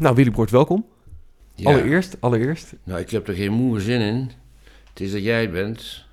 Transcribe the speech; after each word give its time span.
Nou, 0.00 0.14
Willy 0.14 0.30
Broert, 0.30 0.50
welkom. 0.50 0.86
Ja. 1.54 1.70
Allereerst, 1.70 2.16
allereerst. 2.20 2.72
Nou, 2.84 3.00
ik 3.00 3.10
heb 3.10 3.28
er 3.28 3.34
geen 3.34 3.52
moe 3.52 3.80
zin 3.80 4.00
in. 4.00 4.30
Het 4.88 5.00
is 5.00 5.12
dat 5.12 5.22
jij 5.22 5.50
bent. 5.50 6.04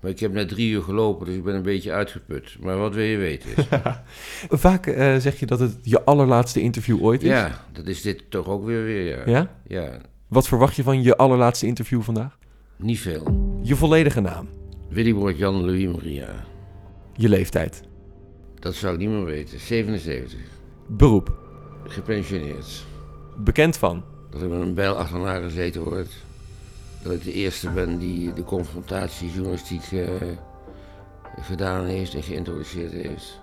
Maar 0.00 0.10
ik 0.10 0.20
heb 0.20 0.32
net 0.32 0.48
drie 0.48 0.70
uur 0.70 0.82
gelopen, 0.82 1.26
dus 1.26 1.34
ik 1.34 1.44
ben 1.44 1.54
een 1.54 1.62
beetje 1.62 1.92
uitgeput. 1.92 2.56
Maar 2.60 2.76
wat 2.76 2.94
wil 2.94 3.04
je 3.04 3.16
weten? 3.16 3.50
Vaak 4.66 4.86
eh, 4.86 5.16
zeg 5.16 5.40
je 5.40 5.46
dat 5.46 5.58
het 5.60 5.78
je 5.82 6.02
allerlaatste 6.04 6.60
interview 6.60 7.02
ooit 7.02 7.22
is. 7.22 7.28
ja, 7.28 7.64
dat 7.72 7.86
is 7.86 8.02
dit 8.02 8.22
toch 8.30 8.46
ook 8.48 8.64
weer 8.64 8.84
weer, 8.84 9.06
ja. 9.16 9.22
Ja? 9.26 9.50
Ja, 9.66 10.00
Wat 10.28 10.48
verwacht 10.48 10.76
je 10.76 10.82
van 10.82 11.02
je 11.02 11.16
allerlaatste 11.16 11.66
interview 11.66 12.02
vandaag? 12.02 12.38
niet 12.76 12.98
veel. 13.00 13.58
Je 13.62 13.76
volledige 13.76 14.20
naam, 14.20 14.48
Willy 14.88 15.12
wordt 15.12 15.38
Jan 15.38 15.64
Louis 15.64 15.86
Maria. 15.86 16.44
je 17.14 17.28
leeftijd, 17.28 17.82
Dat 18.58 18.74
zou 18.74 18.92
ik 18.94 18.98
niet 18.98 19.08
meer 19.08 19.24
weten. 19.24 19.60
77. 19.60 20.38
beroep, 20.86 21.38
Gepensioneerd. 21.84 22.84
Bekend 23.36 23.76
van, 23.76 24.04
Dat 24.30 24.42
ik 24.42 24.48
met 24.48 24.60
een 24.60 24.74
bijl 24.74 24.94
achterna 24.96 25.38
gezeten 25.38 25.82
word. 25.82 26.08
Dat 27.02 27.12
ik 27.12 27.24
de 27.24 27.32
eerste 27.32 27.70
ben 27.70 27.98
die 27.98 28.32
de 28.32 28.44
confrontatie 28.44 29.30
journalistiek 29.30 29.92
eh, 29.92 30.08
gedaan 31.40 31.84
heeft 31.84 32.14
en 32.14 32.22
geïntroduceerd 32.22 32.92
heeft. 32.92 33.40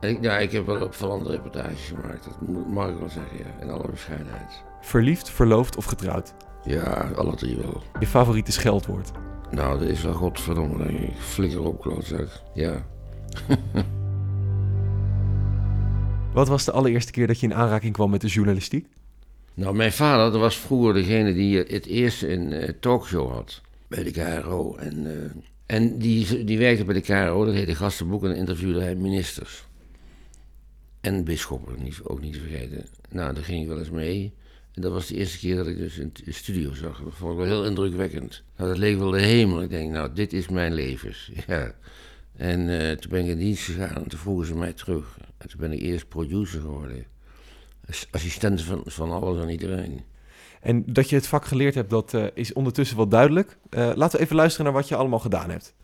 En 0.00 0.08
ik, 0.08 0.22
ja, 0.22 0.38
ik 0.38 0.52
heb 0.52 0.66
wel 0.66 0.82
opvallende 0.82 1.30
reportages 1.30 1.92
gemaakt. 1.94 2.24
Dat 2.24 2.48
mag 2.68 2.88
ik 2.88 2.98
wel 2.98 3.08
zeggen, 3.08 3.38
ja. 3.38 3.62
In 3.64 3.70
alle 3.70 3.90
bescheidenheid. 3.90 4.62
verliefd, 4.80 5.30
verloofd 5.30 5.76
of 5.76 5.84
getrouwd. 5.84 6.34
Ja, 6.64 7.10
alle 7.16 7.34
drie 7.34 7.56
wel. 7.56 7.82
Je 8.00 8.06
favoriete 8.06 8.52
scheldwoord. 8.52 9.10
Nou, 9.50 9.78
dat 9.78 9.88
is 9.88 10.02
wel 10.02 10.12
godverdomme, 10.12 10.84
denk 10.84 10.98
ik. 10.98 11.16
Flikker 11.18 11.62
op, 11.62 11.80
klootzak. 11.80 12.28
Ja. 12.54 12.86
Wat 16.32 16.48
was 16.48 16.64
de 16.64 16.72
allereerste 16.72 17.12
keer 17.12 17.26
dat 17.26 17.40
je 17.40 17.46
in 17.46 17.54
aanraking 17.54 17.92
kwam 17.92 18.10
met 18.10 18.20
de 18.20 18.26
journalistiek? 18.26 18.86
Nou, 19.54 19.74
mijn 19.74 19.92
vader 19.92 20.32
dat 20.32 20.40
was 20.40 20.56
vroeger 20.56 20.94
degene 20.94 21.34
die 21.34 21.58
het 21.58 21.86
eerst 21.86 22.22
een 22.22 22.52
eh, 22.52 22.68
talkshow 22.80 23.30
had 23.30 23.60
bij 23.88 24.02
de 24.02 24.10
KRO. 24.10 24.76
En, 24.76 25.06
eh, 25.06 25.30
en 25.66 25.98
die, 25.98 26.44
die 26.44 26.58
werkte 26.58 26.84
bij 26.84 26.94
de 26.94 27.00
KRO, 27.00 27.44
dat 27.44 27.54
heette 27.54 27.74
Gastenboek, 27.74 28.24
en 28.24 28.36
interviewde 28.36 28.80
hij 28.80 28.94
ministers. 28.94 29.64
En 31.00 31.24
bisschoppen, 31.24 31.76
ook 32.02 32.20
niet 32.20 32.32
te 32.32 32.40
vergeten. 32.40 32.84
Nou, 33.10 33.34
daar 33.34 33.44
ging 33.44 33.62
ik 33.62 33.68
wel 33.68 33.78
eens 33.78 33.90
mee. 33.90 34.34
En 34.72 34.82
dat 34.82 34.92
was 34.92 35.06
de 35.06 35.14
eerste 35.14 35.38
keer 35.38 35.56
dat 35.56 35.66
ik 35.66 35.76
dus 35.76 36.00
de 36.12 36.32
studio 36.32 36.74
zag. 36.74 37.02
Dat 37.02 37.14
vond 37.14 37.32
ik 37.32 37.38
wel 37.38 37.46
heel 37.46 37.64
indrukwekkend. 37.64 38.42
Nou, 38.56 38.68
dat 38.68 38.78
leek 38.78 38.98
wel 38.98 39.10
de 39.10 39.20
hemel. 39.20 39.62
Ik 39.62 39.70
denk, 39.70 39.90
nou, 39.90 40.12
dit 40.14 40.32
is 40.32 40.48
mijn 40.48 40.74
levens. 40.74 41.30
Ja. 41.46 41.74
En 42.36 42.80
eh, 42.80 42.96
toen 42.96 43.10
ben 43.10 43.20
ik 43.20 43.30
in 43.30 43.38
dienst 43.38 43.64
gegaan 43.64 44.02
en 44.02 44.08
toen 44.08 44.18
vroegen 44.18 44.46
ze 44.46 44.54
mij 44.54 44.72
terug. 44.72 45.18
En 45.38 45.48
toen 45.48 45.60
ben 45.60 45.72
ik 45.72 45.80
eerst 45.80 46.08
producer 46.08 46.60
geworden. 46.60 47.04
As- 47.88 48.08
Assistent 48.10 48.62
van, 48.62 48.82
van 48.84 49.10
alles 49.10 49.42
en 49.42 49.48
iedereen. 49.48 50.00
En 50.60 50.82
dat 50.86 51.08
je 51.10 51.16
het 51.16 51.26
vak 51.26 51.44
geleerd 51.44 51.74
hebt, 51.74 51.90
dat 51.90 52.14
eh, 52.14 52.24
is 52.34 52.52
ondertussen 52.52 52.96
wel 52.96 53.08
duidelijk. 53.08 53.58
Eh, 53.70 53.90
laten 53.94 54.18
we 54.18 54.24
even 54.24 54.36
luisteren 54.36 54.64
naar 54.64 54.74
wat 54.74 54.88
je 54.88 54.96
allemaal 54.96 55.18
gedaan 55.18 55.50
hebt. 55.50 55.74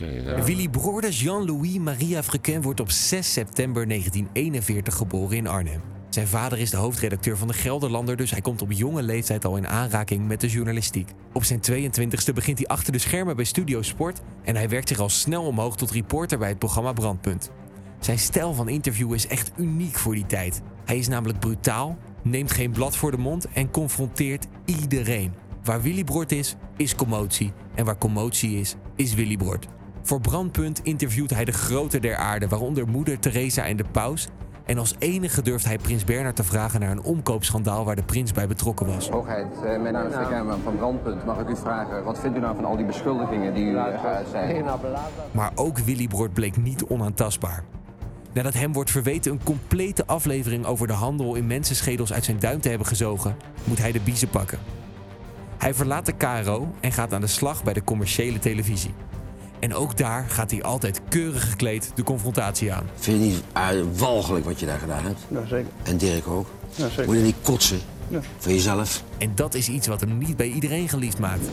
Eens 0.00 0.26
aan. 0.26 0.44
Willy 0.44 0.68
Jean-Louis 1.10 1.78
Maria 1.78 2.22
Frequin 2.22 2.62
wordt 2.62 2.80
op 2.80 2.90
6 2.90 3.32
september 3.32 3.88
1941 3.88 4.94
geboren 4.94 5.36
in 5.36 5.46
Arnhem. 5.46 5.80
Zijn 6.08 6.28
vader 6.28 6.58
is 6.58 6.70
de 6.70 6.76
hoofdredacteur 6.76 7.36
van 7.36 7.48
de 7.48 7.54
Gelderlander, 7.54 8.16
dus 8.16 8.30
hij 8.30 8.40
komt 8.40 8.62
op 8.62 8.72
jonge 8.72 9.02
leeftijd 9.02 9.44
al 9.44 9.56
in 9.56 9.66
aanraking 9.68 10.26
met 10.26 10.40
de 10.40 10.48
journalistiek. 10.48 11.10
Op 11.32 11.44
zijn 11.44 11.60
22e 11.70 12.32
begint 12.34 12.58
hij 12.58 12.66
achter 12.66 12.92
de 12.92 12.98
schermen 12.98 13.36
bij 13.36 13.44
Studio 13.44 13.82
Sport 13.82 14.20
en 14.44 14.56
hij 14.56 14.68
werkt 14.68 14.88
zich 14.88 14.98
al 14.98 15.08
snel 15.08 15.42
omhoog 15.42 15.76
tot 15.76 15.90
reporter 15.90 16.38
bij 16.38 16.48
het 16.48 16.58
programma 16.58 16.92
Brandpunt. 16.92 17.50
Zijn 17.98 18.18
stijl 18.18 18.54
van 18.54 18.68
interview 18.68 19.14
is 19.14 19.26
echt 19.26 19.52
uniek 19.56 19.96
voor 19.96 20.14
die 20.14 20.26
tijd. 20.26 20.62
Hij 20.84 20.98
is 20.98 21.08
namelijk 21.08 21.38
brutaal, 21.38 21.96
neemt 22.22 22.52
geen 22.52 22.70
blad 22.70 22.96
voor 22.96 23.10
de 23.10 23.18
mond 23.18 23.48
en 23.52 23.70
confronteert 23.70 24.46
iedereen. 24.64 25.32
Waar 25.64 25.82
Willy 25.82 26.04
Broert 26.04 26.32
is, 26.32 26.56
is 26.76 26.94
commotie. 26.94 27.52
En 27.74 27.84
waar 27.84 27.98
commotie 27.98 28.60
is, 28.60 28.74
is 28.94 29.14
Willy 29.14 29.36
Broert. 29.36 29.66
Voor 30.02 30.20
Brandpunt 30.20 30.80
interviewt 30.82 31.30
hij 31.30 31.44
de 31.44 31.52
grote 31.52 31.98
der 31.98 32.16
aarde, 32.16 32.48
waaronder 32.48 32.88
moeder 32.88 33.18
Teresa 33.18 33.66
en 33.66 33.76
de 33.76 33.84
paus. 33.84 34.28
En 34.64 34.78
als 34.78 34.94
enige 34.98 35.42
durft 35.42 35.64
hij 35.64 35.78
prins 35.78 36.04
Bernhard 36.04 36.36
te 36.36 36.44
vragen 36.44 36.80
naar 36.80 36.90
een 36.90 37.02
omkoopschandaal 37.02 37.84
waar 37.84 37.96
de 37.96 38.02
prins 38.02 38.32
bij 38.32 38.46
betrokken 38.46 38.86
was. 38.86 39.08
Hoogheid, 39.08 39.46
eh, 39.64 39.80
mijn 39.80 39.92
naam 39.92 40.06
is 40.06 40.14
Rick 40.14 40.28
Herman 40.28 40.60
van 40.60 40.76
Brandpunt. 40.76 41.24
Mag 41.24 41.38
ik 41.38 41.48
u 41.48 41.56
vragen, 41.56 42.04
wat 42.04 42.20
vindt 42.20 42.36
u 42.36 42.40
nou 42.40 42.54
van 42.54 42.64
al 42.64 42.76
die 42.76 42.86
beschuldigingen 42.86 43.54
die 43.54 43.64
u 43.64 43.76
eh, 43.76 44.00
geuit 44.00 44.26
zijn? 44.30 44.64
Maar 45.30 45.52
ook 45.54 45.78
Willy 45.78 46.06
Broert 46.06 46.32
bleek 46.32 46.56
niet 46.56 46.84
onaantastbaar. 46.84 47.64
Nadat 48.36 48.54
hem 48.54 48.72
wordt 48.72 48.90
verweten 48.90 49.32
een 49.32 49.42
complete 49.42 50.06
aflevering 50.06 50.64
over 50.64 50.86
de 50.86 50.92
handel 50.92 51.34
in 51.34 51.46
mensenschedels 51.46 52.12
uit 52.12 52.24
zijn 52.24 52.38
duim 52.38 52.60
te 52.60 52.68
hebben 52.68 52.86
gezogen, 52.86 53.36
moet 53.64 53.78
hij 53.78 53.92
de 53.92 54.00
biezen 54.00 54.28
pakken. 54.28 54.58
Hij 55.58 55.74
verlaat 55.74 56.06
de 56.06 56.12
KRO 56.12 56.74
en 56.80 56.92
gaat 56.92 57.12
aan 57.12 57.20
de 57.20 57.26
slag 57.26 57.64
bij 57.64 57.72
de 57.72 57.84
commerciële 57.84 58.38
televisie. 58.38 58.94
En 59.58 59.74
ook 59.74 59.96
daar 59.96 60.24
gaat 60.28 60.50
hij 60.50 60.62
altijd 60.62 61.00
keurig 61.08 61.50
gekleed 61.50 61.92
de 61.94 62.02
confrontatie 62.02 62.72
aan. 62.72 62.86
Vind 62.94 63.22
je 63.22 63.28
niet 63.28 63.42
ah, 63.52 63.68
walgelijk 63.96 64.44
wat 64.44 64.60
je 64.60 64.66
daar 64.66 64.78
gedaan 64.78 65.04
hebt? 65.04 65.20
Ja, 65.28 65.46
zeker. 65.46 65.70
En 65.82 65.96
Dirk 65.96 66.26
ook? 66.26 66.46
Ja, 66.74 66.88
zeker. 66.88 67.06
Moet 67.06 67.16
je 67.16 67.22
niet 67.22 67.36
kotsen? 67.42 67.78
Ja. 68.08 68.20
Voor 68.38 68.52
jezelf? 68.52 69.02
En 69.18 69.32
dat 69.34 69.54
is 69.54 69.68
iets 69.68 69.86
wat 69.86 70.00
hem 70.00 70.18
niet 70.18 70.36
bij 70.36 70.48
iedereen 70.48 70.88
geliefd 70.88 71.18
maakt. 71.18 71.48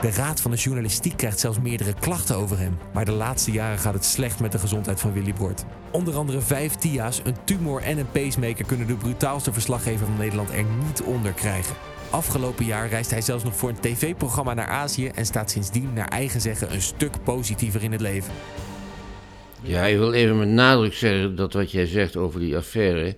De 0.00 0.10
Raad 0.10 0.40
van 0.40 0.50
de 0.50 0.56
Journalistiek 0.56 1.16
krijgt 1.16 1.40
zelfs 1.40 1.60
meerdere 1.60 1.94
klachten 2.00 2.36
over 2.36 2.58
hem. 2.58 2.78
Maar 2.92 3.04
de 3.04 3.12
laatste 3.12 3.50
jaren 3.50 3.78
gaat 3.78 3.94
het 3.94 4.04
slecht 4.04 4.40
met 4.40 4.52
de 4.52 4.58
gezondheid 4.58 5.00
van 5.00 5.12
Willy 5.12 5.32
Broert. 5.32 5.64
Onder 5.90 6.16
andere 6.16 6.40
vijf 6.40 6.74
TIA's, 6.74 7.20
een 7.24 7.36
tumor 7.44 7.82
en 7.82 7.98
een 7.98 8.10
pacemaker 8.10 8.64
kunnen 8.64 8.86
de 8.86 8.94
brutaalste 8.94 9.52
verslaggever 9.52 10.06
van 10.06 10.16
Nederland 10.16 10.50
er 10.50 10.64
niet 10.86 11.02
onder 11.02 11.32
krijgen. 11.32 11.76
Afgelopen 12.10 12.64
jaar 12.64 12.88
reist 12.88 13.10
hij 13.10 13.20
zelfs 13.20 13.44
nog 13.44 13.56
voor 13.56 13.68
een 13.68 13.80
tv-programma 13.80 14.54
naar 14.54 14.68
Azië 14.68 15.06
en 15.08 15.26
staat 15.26 15.50
sindsdien 15.50 15.92
naar 15.92 16.08
eigen 16.08 16.40
zeggen 16.40 16.72
een 16.72 16.82
stuk 16.82 17.22
positiever 17.24 17.82
in 17.82 17.92
het 17.92 18.00
leven. 18.00 18.32
Ja, 19.62 19.84
ik 19.84 19.96
wil 19.96 20.12
even 20.12 20.38
met 20.38 20.48
nadruk 20.48 20.94
zeggen 20.94 21.36
dat 21.36 21.52
wat 21.52 21.70
jij 21.70 21.86
zegt 21.86 22.16
over 22.16 22.40
die 22.40 22.56
affaire, 22.56 23.16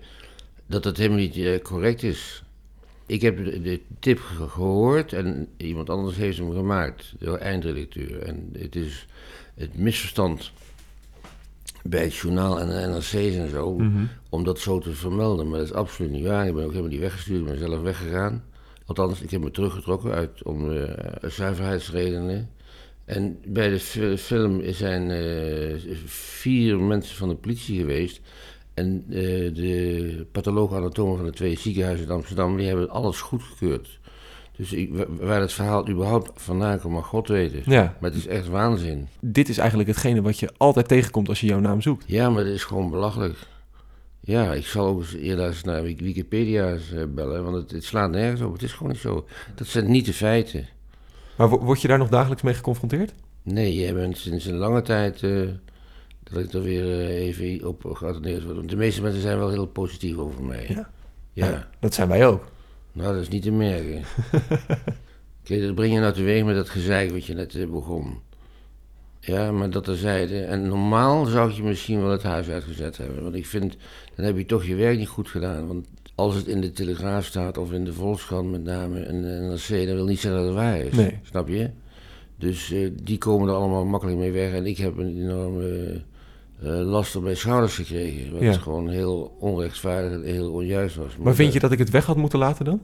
dat 0.72 0.83
dat 0.83 0.97
helemaal 0.97 1.19
niet 1.19 1.37
eh, 1.37 1.59
correct 1.62 2.03
is. 2.03 2.43
Ik 3.06 3.21
heb 3.21 3.37
de, 3.44 3.81
tip 3.99 4.19
ge- 4.19 4.49
gehoord 4.49 5.12
en 5.12 5.49
iemand 5.56 5.91
anders 5.91 6.16
heeft 6.16 6.38
hem 6.38 6.53
gemaakt, 6.53 7.15
de 7.19 7.38
eindredacteur. 7.38 8.22
En 8.22 8.49
het 8.59 8.77
is 8.77 9.06
het 9.55 9.75
misverstand 9.78 10.53
bij 11.82 12.03
het 12.03 12.15
journaal 12.15 12.61
en 12.61 12.66
de 12.69 12.87
NRC's 12.94 13.37
en 13.37 13.50
zo, 13.50 13.77
om 14.28 14.44
dat 14.44 14.59
zo 14.59 14.78
te 14.78 14.93
vermelden. 14.93 15.49
Maar 15.49 15.59
dat 15.59 15.69
is 15.69 15.75
absoluut 15.75 16.11
niet 16.11 16.25
waar. 16.27 16.47
Ik 16.47 16.55
ben 16.55 16.65
ook 16.65 16.71
helemaal 16.71 16.91
niet 16.91 17.00
weggestuurd, 17.00 17.41
ik 17.41 17.47
ben 17.47 17.59
zelf 17.59 17.81
weggegaan. 17.81 18.44
Althans, 18.87 19.21
ik 19.21 19.31
heb 19.31 19.41
me 19.41 19.50
teruggetrokken 19.50 20.12
uit, 20.12 20.43
om 20.43 20.72
eh, 20.77 20.91
zuiverheidsredenen. 21.31 22.50
En 23.05 23.38
bij 23.47 23.69
de 23.69 23.81
fi- 23.81 24.16
film 24.16 24.62
zijn 24.72 25.11
eh, 25.11 25.94
vier 26.06 26.78
mensen 26.81 27.16
van 27.16 27.28
de 27.28 27.34
politie 27.34 27.78
geweest. 27.78 28.21
En 28.75 29.05
eh, 29.09 29.15
de 29.55 30.27
patholoog-anatomen 30.33 31.16
van 31.16 31.27
de 31.27 31.33
twee 31.33 31.59
ziekenhuizen 31.59 32.06
in 32.06 32.12
Amsterdam, 32.12 32.56
die 32.56 32.66
hebben 32.66 32.91
alles 32.91 33.21
goedgekeurd. 33.21 34.00
Dus 34.56 34.72
ik, 34.72 34.94
wa- 34.94 35.06
waar 35.21 35.41
het 35.41 35.53
verhaal 35.53 35.88
überhaupt 35.88 36.31
vandaan 36.34 36.81
komt, 36.81 36.94
mag 36.94 37.06
God 37.06 37.28
weten. 37.28 37.62
Ja. 37.65 37.97
Maar 38.00 38.11
het 38.11 38.19
is 38.19 38.27
echt 38.27 38.49
waanzin. 38.49 39.09
Dit 39.21 39.49
is 39.49 39.59
eigenlijk 39.59 39.88
hetgene 39.88 40.22
wat 40.22 40.38
je 40.38 40.50
altijd 40.56 40.88
tegenkomt 40.88 41.28
als 41.28 41.41
je 41.41 41.47
jouw 41.47 41.61
naam 41.61 41.81
zoekt. 41.82 42.05
Ja, 42.06 42.31
maar 42.31 42.44
dat 42.44 42.53
is 42.53 42.65
gewoon 42.65 42.91
belachelijk. 42.91 43.37
Ja, 44.21 44.53
ik 44.55 44.66
zal 44.66 44.87
ook 44.87 44.99
eens 45.00 45.15
eerder 45.15 45.47
eens 45.47 45.62
naar 45.65 45.82
Wik- 45.82 46.00
Wikipedia 46.00 46.72
eh, 46.72 46.78
bellen, 47.15 47.44
want 47.44 47.56
het, 47.56 47.71
het 47.71 47.84
slaat 47.84 48.11
nergens 48.11 48.41
op. 48.41 48.53
Het 48.53 48.62
is 48.62 48.72
gewoon 48.72 48.93
niet 48.93 49.00
zo. 49.00 49.27
Dat 49.55 49.66
zijn 49.66 49.91
niet 49.91 50.06
de 50.06 50.12
feiten. 50.12 50.66
Maar 51.37 51.49
wo- 51.49 51.61
word 51.61 51.81
je 51.82 51.88
daar 51.88 51.99
nog 51.99 52.09
dagelijks 52.09 52.43
mee 52.43 52.55
geconfronteerd? 52.55 53.12
Nee, 53.43 53.75
jij 53.75 53.94
bent 53.94 54.19
sinds 54.19 54.44
een 54.47 54.55
lange 54.56 54.82
tijd 54.82 55.22
eh, 55.22 55.31
dat 56.32 56.43
ik 56.43 56.53
er 56.53 56.62
weer 56.62 56.84
eh, 56.84 57.26
even 57.26 57.69
op 57.69 57.84
geattendeerd 57.93 58.43
word. 58.44 58.56
Want 58.56 58.70
de 58.70 58.76
meeste 58.76 59.02
mensen 59.02 59.23
zijn 59.23 59.38
wel 59.38 59.50
heel 59.50 59.67
positief 59.67 60.17
over 60.17 60.43
mij. 60.43 60.67
Ja. 60.69 60.90
Ja, 61.32 61.69
Dat 61.81 61.94
zijn 61.94 62.08
wij 62.08 62.26
ook. 62.26 62.44
nou 62.93 63.12
dat 63.12 63.23
is 63.23 63.29
niet 63.29 63.43
te 63.43 63.50
merken. 63.50 64.02
Kijk, 65.43 65.62
dat 65.62 65.75
breng 65.75 65.93
je 65.93 66.00
nou 66.00 66.12
teweeg 66.12 66.44
met 66.44 66.55
dat 66.55 66.69
gezeik 66.69 67.11
wat 67.11 67.25
je 67.26 67.34
net 67.34 67.55
eh, 67.55 67.67
begon. 67.69 68.19
Ja, 69.20 69.52
maar 69.52 69.70
dat 69.70 69.84
terzijde. 69.84 70.40
En 70.40 70.69
normaal 70.69 71.25
zou 71.25 71.50
ik 71.50 71.56
je 71.56 71.62
misschien 71.62 72.00
wel 72.00 72.11
het 72.11 72.23
huis 72.23 72.49
uitgezet 72.49 72.96
hebben. 72.96 73.23
Want 73.23 73.35
ik 73.35 73.46
vind, 73.46 73.76
dan 74.14 74.25
heb 74.26 74.37
je 74.37 74.46
toch 74.46 74.64
je 74.64 74.75
werk 74.75 74.99
niet 74.99 75.08
goed 75.08 75.28
gedaan. 75.28 75.67
Want 75.67 75.87
als 76.14 76.35
het 76.35 76.46
in 76.46 76.61
de 76.61 76.70
Telegraaf 76.70 77.25
staat, 77.25 77.58
of 77.58 77.73
in 77.73 77.85
de 77.85 77.93
Volkskrant 77.93 78.50
met 78.50 78.64
name, 78.64 79.00
en 79.00 79.23
de 79.23 79.28
NRC, 79.28 79.87
dat 79.87 79.94
wil 79.94 80.06
niet 80.06 80.20
zeggen 80.20 80.40
dat 80.40 80.49
het 80.50 80.58
waar 80.58 80.78
is. 80.78 80.93
Nee. 80.93 81.19
Snap 81.23 81.49
je? 81.49 81.70
Dus 82.37 82.70
eh, 82.73 82.90
die 83.02 83.19
komen 83.19 83.49
er 83.49 83.55
allemaal 83.55 83.85
makkelijk 83.85 84.19
mee 84.19 84.32
weg. 84.32 84.52
En 84.52 84.67
ik 84.67 84.78
heb 84.78 84.96
een 84.99 85.17
enorme 85.17 86.02
last 86.70 87.17
op 87.17 87.23
mijn 87.23 87.37
schouders 87.37 87.75
gekregen. 87.75 88.32
Wat 88.32 88.43
Ja. 88.43 88.53
gewoon 88.53 88.88
heel 88.88 89.37
onrechtvaardig 89.41 90.12
en 90.12 90.23
heel 90.23 90.53
onjuist 90.53 90.97
was. 90.97 91.17
Maar 91.17 91.35
vind 91.35 91.53
je 91.53 91.61
dat 91.61 91.73
ik 91.73 91.79
het 91.79 91.91
weg 91.91 92.06
had 92.06 92.17
moeten 92.17 92.38
laten 92.38 92.64
dan? 92.64 92.81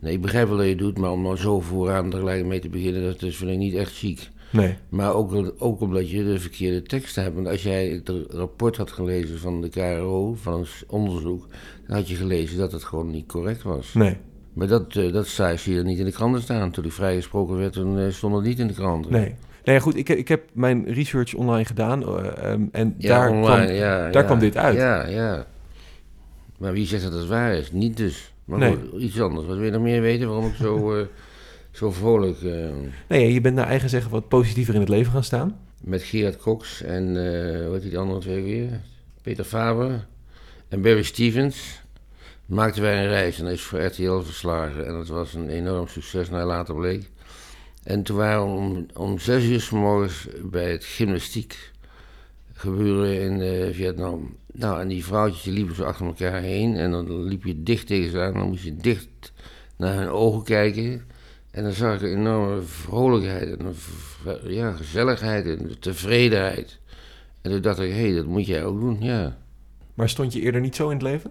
Nee, 0.00 0.12
ik 0.12 0.20
begrijp 0.20 0.48
wel 0.48 0.56
dat 0.56 0.64
je 0.66 0.70
het 0.72 0.80
doet, 0.80 0.98
maar 0.98 1.10
om 1.10 1.22
nou 1.22 1.36
zo 1.36 1.60
vooraan 1.60 2.12
er 2.12 2.18
gelijk 2.18 2.44
mee 2.44 2.60
te 2.60 2.68
beginnen, 2.68 3.02
dat 3.02 3.22
is 3.22 3.36
vind 3.36 3.50
ik 3.50 3.58
niet 3.58 3.74
echt 3.74 3.92
chic. 3.92 4.30
Nee. 4.52 4.76
Maar 4.88 5.14
ook, 5.14 5.52
ook 5.58 5.80
omdat 5.80 6.10
je 6.10 6.24
de 6.24 6.40
verkeerde 6.40 6.82
teksten 6.82 7.22
hebt. 7.22 7.34
Want 7.34 7.46
als 7.48 7.62
jij 7.62 7.88
het 7.88 8.12
rapport 8.30 8.76
had 8.76 8.90
gelezen 8.90 9.38
van 9.38 9.60
de 9.60 9.68
KRO, 9.68 10.34
van 10.34 10.60
een 10.60 10.66
onderzoek, 10.86 11.46
dan 11.86 11.96
had 11.96 12.08
je 12.08 12.14
gelezen 12.14 12.58
dat 12.58 12.72
het 12.72 12.84
gewoon 12.84 13.10
niet 13.10 13.26
correct 13.26 13.62
was. 13.62 13.94
Nee. 13.94 14.16
Maar 14.52 14.66
dat, 14.66 14.94
uh, 14.94 15.12
dat 15.12 15.26
zie 15.56 15.74
je 15.74 15.82
niet 15.82 15.98
in 15.98 16.04
de 16.04 16.12
kranten 16.12 16.42
staan. 16.42 16.70
Toen 16.70 16.84
ik 16.84 16.92
vrijgesproken 16.92 17.56
werd, 17.56 17.72
toen 17.72 17.98
uh, 17.98 18.10
stond 18.10 18.34
het 18.34 18.44
niet 18.44 18.58
in 18.58 18.66
de 18.66 18.74
kranten. 18.74 19.12
Nee. 19.12 19.34
Nee, 19.64 19.80
goed, 19.80 19.96
ik, 19.96 20.08
ik 20.08 20.28
heb 20.28 20.42
mijn 20.52 20.84
research 20.92 21.34
online 21.34 21.64
gedaan 21.64 22.02
uh, 22.02 22.50
um, 22.50 22.68
en 22.72 22.94
ja, 22.98 23.08
daar, 23.08 23.30
online, 23.30 23.64
kwam, 23.64 23.76
ja, 23.76 23.98
daar 23.98 24.12
ja, 24.12 24.22
kwam 24.22 24.38
dit 24.38 24.56
uit. 24.56 24.76
Ja, 24.76 25.06
ja. 25.06 25.46
Maar 26.58 26.72
wie 26.72 26.86
zegt 26.86 27.02
dat 27.02 27.12
het 27.12 27.26
waar 27.26 27.54
is? 27.54 27.72
Niet 27.72 27.96
dus. 27.96 28.32
Maar 28.44 28.58
Nee. 28.58 28.76
goed, 28.90 29.00
iets 29.00 29.20
anders. 29.20 29.46
Wat 29.46 29.56
wil 29.56 29.64
je 29.64 29.70
nog 29.70 29.82
meer 29.82 30.00
weten 30.00 30.26
waarom 30.28 30.46
ik 30.46 30.54
zo, 30.54 30.98
uh, 30.98 31.04
zo 31.70 31.90
vrolijk... 31.90 32.40
Uh, 32.42 32.68
Nee, 33.08 33.32
je 33.32 33.40
bent 33.40 33.54
naar 33.54 33.66
eigen 33.66 33.88
zeggen 33.88 34.10
wat 34.10 34.28
positiever 34.28 34.74
in 34.74 34.80
het 34.80 34.88
leven 34.88 35.12
gaan 35.12 35.24
staan. 35.24 35.58
met 35.80 36.02
Gerard 36.02 36.36
Cox 36.36 36.82
en, 36.82 37.08
uh, 37.08 37.66
hoe 37.66 37.72
heet 37.72 37.82
die 37.82 37.98
andere 37.98 38.20
twee 38.20 38.42
weer? 38.42 38.68
Peter 39.22 39.44
Faber 39.44 40.06
en 40.68 40.82
Barry 40.82 41.02
Stevens 41.02 41.82
maakten 42.46 42.82
wij 42.82 43.02
een 43.02 43.08
reis. 43.08 43.38
En 43.38 43.44
dat 43.44 43.52
is 43.52 43.62
voor 43.62 43.80
RTL 43.80 44.20
verslagen. 44.20 44.86
En 44.86 44.92
dat 44.92 45.08
was 45.08 45.34
een 45.34 45.48
enorm 45.48 45.86
succes, 45.88 46.30
naar 46.30 46.44
later 46.44 46.74
bleek. 46.74 47.10
En 47.82 48.02
toen 48.02 48.16
waren 48.16 48.74
we 48.74 48.84
om, 48.94 49.18
zes 49.18 49.44
uur 49.44 49.60
s 49.60 49.70
morgens 49.70 50.28
bij 50.42 50.70
het 50.70 50.84
gymnastiek 50.84 51.70
gebeuren 52.52 53.20
in 53.20 53.40
uh, 53.40 53.74
Vietnam. 53.74 54.36
Nou, 54.52 54.80
en 54.80 54.88
die 54.88 55.04
vrouwtjes 55.04 55.44
liepen 55.44 55.74
zo 55.74 55.84
achter 55.84 56.06
elkaar 56.06 56.40
heen. 56.40 56.76
En 56.76 56.90
dan 56.90 57.24
liep 57.24 57.44
je 57.44 57.62
dicht 57.62 57.86
tegen 57.86 58.10
ze 58.10 58.20
aan. 58.20 58.32
Dan 58.32 58.48
moest 58.48 58.64
je 58.64 58.76
dicht 58.76 59.32
naar 59.76 59.94
hun 59.94 60.08
ogen 60.08 60.42
kijken. 60.42 61.04
En 61.50 61.62
dan 61.62 61.72
zag 61.72 61.94
ik 61.94 62.02
een 62.02 62.18
enorme 62.18 62.62
vrolijkheid 62.62 63.58
en 63.58 63.74
ja, 64.44 64.72
gezelligheid 64.72 65.46
en 65.46 65.78
tevredenheid. 65.78 66.78
En 67.40 67.50
toen 67.50 67.60
dacht 67.60 67.78
ik, 67.78 67.90
hé, 67.90 68.00
hey, 68.00 68.14
dat 68.14 68.26
moet 68.26 68.46
jij 68.46 68.64
ook 68.64 68.80
doen, 68.80 68.96
ja. 69.00 69.38
Maar 69.94 70.08
stond 70.08 70.32
je 70.32 70.40
eerder 70.40 70.60
niet 70.60 70.76
zo 70.76 70.88
in 70.88 70.96
het 70.96 71.02
leven? 71.02 71.30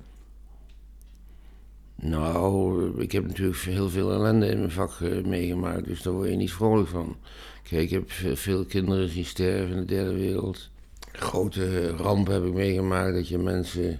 Nou, 2.01 3.01
ik 3.01 3.12
heb 3.12 3.27
natuurlijk 3.27 3.57
heel 3.57 3.89
veel 3.89 4.12
ellende 4.12 4.48
in 4.48 4.57
mijn 4.57 4.71
vak 4.71 5.00
uh, 5.00 5.24
meegemaakt, 5.24 5.86
dus 5.86 6.01
daar 6.01 6.13
word 6.13 6.30
je 6.30 6.36
niet 6.36 6.53
vrolijk 6.53 6.88
van. 6.88 7.15
Kijk, 7.63 7.81
ik 7.81 7.89
heb 7.89 8.38
veel 8.38 8.65
kinderen 8.65 9.09
zien 9.09 9.25
sterven 9.25 9.75
in 9.75 9.80
de 9.80 9.86
derde 9.86 10.13
wereld. 10.13 10.69
Grote 11.12 11.89
rampen 11.89 12.33
heb 12.33 12.45
ik 12.45 12.53
meegemaakt, 12.53 13.13
dat 13.13 13.27
je 13.27 13.38
mensen, 13.38 14.00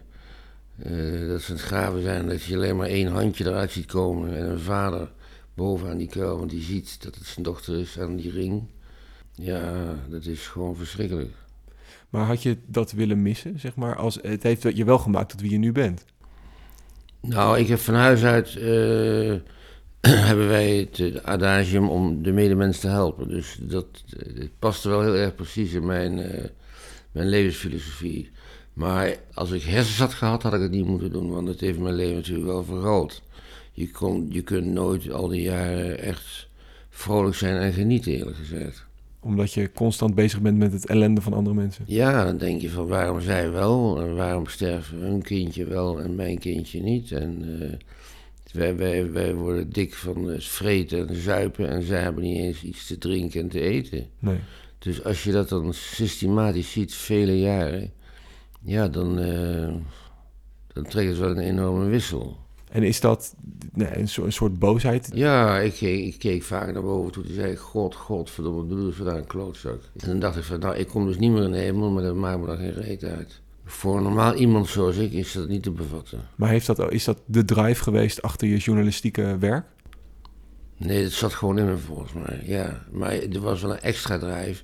uh, 0.86 1.28
dat 1.28 1.42
ze 1.42 1.52
het 1.52 1.62
graven 1.62 2.02
zijn, 2.02 2.28
dat 2.28 2.44
je 2.44 2.56
alleen 2.56 2.76
maar 2.76 2.88
één 2.88 3.08
handje 3.08 3.46
eruit 3.46 3.72
ziet 3.72 3.86
komen 3.86 4.38
en 4.38 4.50
een 4.50 4.60
vader 4.60 5.12
bovenaan 5.54 5.98
die 5.98 6.08
kuil, 6.08 6.38
want 6.38 6.50
die 6.50 6.62
ziet 6.62 7.04
dat 7.04 7.16
het 7.16 7.26
zijn 7.26 7.46
dochter 7.46 7.80
is 7.80 8.00
aan 8.00 8.16
die 8.16 8.32
ring. 8.32 8.64
Ja, 9.32 9.96
dat 10.10 10.26
is 10.26 10.48
gewoon 10.48 10.76
verschrikkelijk. 10.76 11.32
Maar 12.10 12.26
had 12.26 12.44
je 12.44 12.58
dat 12.66 12.92
willen 12.92 13.22
missen, 13.22 13.60
zeg 13.60 13.76
maar? 13.76 13.96
Als, 13.96 14.20
het 14.22 14.44
heeft 14.44 14.62
je 14.62 14.86
wel 14.86 15.00
gemaakt 15.00 15.30
tot 15.30 15.42
wie 15.42 15.52
je 15.52 15.58
nu 15.58 15.72
bent. 15.72 16.06
Nou, 17.22 17.60
ik 17.60 17.68
heb 17.68 17.80
van 17.80 17.94
huis 17.94 18.24
uit 18.24 18.56
uh, 18.56 19.36
hebben 20.30 20.48
wij 20.48 20.90
het 20.92 21.24
adagium 21.24 21.90
om 21.90 22.24
de 22.24 22.32
medemens 22.32 22.80
te 22.80 22.88
helpen. 22.88 23.28
Dus 23.28 23.58
dat, 23.62 23.86
het 24.18 24.60
paste 24.60 24.90
wel 24.90 25.02
heel 25.02 25.16
erg 25.16 25.36
precies 25.36 25.74
in 25.74 25.86
mijn, 25.86 26.18
uh, 26.18 26.44
mijn 27.12 27.28
levensfilosofie. 27.28 28.32
Maar 28.74 29.16
als 29.34 29.52
ik 29.52 29.64
hersens 29.64 30.00
had 30.00 30.14
gehad, 30.14 30.44
had 30.44 30.54
ik 30.54 30.62
het 30.62 30.72
niet 30.72 30.86
moeten 30.86 31.12
doen, 31.12 31.32
want 31.32 31.48
het 31.48 31.60
heeft 31.60 31.80
mijn 31.80 31.96
leven 31.96 32.16
natuurlijk 32.16 32.46
wel 32.46 32.64
vergroot. 32.64 33.22
Je, 33.72 33.92
kon, 33.92 34.28
je 34.30 34.42
kunt 34.42 34.66
nooit 34.66 35.12
al 35.12 35.28
die 35.28 35.42
jaren 35.42 36.00
echt 36.00 36.48
vrolijk 36.90 37.36
zijn 37.36 37.58
en 37.58 37.74
genieten, 37.74 38.12
eerlijk 38.12 38.38
gezegd. 38.38 38.86
Omdat 39.24 39.54
je 39.54 39.72
constant 39.72 40.16
bezig 40.16 40.42
bent 40.42 40.58
met 40.58 40.74
het 40.74 40.86
ellende 40.86 41.22
van 41.22 41.34
andere 41.34 41.56
mensen. 41.56 41.84
Ja, 41.88 42.26
dan 42.26 42.38
denk 42.38 42.62
je 42.62 42.70
van 42.70 42.88
waarom 42.88 43.22
zij 43.22 43.52
wel 43.52 44.02
en 44.02 44.16
waarom 44.16 44.48
sterven 44.48 44.98
hun 44.98 45.22
kindje 45.22 45.66
wel 45.66 46.02
en 46.02 46.16
mijn 46.16 46.38
kindje 46.38 46.82
niet. 46.82 47.12
En 47.12 47.44
uh, 47.46 47.72
wij, 48.54 48.76
wij, 48.76 49.12
wij 49.12 49.34
worden 49.34 49.70
dik 49.70 49.94
van 49.94 50.30
uh, 50.30 50.40
vreten 50.40 51.08
en 51.08 51.16
zuipen 51.16 51.70
en 51.70 51.84
zij 51.84 52.02
hebben 52.02 52.24
niet 52.24 52.40
eens 52.40 52.64
iets 52.64 52.88
te 52.88 52.98
drinken 52.98 53.42
en 53.42 53.48
te 53.48 53.62
eten. 53.62 54.06
Nee. 54.20 54.40
Dus 54.80 55.04
als 55.04 55.24
je 55.24 55.32
dat 55.32 55.50
dan 55.50 55.74
systematisch 55.74 56.72
ziet, 56.72 56.94
vele 56.94 57.40
jaren, 57.40 57.92
ja, 58.62 58.88
dan, 58.88 59.20
uh, 59.20 59.74
dan 60.68 60.84
trekt 60.84 61.10
het 61.10 61.18
wel 61.18 61.30
een 61.30 61.40
enorme 61.40 61.86
wissel. 61.86 62.38
En 62.72 62.84
is 62.84 63.00
dat 63.00 63.36
nee, 63.74 63.98
een, 63.98 64.08
soort, 64.08 64.28
een 64.28 64.34
soort 64.34 64.60
boosheid? 64.60 65.10
Ja, 65.14 65.60
ik 65.60 65.74
keek, 65.74 66.06
ik 66.06 66.20
keek 66.20 66.44
vaak 66.44 66.74
naar 66.74 66.82
boven 66.82 67.12
toe. 67.12 67.24
Toen 67.24 67.34
zei 67.34 67.52
ik, 67.52 67.58
god, 67.58 67.96
god, 67.96 68.30
verdomme, 68.30 68.68
doe 68.68 68.86
eens 68.86 68.96
vandaan 68.96 69.18
een 69.18 69.28
klootzak. 69.28 69.82
En 69.98 70.08
dan 70.08 70.20
dacht 70.20 70.38
ik 70.38 70.44
van, 70.44 70.60
nou, 70.60 70.76
ik 70.76 70.88
kom 70.88 71.06
dus 71.06 71.18
niet 71.18 71.32
meer 71.32 71.44
in 71.44 71.52
de 71.52 71.58
hemel, 71.58 71.90
maar 71.90 72.04
dat 72.04 72.16
maakt 72.16 72.40
me 72.40 72.46
dan 72.46 72.58
geen 72.58 72.74
reet 72.74 73.04
uit. 73.04 73.42
Voor 73.66 73.98
een 73.98 74.04
normaal 74.04 74.34
iemand 74.34 74.68
zoals 74.68 74.98
ik 74.98 75.12
is 75.12 75.32
dat 75.32 75.48
niet 75.48 75.64
te 75.64 75.72
bevatten. 75.72 76.20
Maar 76.36 76.50
heeft 76.50 76.66
dat, 76.66 76.92
is 76.92 77.04
dat 77.04 77.22
de 77.26 77.46
drive 77.46 77.84
geweest 77.84 78.22
achter 78.22 78.48
je 78.48 78.58
journalistieke 78.58 79.38
werk? 79.40 79.66
Nee, 80.78 81.04
dat 81.04 81.12
zat 81.12 81.34
gewoon 81.34 81.58
in 81.58 81.66
me 81.66 81.78
volgens 81.78 82.14
mij, 82.14 82.42
ja. 82.44 82.86
Maar 82.92 83.12
er 83.12 83.40
was 83.40 83.62
wel 83.62 83.72
een 83.72 83.82
extra 83.82 84.18
drive. 84.18 84.64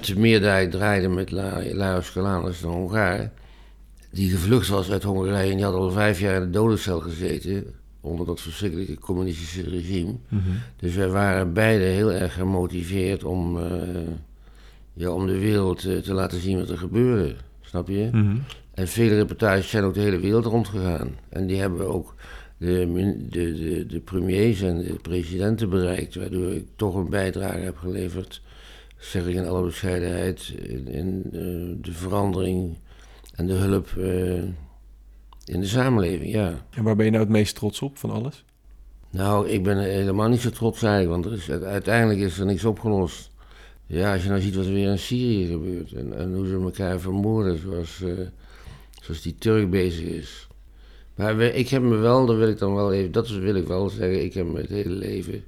Te 0.00 0.18
meer 0.18 0.40
dat 0.40 0.60
ik 0.60 0.70
draaide 0.70 1.08
met 1.08 1.30
Lajos 1.72 2.12
Kalanus, 2.12 2.60
de 2.60 2.66
Hongaar 2.66 3.32
die 4.16 4.30
gevlucht 4.30 4.68
was 4.68 4.90
uit 4.90 5.02
Hongarije 5.02 5.50
en 5.50 5.56
die 5.56 5.64
had 5.64 5.74
al 5.74 5.90
vijf 5.90 6.20
jaar 6.20 6.34
in 6.34 6.40
de 6.40 6.50
dodencel 6.50 7.00
gezeten. 7.00 7.64
Onder 8.00 8.26
dat 8.26 8.40
verschrikkelijke 8.40 8.98
communistische 8.98 9.62
regime. 9.62 10.10
Mm 10.10 10.18
-hmm. 10.28 10.58
Dus 10.76 10.94
wij 10.94 11.08
waren 11.08 11.52
beide 11.52 11.84
heel 11.84 12.12
erg 12.12 12.34
gemotiveerd 12.34 13.24
om, 13.24 13.56
uh, 13.56 13.64
ja, 14.92 15.10
om 15.10 15.26
de 15.26 15.38
wereld 15.38 15.84
uh, 15.84 15.98
te 15.98 16.12
laten 16.12 16.40
zien 16.40 16.58
wat 16.58 16.70
er 16.70 16.78
gebeurde. 16.78 17.34
Snap 17.60 17.88
je? 17.88 18.08
Mm 18.12 18.26
-hmm. 18.26 18.42
En 18.74 18.88
vele 18.88 19.14
reportages 19.14 19.70
zijn 19.70 19.84
ook 19.84 19.94
de 19.94 20.00
hele 20.00 20.18
wereld 20.18 20.44
rondgegaan. 20.44 21.10
En 21.28 21.46
die 21.46 21.60
hebben 21.60 21.88
ook 21.88 22.14
de, 22.56 23.16
de, 23.30 23.54
de, 23.54 23.86
de 23.86 24.00
premiers 24.00 24.62
en 24.62 24.78
de 24.78 24.98
presidenten 25.02 25.68
bereikt. 25.68 26.14
Waardoor 26.14 26.52
ik 26.52 26.66
toch 26.76 26.94
een 26.94 27.10
bijdrage 27.10 27.58
heb 27.58 27.76
geleverd, 27.76 28.42
zeg 28.98 29.26
ik 29.26 29.34
in 29.34 29.46
alle 29.46 29.64
bescheidenheid, 29.64 30.54
in, 30.62 30.88
in 30.88 31.22
uh, 31.32 31.76
de 31.82 31.92
verandering 31.92 32.76
en 33.36 33.46
de 33.46 33.52
hulp 33.52 33.88
uh, 33.98 34.42
in 35.44 35.60
de 35.60 35.66
samenleving, 35.66 36.32
ja. 36.32 36.66
En 36.70 36.82
waar 36.82 36.96
ben 36.96 37.04
je 37.04 37.10
nou 37.10 37.22
het 37.22 37.32
meest 37.32 37.54
trots 37.54 37.82
op 37.82 37.98
van 37.98 38.10
alles? 38.10 38.44
Nou, 39.10 39.48
ik 39.48 39.62
ben 39.62 39.78
helemaal 39.78 40.28
niet 40.28 40.40
zo 40.40 40.50
trots 40.50 40.82
eigenlijk, 40.82 41.12
want 41.12 41.24
er 41.24 41.32
is, 41.32 41.64
uiteindelijk 41.64 42.20
is 42.20 42.38
er 42.38 42.46
niks 42.46 42.64
opgelost. 42.64 43.30
Ja, 43.86 44.12
als 44.12 44.22
je 44.22 44.28
nou 44.28 44.40
ziet 44.40 44.54
wat 44.54 44.66
er 44.66 44.72
weer 44.72 44.90
in 44.90 44.98
Syrië 44.98 45.46
gebeurt 45.46 45.92
en, 45.92 46.16
en 46.16 46.34
hoe 46.34 46.46
ze 46.46 46.54
elkaar 46.54 47.00
vermoorden 47.00 47.58
zoals, 47.58 48.00
uh, 48.00 48.18
zoals 49.02 49.22
die 49.22 49.34
Turk 49.38 49.70
bezig 49.70 50.06
is. 50.06 50.48
Maar 51.14 51.36
we, 51.36 51.52
ik 51.52 51.68
heb 51.68 51.82
me 51.82 51.96
wel, 51.96 52.26
dat 52.26 52.36
wil 52.36 52.48
ik 52.48 52.58
dan 52.58 52.74
wel 52.74 52.92
even, 52.92 53.12
dat 53.12 53.28
wil 53.28 53.54
ik 53.54 53.66
wel 53.66 53.88
zeggen, 53.88 54.24
ik 54.24 54.34
heb 54.34 54.46
me 54.46 54.60
het 54.60 54.68
hele 54.68 54.94
leven 54.94 55.44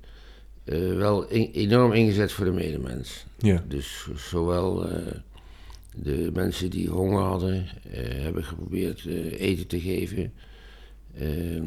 uh, 0.64 0.96
wel 0.96 1.28
in, 1.28 1.50
enorm 1.52 1.92
ingezet 1.92 2.32
voor 2.32 2.44
de 2.44 2.52
medemens. 2.52 3.26
Ja. 3.36 3.64
Dus 3.68 4.08
zowel 4.16 4.88
de 6.02 6.30
mensen 6.34 6.70
die 6.70 6.88
honger 6.88 7.22
hadden, 7.22 7.54
uh, 7.54 7.98
hebben 8.22 8.44
geprobeerd 8.44 9.04
uh, 9.04 9.40
eten 9.40 9.66
te 9.66 9.80
geven. 9.80 10.32
Uh, 11.20 11.62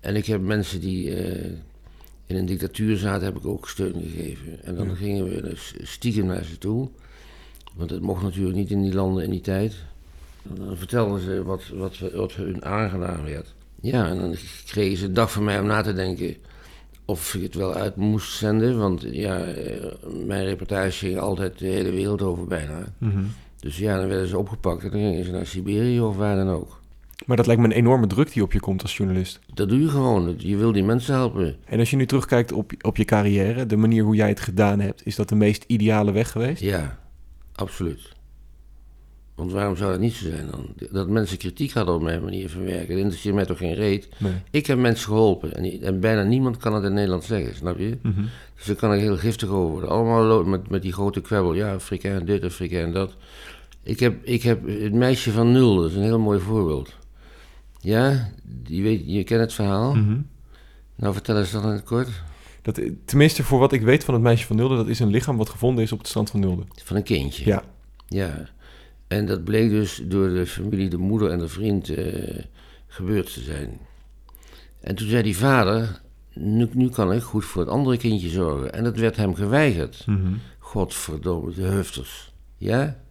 en 0.00 0.16
ik 0.16 0.26
heb 0.26 0.40
mensen 0.40 0.80
die 0.80 1.10
in 2.26 2.36
een 2.36 2.46
dictatuur 2.46 2.96
zaten, 2.96 3.24
heb 3.24 3.36
ik 3.36 3.46
ook 3.46 3.68
steun 3.68 4.02
gegeven. 4.02 4.62
En 4.64 4.74
dan 4.74 4.88
ja. 4.88 4.94
gingen 4.94 5.24
we 5.24 5.42
dus 5.42 5.74
stiekem 5.82 6.26
naar 6.26 6.44
ze 6.44 6.58
toe. 6.58 6.88
Want 7.74 7.90
het 7.90 8.00
mocht 8.00 8.22
natuurlijk 8.22 8.56
niet 8.56 8.70
in 8.70 8.82
die 8.82 8.94
landen 8.94 9.24
in 9.24 9.30
die 9.30 9.40
tijd. 9.40 9.74
En 10.48 10.54
dan 10.54 10.76
vertelden 10.76 11.20
ze 11.20 11.42
wat, 11.42 11.68
wat, 11.68 11.98
wat 11.98 12.32
hun 12.32 12.64
aangedaan 12.64 13.24
werd. 13.24 13.54
Ja, 13.80 14.08
en 14.08 14.18
dan 14.18 14.34
kregen 14.66 14.98
ze 14.98 15.04
een 15.04 15.14
dag 15.14 15.32
van 15.32 15.44
mij 15.44 15.60
om 15.60 15.66
na 15.66 15.82
te 15.82 15.92
denken 15.92 16.36
of 17.12 17.34
ik 17.34 17.42
het 17.42 17.54
wel 17.54 17.74
uit 17.74 17.96
moest 17.96 18.36
zenden. 18.36 18.78
Want 18.78 19.06
ja, 19.10 19.44
mijn 20.26 20.44
reportage 20.44 21.06
ging 21.06 21.18
altijd 21.18 21.58
de 21.58 21.66
hele 21.66 21.90
wereld 21.90 22.22
over 22.22 22.46
bijna. 22.46 22.78
Mm 22.98 23.10
-hmm. 23.10 23.30
Dus 23.60 23.78
ja, 23.78 23.96
dan 23.96 24.08
werden 24.08 24.28
ze 24.28 24.38
opgepakt 24.38 24.82
en 24.82 24.90
dan 24.90 25.00
gingen 25.00 25.24
ze 25.24 25.30
naar 25.30 25.46
Siberië 25.46 26.00
of 26.00 26.16
waar 26.16 26.36
dan 26.36 26.50
ook. 26.50 26.80
Maar 27.26 27.36
dat 27.36 27.46
lijkt 27.46 27.60
me 27.60 27.68
een 27.68 27.74
enorme 27.74 28.06
druk 28.06 28.32
die 28.32 28.42
op 28.42 28.52
je 28.52 28.60
komt 28.60 28.82
als 28.82 28.96
journalist. 28.96 29.40
Dat 29.54 29.68
doe 29.68 29.80
je 29.80 29.88
gewoon. 29.88 30.34
Je 30.38 30.56
wil 30.56 30.72
die 30.72 30.84
mensen 30.84 31.14
helpen. 31.14 31.56
En 31.64 31.78
als 31.78 31.90
je 31.90 31.96
nu 31.96 32.06
terugkijkt 32.06 32.52
op, 32.52 32.72
op 32.80 32.96
je 32.96 33.04
carrière, 33.04 33.66
de 33.66 33.76
manier 33.76 34.04
hoe 34.04 34.14
jij 34.14 34.28
het 34.28 34.40
gedaan 34.40 34.80
hebt, 34.80 35.06
is 35.06 35.16
dat 35.16 35.28
de 35.28 35.34
meest 35.34 35.64
ideale 35.66 36.12
weg 36.12 36.30
geweest? 36.30 36.62
Ja, 36.62 36.98
absoluut. 37.54 38.12
Want 39.42 39.54
waarom 39.54 39.76
zou 39.76 39.90
dat 39.90 40.00
niet 40.00 40.14
zo 40.14 40.28
zijn 40.28 40.50
dan? 40.50 40.66
Dat 40.90 41.08
mensen 41.08 41.38
kritiek 41.38 41.72
hadden 41.72 41.94
op 41.94 42.02
mijn 42.02 42.22
manier 42.22 42.50
van 42.50 42.64
werken, 42.64 42.88
dat 42.88 42.96
interesseert 42.96 43.34
mij 43.34 43.44
toch 43.44 43.58
geen 43.58 43.74
reet. 43.74 44.08
Nee. 44.18 44.32
Ik 44.50 44.66
heb 44.66 44.78
mensen 44.78 45.06
geholpen 45.06 45.56
en, 45.56 45.80
en, 45.80 46.00
bijna 46.00 46.22
niemand 46.22 46.56
kan 46.56 46.74
het 46.74 46.84
in 46.84 46.92
Nederland 46.92 47.24
zeggen, 47.24 47.56
snap 47.56 47.78
je? 47.78 47.98
Mm 48.02 48.14
-hmm. 48.14 48.28
Dus 48.56 48.66
daar 48.66 48.76
kan 48.76 48.94
ik 48.94 49.00
heel 49.00 49.16
giftig 49.16 49.48
over 49.48 49.70
worden. 49.70 49.90
Allemaal 49.90 50.44
met, 50.44 50.68
met 50.68 50.82
die 50.82 50.92
grote 50.92 51.20
kwebbel, 51.20 51.54
ja, 51.54 51.74
Afrikaan 51.74 52.24
dit, 52.24 52.44
Afrikaan 52.44 52.92
dat. 52.92 53.16
Ik 53.82 54.00
heb, 54.00 54.24
ik 54.24 54.42
heb 54.42 54.66
het 54.66 54.92
meisje 54.92 55.30
van 55.30 55.52
nul, 55.52 55.76
dat 55.76 55.90
is 55.90 55.96
een 55.96 56.02
heel 56.02 56.18
mooi 56.18 56.40
voorbeeld. 56.40 56.94
Ja, 57.80 58.30
je, 58.66 58.82
weet, 58.82 59.02
je 59.06 59.24
kent 59.24 59.40
het 59.40 59.52
verhaal. 59.52 59.94
Mm 59.94 60.04
-hmm. 60.04 60.26
Nou, 60.94 61.12
vertel 61.12 61.38
eens 61.38 61.50
dan 61.50 61.62
in 61.62 61.68
het 61.68 61.84
kort. 61.84 62.08
Dat, 62.62 62.80
tenminste, 63.04 63.42
voor 63.42 63.58
wat 63.58 63.72
ik 63.72 63.82
weet 63.82 64.04
van 64.04 64.14
het 64.14 64.22
meisje 64.22 64.46
van 64.46 64.56
Nulde, 64.56 64.76
dat 64.76 64.88
is 64.88 65.00
een 65.00 65.10
lichaam 65.10 65.36
wat 65.36 65.48
gevonden 65.48 65.84
is 65.84 65.92
op 65.92 65.98
het 65.98 66.08
strand 66.08 66.30
van 66.30 66.40
Nulde. 66.40 66.62
Van 66.84 66.96
een 66.96 67.02
kindje. 67.02 67.44
Ja. 67.44 67.62
Ja. 68.08 68.50
En 69.12 69.26
dat 69.26 69.44
bleek 69.44 69.70
dus 69.70 70.02
door 70.04 70.28
de 70.28 70.46
familie, 70.46 70.88
de 70.88 70.96
moeder 70.96 71.30
en 71.30 71.38
de 71.38 71.48
vriend 71.48 71.88
eh, 71.88 72.44
gebeurd 72.86 73.32
te 73.32 73.40
zijn. 73.40 73.78
En 74.80 74.94
toen 74.94 75.08
zei 75.08 75.22
die 75.22 75.36
vader, 75.36 76.00
nu, 76.34 76.68
nu 76.72 76.88
kan 76.88 77.12
ik 77.12 77.22
goed 77.22 77.44
voor 77.44 77.60
het 77.60 77.70
andere 77.70 77.96
kindje 77.96 78.28
zorgen. 78.28 78.72
En 78.72 78.84
dat 78.84 78.96
werd 78.96 79.16
hem 79.16 79.34
geweigerd. 79.34 80.06
Mhm. 80.06 80.32
Godverdomme, 80.58 81.54
de 81.54 81.62
hufters. 81.62 82.32
Ja? 82.56 83.02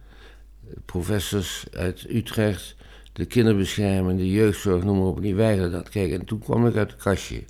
Professors 0.84 1.64
uit 1.72 2.06
Utrecht, 2.08 2.76
de 3.12 3.24
kinderbescherming, 3.24 4.18
de 4.18 4.30
jeugdzorg, 4.30 4.84
noem 4.84 4.98
maar 4.98 5.06
op, 5.06 5.22
die 5.22 5.34
weigerden 5.34 5.72
dat. 5.72 5.88
Kijk, 5.88 6.12
en 6.12 6.24
toen 6.24 6.38
kwam 6.38 6.66
ik 6.66 6.76
uit 6.76 6.90
het 6.90 7.02
kastje. 7.02 7.44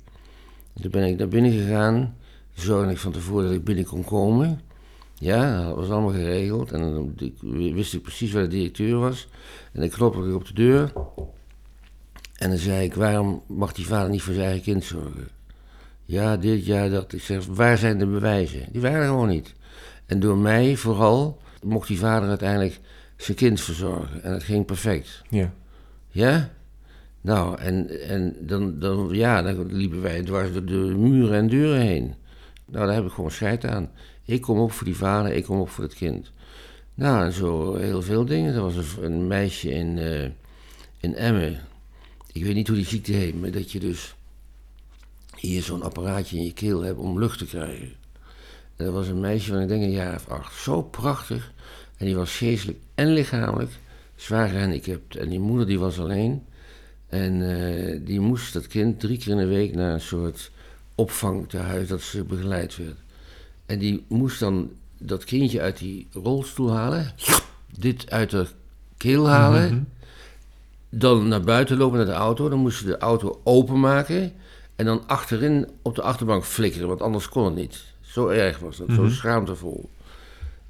En 0.73 0.81
toen 0.81 0.91
ben 0.91 1.07
ik 1.07 1.17
naar 1.17 1.27
binnen 1.27 1.51
gegaan, 1.51 2.17
zorgde 2.53 2.91
ik 2.91 2.97
van 2.97 3.11
tevoren 3.11 3.45
dat 3.45 3.53
ik 3.53 3.63
binnen 3.63 3.85
kon 3.85 4.03
komen. 4.03 4.61
Ja, 5.23 5.65
dat 5.65 5.75
was 5.75 5.89
allemaal 5.89 6.11
geregeld. 6.11 6.71
En 6.71 6.81
dan 6.81 7.15
wist 7.73 7.93
ik 7.93 8.01
precies 8.01 8.31
waar 8.31 8.43
de 8.43 8.49
directeur 8.49 8.99
was. 8.99 9.27
En 9.71 9.79
dan 9.79 9.89
klopte 9.89 10.27
ik 10.27 10.35
op 10.35 10.47
de 10.47 10.53
deur. 10.53 10.93
En 12.35 12.49
dan 12.49 12.57
zei 12.57 12.85
ik, 12.85 12.93
waarom 12.93 13.43
mag 13.47 13.73
die 13.73 13.85
vader 13.85 14.09
niet 14.09 14.21
voor 14.21 14.33
zijn 14.33 14.45
eigen 14.45 14.63
kind 14.63 14.83
zorgen? 14.83 15.27
Ja, 16.05 16.37
dit, 16.37 16.65
ja, 16.65 16.89
dat. 16.89 17.13
Ik 17.13 17.21
zeg, 17.21 17.45
waar 17.45 17.77
zijn 17.77 17.97
de 17.97 18.05
bewijzen? 18.05 18.65
Die 18.71 18.81
waren 18.81 18.99
er 18.99 19.07
gewoon 19.07 19.27
niet. 19.27 19.53
En 20.05 20.19
door 20.19 20.37
mij 20.37 20.75
vooral 20.75 21.41
mocht 21.61 21.87
die 21.87 21.99
vader 21.99 22.29
uiteindelijk 22.29 22.79
zijn 23.17 23.37
kind 23.37 23.61
verzorgen. 23.61 24.23
En 24.23 24.31
dat 24.31 24.43
ging 24.43 24.65
perfect. 24.65 25.21
Ja. 25.29 25.53
Ja? 26.09 26.49
Nou, 27.21 27.59
en, 27.59 28.07
en 28.09 28.35
dan, 28.39 28.79
dan, 28.79 29.09
ja, 29.11 29.41
dan 29.41 29.73
liepen 29.73 30.01
wij 30.01 30.21
dwars 30.21 30.53
door 30.53 30.65
de 30.65 30.95
muren 30.97 31.37
en 31.37 31.47
deuren 31.47 31.81
heen. 31.81 32.13
Nou, 32.65 32.85
daar 32.85 32.95
heb 32.95 33.05
ik 33.05 33.11
gewoon 33.11 33.31
scheid 33.31 33.65
aan. 33.65 33.89
Ik 34.25 34.41
kom 34.41 34.59
op 34.59 34.71
voor 34.71 34.85
die 34.85 34.95
vader, 34.95 35.33
ik 35.33 35.43
kom 35.43 35.59
op 35.59 35.69
voor 35.69 35.83
het 35.83 35.93
kind. 35.93 36.31
Nou, 36.95 37.31
zo 37.31 37.75
heel 37.75 38.01
veel 38.01 38.25
dingen. 38.25 38.53
Er 38.53 38.61
was 38.61 38.75
een, 38.75 39.03
een 39.03 39.27
meisje 39.27 39.71
in, 39.71 39.97
eh, 39.97 40.23
in 40.99 41.15
Emmen. 41.15 41.59
Ik 42.31 42.43
weet 42.43 42.55
niet 42.55 42.67
hoe 42.67 42.77
die 42.77 42.85
ziekte 42.85 43.11
heet, 43.11 43.41
maar 43.41 43.51
dat 43.51 43.71
je 43.71 43.79
dus 43.79 44.15
hier 45.35 45.61
zo'n 45.61 45.83
apparaatje 45.83 46.37
in 46.37 46.43
je 46.43 46.53
keel 46.53 46.81
hebt 46.81 46.99
om 46.99 47.19
lucht 47.19 47.37
te 47.37 47.45
krijgen. 47.45 47.91
En 48.75 48.85
dat 48.85 48.93
was 48.93 49.07
een 49.07 49.19
meisje 49.19 49.51
van, 49.51 49.61
ik 49.61 49.67
denk, 49.67 49.83
een 49.83 49.91
jaar 49.91 50.15
of 50.15 50.27
acht. 50.27 50.55
Zo 50.55 50.81
prachtig. 50.81 51.51
En 51.97 52.05
die 52.05 52.15
was 52.15 52.37
geestelijk 52.37 52.79
en 52.95 53.13
lichamelijk 53.13 53.71
zwaar 54.15 54.49
gehandicapt. 54.49 55.15
En 55.15 55.29
die 55.29 55.39
moeder 55.39 55.67
die 55.67 55.79
was 55.79 55.99
alleen. 55.99 56.43
En 57.07 57.57
eh, 57.57 57.99
die 58.05 58.19
moest 58.19 58.53
dat 58.53 58.67
kind 58.67 58.99
drie 58.99 59.17
keer 59.17 59.31
in 59.31 59.37
de 59.37 59.45
week 59.45 59.75
naar 59.75 59.93
een 59.93 60.01
soort 60.01 60.51
opvangtehuis 60.95 61.87
dat 61.87 62.01
ze 62.01 62.23
begeleid 62.23 62.77
werd. 62.77 62.97
En 63.65 63.79
die 63.79 64.05
moest 64.07 64.39
dan 64.39 64.71
dat 64.97 65.23
kindje 65.23 65.61
uit 65.61 65.77
die 65.77 66.07
rolstoel 66.11 66.71
halen. 66.71 67.11
Dit 67.77 68.11
uit 68.11 68.29
de 68.29 68.47
keel 68.97 69.29
halen. 69.29 69.73
Mhm. 69.73 69.83
Dan 70.89 71.27
naar 71.27 71.41
buiten 71.41 71.77
lopen 71.77 71.97
naar 71.97 72.05
de 72.05 72.11
auto. 72.11 72.49
Dan 72.49 72.59
moest 72.59 72.77
ze 72.77 72.85
de 72.85 72.97
auto 72.97 73.41
openmaken. 73.43 74.33
En 74.75 74.85
dan 74.85 75.07
achterin 75.07 75.67
op 75.81 75.95
de 75.95 76.01
achterbank 76.01 76.43
flikkeren, 76.45 76.87
want 76.87 77.01
anders 77.01 77.29
kon 77.29 77.45
het 77.45 77.55
niet. 77.55 77.83
Zo 78.01 78.27
erg 78.27 78.59
was 78.59 78.77
dat, 78.77 78.87
zo 78.95 79.09
schaamtevol. 79.09 79.89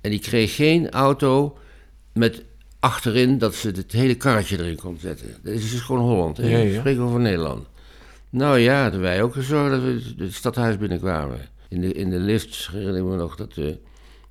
En 0.02 0.10
die 0.10 0.20
kreeg 0.20 0.56
geen 0.56 0.92
auto 0.92 1.58
met 2.14 2.44
achterin 2.80 3.38
dat 3.38 3.56
ze 3.56 3.68
het 3.70 3.92
hele 3.92 4.16
karretje 4.16 4.60
erin 4.60 4.76
kon 4.76 4.98
zetten. 5.00 5.28
Dat 5.44 5.54
is 5.54 5.72
dus 5.72 5.82
gewoon 5.82 6.02
Holland, 6.02 6.38
hè? 6.38 6.48
Ja, 6.48 6.58
ja. 6.58 6.64
Ik 6.64 6.80
spreek 6.80 7.00
over 7.00 7.20
Nederland. 7.20 7.68
Nou 8.30 8.60
ja, 8.60 8.82
hadden 8.82 9.02
wij 9.02 9.24
ook 9.24 9.34
gezorgd 9.34 9.72
dat 9.72 9.82
we 9.82 10.14
het 10.18 10.34
stadhuis 10.34 10.78
binnenkwamen. 10.78 11.40
In 11.74 11.82
de, 11.82 11.94
in 11.94 12.10
de 12.10 12.20
lift 12.20 12.70
herinner 12.72 12.98
ik 12.98 13.04
me 13.04 13.16
nog 13.16 13.36
dat 13.36 13.54
de, 13.54 13.78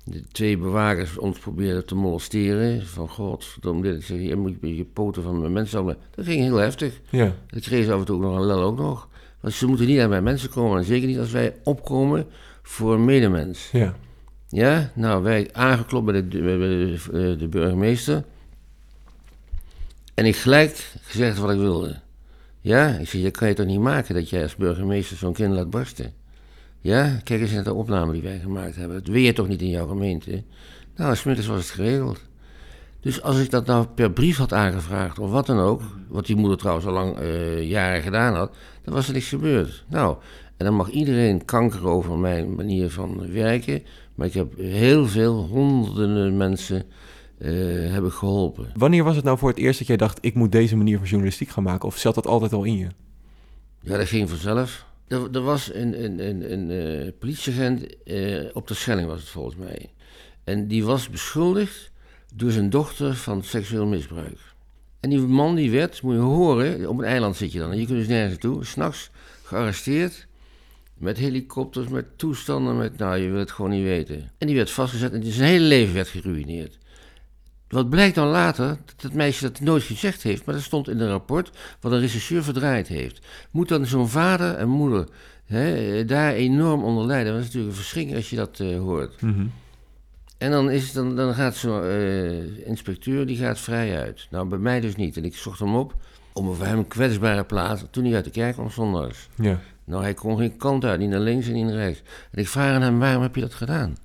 de 0.03 0.23
twee 0.31 0.57
bewakers 0.57 1.17
ons 1.17 1.39
probeerden 1.39 1.85
te 1.85 1.95
molesteren. 1.95 2.85
Van 2.85 3.09
god, 3.09 3.45
verdomme 3.45 3.81
dit. 3.81 3.95
Ik 3.95 4.05
zeg, 4.05 4.21
je 4.21 4.35
moet 4.35 4.55
je 4.61 4.75
je 4.75 4.85
poten 4.85 5.23
van 5.23 5.39
mijn 5.39 5.53
mensen 5.53 5.77
allemaal. 5.77 6.01
Dat 6.15 6.25
ging 6.25 6.41
heel 6.41 6.55
heftig. 6.55 6.99
Ja. 7.09 7.35
Dat 7.47 7.61
kregen 7.61 7.85
ze 7.85 7.93
af 7.93 7.99
en 7.99 8.05
toe 8.05 8.15
ook 8.15 8.21
nog 8.21 8.35
een 8.35 8.45
lel 8.45 8.61
ook 8.61 8.77
nog. 8.77 9.07
Want 9.39 9.53
ze 9.53 9.67
moeten 9.67 9.87
niet 9.87 9.99
aan 9.99 10.09
bij 10.09 10.21
mensen 10.21 10.49
komen. 10.49 10.77
En 10.77 10.83
zeker 10.83 11.07
niet 11.07 11.19
als 11.19 11.31
wij 11.31 11.55
opkomen 11.63 12.25
voor 12.61 12.93
een 12.93 13.05
medemens. 13.05 13.69
Ja. 13.71 13.95
Ja, 14.49 14.91
nou, 14.95 15.23
wij 15.23 15.49
aangeklopt 15.51 16.05
bij 16.05 16.27
de, 16.27 16.41
bij 16.41 16.57
de, 16.57 16.97
eh, 17.05 17.39
de 17.39 17.47
burgemeester. 17.47 18.23
En 20.13 20.25
ik 20.25 20.35
gelijk 20.35 20.93
gezegd 21.01 21.37
wat 21.37 21.51
ik 21.51 21.59
wilde. 21.59 21.99
Ja, 22.61 22.87
ik 22.87 23.07
zeg, 23.07 23.21
dat 23.21 23.37
kan 23.37 23.47
je 23.47 23.53
toch 23.53 23.65
niet 23.65 23.79
maken 23.79 24.15
dat 24.15 24.29
jij 24.29 24.43
als 24.43 24.55
burgemeester 24.55 25.17
zo'n 25.17 25.33
kind 25.33 25.53
laat 25.53 25.69
barsten? 25.69 26.13
Ja, 26.83 27.19
kijk 27.23 27.41
eens 27.41 27.51
naar 27.51 27.63
de 27.63 27.73
opname 27.73 28.13
die 28.13 28.21
wij 28.21 28.39
gemaakt 28.39 28.75
hebben. 28.75 28.97
Dat 28.97 29.13
weet 29.13 29.25
je 29.25 29.33
toch 29.33 29.47
niet 29.47 29.61
in 29.61 29.69
jouw 29.69 29.87
gemeente? 29.87 30.43
Nou, 30.95 31.15
smiddags 31.15 31.47
was 31.47 31.57
het 31.57 31.69
geregeld. 31.69 32.21
Dus 32.99 33.21
als 33.21 33.39
ik 33.39 33.49
dat 33.49 33.65
nou 33.65 33.85
per 33.85 34.11
brief 34.11 34.37
had 34.37 34.53
aangevraagd 34.53 35.19
of 35.19 35.31
wat 35.31 35.45
dan 35.45 35.59
ook, 35.59 35.81
wat 36.07 36.25
die 36.25 36.35
moeder 36.35 36.57
trouwens 36.57 36.85
al 36.85 36.93
lang 36.93 37.17
eh, 37.17 37.69
jaren 37.69 38.01
gedaan 38.01 38.35
had, 38.35 38.55
dan 38.83 38.93
was 38.93 39.07
er 39.07 39.13
niks 39.13 39.27
gebeurd. 39.27 39.85
Nou, 39.87 40.17
en 40.57 40.65
dan 40.65 40.75
mag 40.75 40.89
iedereen 40.89 41.45
kanker 41.45 41.87
over 41.87 42.17
mijn 42.17 42.55
manier 42.55 42.89
van 42.89 43.31
werken, 43.31 43.83
maar 44.15 44.27
ik 44.27 44.33
heb 44.33 44.57
heel 44.57 45.07
veel, 45.07 45.45
honderden 45.45 46.37
mensen 46.37 46.83
eh, 47.37 47.51
heb 47.93 48.03
ik 48.03 48.11
geholpen. 48.11 48.71
Wanneer 48.75 49.03
was 49.03 49.15
het 49.15 49.25
nou 49.25 49.37
voor 49.37 49.49
het 49.49 49.57
eerst 49.57 49.79
dat 49.79 49.87
jij 49.87 49.97
dacht, 49.97 50.17
ik 50.21 50.33
moet 50.33 50.51
deze 50.51 50.75
manier 50.75 50.97
van 50.97 51.07
journalistiek 51.07 51.49
gaan 51.49 51.63
maken? 51.63 51.87
Of 51.87 51.97
zat 51.97 52.15
dat 52.15 52.27
altijd 52.27 52.53
al 52.53 52.63
in 52.63 52.77
je? 52.77 52.87
Ja, 53.79 53.97
dat 53.97 54.07
ging 54.07 54.29
vanzelf. 54.29 54.91
Er, 55.07 55.29
er 55.31 55.41
was 55.41 55.73
een, 55.73 56.21
een, 56.51 56.71
eh, 56.71 57.11
politieagent, 57.19 58.03
eh, 58.03 58.45
op 58.53 58.67
de 58.67 58.73
Schelling 58.73 59.07
was 59.07 59.19
het 59.19 59.29
volgens 59.29 59.55
mij. 59.55 59.91
En 60.43 60.67
die 60.67 60.85
was 60.85 61.09
beschuldigd 61.09 61.91
door 62.33 62.51
zijn 62.51 62.69
dochter 62.69 63.15
van 63.15 63.43
seksueel 63.43 63.85
misbruik. 63.85 64.39
En 64.99 65.09
die 65.09 65.19
man 65.19 65.55
die 65.55 65.71
werd, 65.71 66.01
moet 66.01 66.13
je 66.13 66.19
horen, 66.19 66.89
op 66.89 66.97
een 66.97 67.05
eiland 67.05 67.35
zit 67.35 67.51
je 67.51 67.59
dan. 67.59 67.71
En 67.71 67.79
je 67.79 67.85
kunt 67.85 67.97
dus 67.97 68.07
nergens 68.07 68.31
naartoe. 68.31 68.65
S'nachts 68.65 69.09
gearresteerd. 69.43 70.27
Met 70.93 71.17
helikopters, 71.17 71.87
met 71.87 72.05
toestanden, 72.17 72.77
met, 72.77 72.97
nou, 72.97 73.17
je 73.17 73.29
wil 73.29 73.39
het 73.39 73.51
gewoon 73.51 73.71
niet 73.71 73.83
weten. 73.83 74.31
En 74.37 74.47
die 74.47 74.55
werd 74.55 74.71
vastgezet 74.71 75.13
en 75.13 75.23
zijn 75.23 75.49
hele 75.49 75.65
leven 75.65 75.93
werd 75.93 76.07
geruïneerd. 76.07 76.77
Wat 77.73 77.89
blijkt 77.89 78.15
dan 78.15 78.27
later, 78.27 78.67
dat 78.67 79.01
het 79.01 79.13
meisje 79.13 79.43
dat 79.43 79.59
nooit 79.59 79.83
gezegd 79.83 80.23
heeft, 80.23 80.45
maar 80.45 80.55
dat 80.55 80.63
stond 80.63 80.89
in 80.89 80.99
een 80.99 81.09
rapport 81.09 81.51
wat 81.79 81.91
een 81.91 81.99
rechercheur 81.99 82.43
verdraaid 82.43 82.87
heeft. 82.87 83.25
Moet 83.51 83.67
dan 83.67 83.85
zo'n 83.85 84.09
vader 84.09 84.55
en 84.55 84.67
moeder 84.67 85.07
hè, 85.45 86.05
daar 86.05 86.33
enorm 86.33 86.83
onder 86.83 87.05
lijden? 87.05 87.31
Dat 87.33 87.41
is 87.41 87.45
natuurlijk 87.45 87.71
een 87.73 87.79
verschrikking 87.79 88.15
als 88.17 88.29
je 88.29 88.35
dat 88.35 88.59
eh, 88.59 88.77
hoort. 88.79 89.21
Mhm. 89.21 89.45
En 90.37 90.51
dan, 90.51 90.69
is, 90.71 90.83
het- 90.83 90.93
dan, 90.93 91.15
dan 91.15 91.33
gaat 91.33 91.55
zo'n 91.55 91.83
eh, 91.83 92.67
inspecteur, 92.67 93.25
die 93.25 93.37
gaat 93.37 93.59
vrij 93.59 93.97
uit. 93.99 94.27
Nou, 94.29 94.47
bij 94.47 94.57
mij 94.59 94.79
dus 94.79 94.95
niet. 94.95 95.17
En 95.17 95.25
ik 95.25 95.35
zocht 95.35 95.59
hem 95.59 95.75
op 95.75 95.93
om 96.33 96.47
een 96.47 96.55
voor 96.55 96.65
hem 96.65 96.87
kwetsbare 96.87 97.43
plaats, 97.43 97.83
toen 97.91 98.03
hij 98.05 98.15
uit 98.15 98.23
de 98.25 98.31
kerk 98.31 98.53
kwam 98.53 98.69
zondags. 98.69 99.27
Ja. 99.35 99.59
Nou, 99.85 100.03
hij 100.03 100.13
kon 100.13 100.37
geen 100.37 100.57
kant 100.57 100.85
uit, 100.85 100.99
niet 100.99 101.09
naar 101.09 101.19
links 101.19 101.47
en 101.47 101.53
niet 101.53 101.65
naar 101.65 101.73
rechts. 101.75 102.01
En 102.31 102.39
ik 102.41 102.47
vraag 102.47 102.75
aan 102.75 102.81
hem, 102.81 102.99
waarom 102.99 103.21
heb 103.21 103.35
je 103.35 103.41
dat 103.41 103.53
gedaan? 103.53 103.95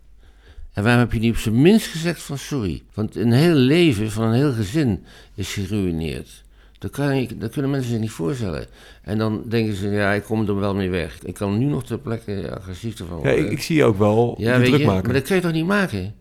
En 0.79 0.85
waarom 0.85 1.03
heb 1.03 1.13
je 1.13 1.19
niet 1.19 1.33
op 1.33 1.39
zijn 1.39 1.63
minst 1.63 1.87
gezegd 1.87 2.23
van 2.23 2.39
sorry? 2.39 2.83
Want 2.95 3.17
een 3.17 3.33
heel 3.33 3.55
leven 3.55 4.11
van 4.11 4.25
een 4.25 4.35
heel 4.35 4.53
gezin 4.53 5.05
is 5.35 5.53
geruineerd. 5.53 6.45
Dat, 6.79 6.91
kan 6.91 7.29
dat 7.39 7.51
kunnen 7.51 7.71
mensen 7.71 7.91
zich 7.91 8.01
niet 8.01 8.11
voorstellen. 8.11 8.67
En 9.03 9.19
dan 9.19 9.43
denken 9.49 9.75
ze, 9.75 9.89
ja, 9.89 10.13
ik 10.13 10.23
kom 10.23 10.49
er 10.49 10.61
wel 10.61 10.75
mee 10.75 10.91
weg. 10.91 11.19
Ik 11.23 11.35
kan 11.35 11.59
nu 11.59 11.65
nog 11.65 11.85
ter 11.85 11.99
plekke 11.99 12.57
agressief 12.57 12.99
ervan 13.01 13.17
Ja, 13.17 13.23
worden. 13.23 13.45
ik, 13.45 13.51
ik 13.51 13.63
zie 13.63 13.77
je 13.77 13.85
ook 13.85 13.99
wel 13.99 14.35
Ja, 14.39 14.59
druk 14.59 14.77
je, 14.77 14.87
maken. 14.87 15.05
maar 15.05 15.13
dat 15.13 15.23
kun 15.23 15.37
je 15.37 15.43
toch 15.43 15.53
niet 15.53 15.67
maken? 15.67 16.15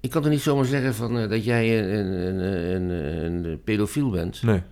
Ik 0.00 0.10
kan 0.10 0.22
toch 0.22 0.30
niet 0.30 0.40
zomaar 0.40 0.64
zeggen 0.64 0.94
van, 0.94 1.18
eh, 1.18 1.28
dat 1.28 1.44
jij 1.44 1.92
een, 1.98 2.06
een, 2.06 2.38
een, 2.38 2.90
een, 2.90 3.44
een 3.44 3.60
pedofiel 3.64 4.10
bent. 4.10 4.42
Nee. 4.42 4.62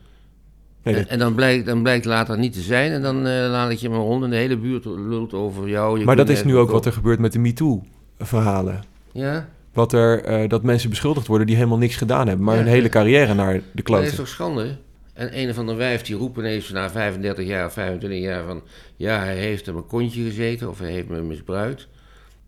nee 0.83 0.95
En, 0.95 1.19
dan, 1.19 1.35
blijkt, 1.35 1.67
dan 1.67 1.83
blijkt 1.83 2.05
later 2.05 2.39
niet 2.39 2.53
te 2.53 2.61
zijn. 2.63 2.93
En 2.93 3.03
dan 3.03 3.17
eh, 3.17 3.51
laat 3.51 3.71
ik 3.71 3.79
je 3.79 3.89
maar 3.89 3.99
rond 3.99 4.25
en 4.25 4.31
de 4.31 4.37
hele 4.37 4.57
buurt 4.57 4.85
lult 4.85 5.33
over 5.33 5.69
jou. 5.69 5.99
Je 5.99 6.05
maar 6.05 6.17
dat 6.17 6.29
is 6.29 6.45
nu 6.45 6.57
ook 6.57 6.71
wat 6.71 6.87
er 6.87 6.93
gebeurt 6.93 7.19
met 7.19 7.33
de 7.33 7.39
MeToo-verhalen. 7.39 8.95
Ja, 9.17 9.49
Wat 9.73 9.93
er, 9.93 10.25
eh, 10.25 10.49
dat 10.49 10.63
mensen 10.63 10.91
beschuldigd 10.91 11.27
worden 11.27 11.47
die 11.47 11.57
helemaal 11.57 11.79
niks 11.79 11.97
gedaan 11.97 12.27
hebben, 12.27 12.45
maar 12.45 12.57
Ja, 12.57 12.63
hun 12.63 12.71
hele 12.71 12.89
carrière 12.89 13.35
naar 13.35 13.61
de 13.73 13.83
dat 13.83 14.03
is 14.03 14.15
toch 14.15 14.29
schande? 14.29 14.77
En 15.13 15.39
een 15.39 15.51
of 15.51 15.59
andere 15.59 15.79
wijf 15.79 16.03
die 16.03 16.17
roepen 16.17 16.45
ineens 16.45 16.71
na 16.71 16.91
35 16.91 17.47
jaar, 17.47 17.73
25 17.73 18.21
jaar 18.21 18.45
van... 18.45 18.63
Ja, 18.97 19.19
hij 19.19 19.37
heeft 19.37 19.69
op 19.69 19.75
mijn 19.75 19.87
kontje 19.87 20.23
gezeten 20.23 20.69
of 20.69 20.79
hij 20.79 20.91
heeft 20.91 21.09
me 21.09 21.23
misbruikt. 21.23 21.89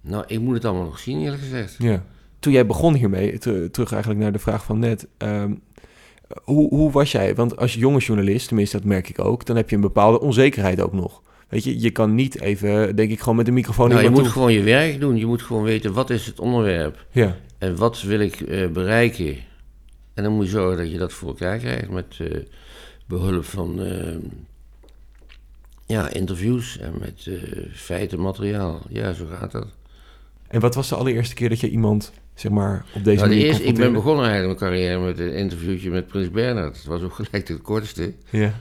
Nou, 0.00 0.24
ik 0.26 0.40
moet 0.40 0.54
het 0.54 0.64
allemaal 0.64 0.84
nog 0.84 0.98
zien 0.98 1.20
eerlijk 1.20 1.42
gezegd. 1.42 1.74
Ja. 1.78 2.04
Toen 2.38 2.52
jij 2.52 2.66
begon 2.66 2.94
hiermee, 2.94 3.38
ter- 3.38 3.70
terug 3.70 3.92
eigenlijk 3.92 4.22
naar 4.22 4.32
de 4.32 4.38
vraag 4.38 4.64
van 4.64 4.78
net. 4.78 5.06
ehm, 5.16 5.52
hoe, 6.44 6.68
hoe 6.68 6.90
was 6.90 7.12
jij? 7.12 7.34
Want 7.34 7.56
als 7.56 7.74
jonge 7.74 7.98
journalist, 7.98 8.46
tenminste 8.48 8.76
dat 8.76 8.86
merk 8.86 9.08
ik 9.08 9.24
ook, 9.24 9.46
dan 9.46 9.56
heb 9.56 9.70
je 9.70 9.76
een 9.76 9.82
bepaalde 9.82 10.20
onzekerheid 10.20 10.80
ook 10.80 10.92
nog. 10.92 11.22
Weet 11.48 11.64
je, 11.64 11.80
je 11.80 11.90
kan 11.90 12.14
niet 12.14 12.40
even, 12.40 12.96
denk 12.96 13.10
ik, 13.10 13.20
gewoon 13.20 13.36
met 13.36 13.46
de 13.46 13.52
microfoon 13.52 13.88
Nou, 13.88 14.00
je 14.00 14.06
iemand 14.06 14.22
moet 14.24 14.32
toe- 14.32 14.42
gewoon 14.42 14.58
je 14.58 14.62
werk 14.64 15.00
doen. 15.00 15.16
Je 15.16 15.26
moet 15.26 15.42
gewoon 15.42 15.62
weten, 15.62 15.92
wat 15.92 16.10
is 16.10 16.26
het 16.26 16.40
onderwerp? 16.40 17.06
Ja, 17.10 17.36
En 17.58 17.76
wat 17.76 18.02
wil 18.02 18.20
ik 18.20 18.40
eh, 18.40 18.66
bereiken? 18.68 19.36
En 20.14 20.22
dan 20.24 20.32
moet 20.32 20.44
je 20.44 20.50
zorgen 20.50 20.76
dat 20.76 20.90
je 20.90 20.98
dat 20.98 21.12
voor 21.12 21.28
elkaar 21.28 21.58
krijgt 21.58 21.90
met 21.90 22.16
eh, 22.18 22.38
behulp 23.06 23.44
van, 23.44 23.82
eh, 23.82 24.16
Ja, 25.86 26.10
interviews 26.10 26.78
en 26.78 26.92
met 27.00 27.26
uh, 27.28 27.42
feiten, 27.74 28.20
materiaal. 28.20 28.82
Ja, 28.88 29.12
zo 29.12 29.26
gaat 29.38 29.50
dat. 29.52 29.66
En 30.48 30.60
wat 30.60 30.74
was 30.74 30.88
de 30.88 30.94
allereerste 30.94 31.34
keer 31.34 31.48
dat 31.48 31.60
je 31.60 31.70
iemand, 31.70 32.12
zeg 32.34 32.52
maar, 32.52 32.84
op 32.94 33.04
deze 33.04 33.16
nou, 33.16 33.28
de 33.28 33.34
manier 33.34 33.46
eerste, 33.46 33.62
Ik 33.62 33.74
ben 33.76 33.92
begonnen 33.92 34.26
eigenlijk 34.26 34.60
mijn 34.60 34.72
carrière 34.72 34.98
met 35.00 35.18
een 35.18 35.34
interviewtje 35.34 35.90
met 35.90 36.06
Prins 36.06 36.30
Bernhard. 36.30 36.74
Dat 36.74 36.84
was 36.84 37.02
ook 37.02 37.12
gelijk 37.14 37.46
de 37.46 37.56
kortste. 37.56 38.12
Ja. 38.30 38.54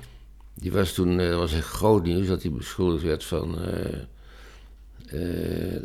Die 0.60 0.72
was 0.72 0.94
toen, 0.94 1.20
uh, 1.20 1.36
was 1.36 1.54
echt 1.54 1.68
groot 1.68 2.04
nieuws 2.04 2.28
dat 2.28 2.42
hij 2.42 2.52
beschuldigd 2.52 3.04
werd 3.04 3.24
van... 3.24 3.58
Uh, 3.62 4.06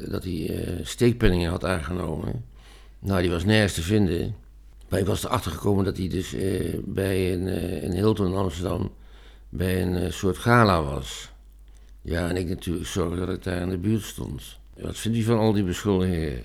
dat 0.08 0.24
hij 0.24 0.80
steekpenningen 0.82 1.50
had 1.50 1.64
aangenomen. 1.64 2.44
Nou, 2.98 3.20
die 3.20 3.30
was 3.30 3.44
nergens 3.44 3.74
te 3.74 3.82
vinden. 3.82 4.34
Maar 4.88 5.00
ik 5.00 5.06
was 5.06 5.24
erachter 5.24 5.50
gekomen 5.50 5.84
dat 5.84 5.96
hij 5.96 6.08
dus 6.08 6.36
bij 6.84 7.32
een, 7.32 7.46
in 7.82 7.92
Hilton 7.92 8.26
in 8.26 8.34
Amsterdam... 8.34 8.92
bij 9.48 9.82
een 9.82 10.12
soort 10.12 10.38
gala 10.38 10.82
was. 10.82 11.32
Ja, 12.02 12.28
en 12.28 12.36
ik 12.36 12.48
natuurlijk 12.48 12.86
zorgde 12.86 13.26
dat 13.26 13.36
ik 13.36 13.42
daar 13.42 13.60
in 13.60 13.68
de 13.68 13.78
buurt 13.78 14.02
stond. 14.02 14.58
Wat 14.80 14.98
vindt 14.98 15.18
u 15.18 15.22
van 15.22 15.38
al 15.38 15.52
die 15.52 15.64
beschuldigingen? 15.64 16.42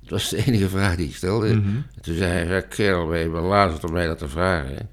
Dat 0.00 0.10
was 0.10 0.28
de 0.28 0.44
enige 0.46 0.68
vraag 0.68 0.96
die 0.96 1.08
ik 1.08 1.14
stelde. 1.14 1.54
Mhm. 1.54 1.76
toen 2.00 2.14
zei 2.14 2.30
hij, 2.30 2.46
ja, 2.46 2.60
kerel, 2.60 3.06
ben 3.06 3.18
je 3.18 3.28
belazerd 3.28 3.84
om 3.84 3.92
mij 3.92 4.06
dat 4.06 4.18
te 4.18 4.28
vragen? 4.28 4.88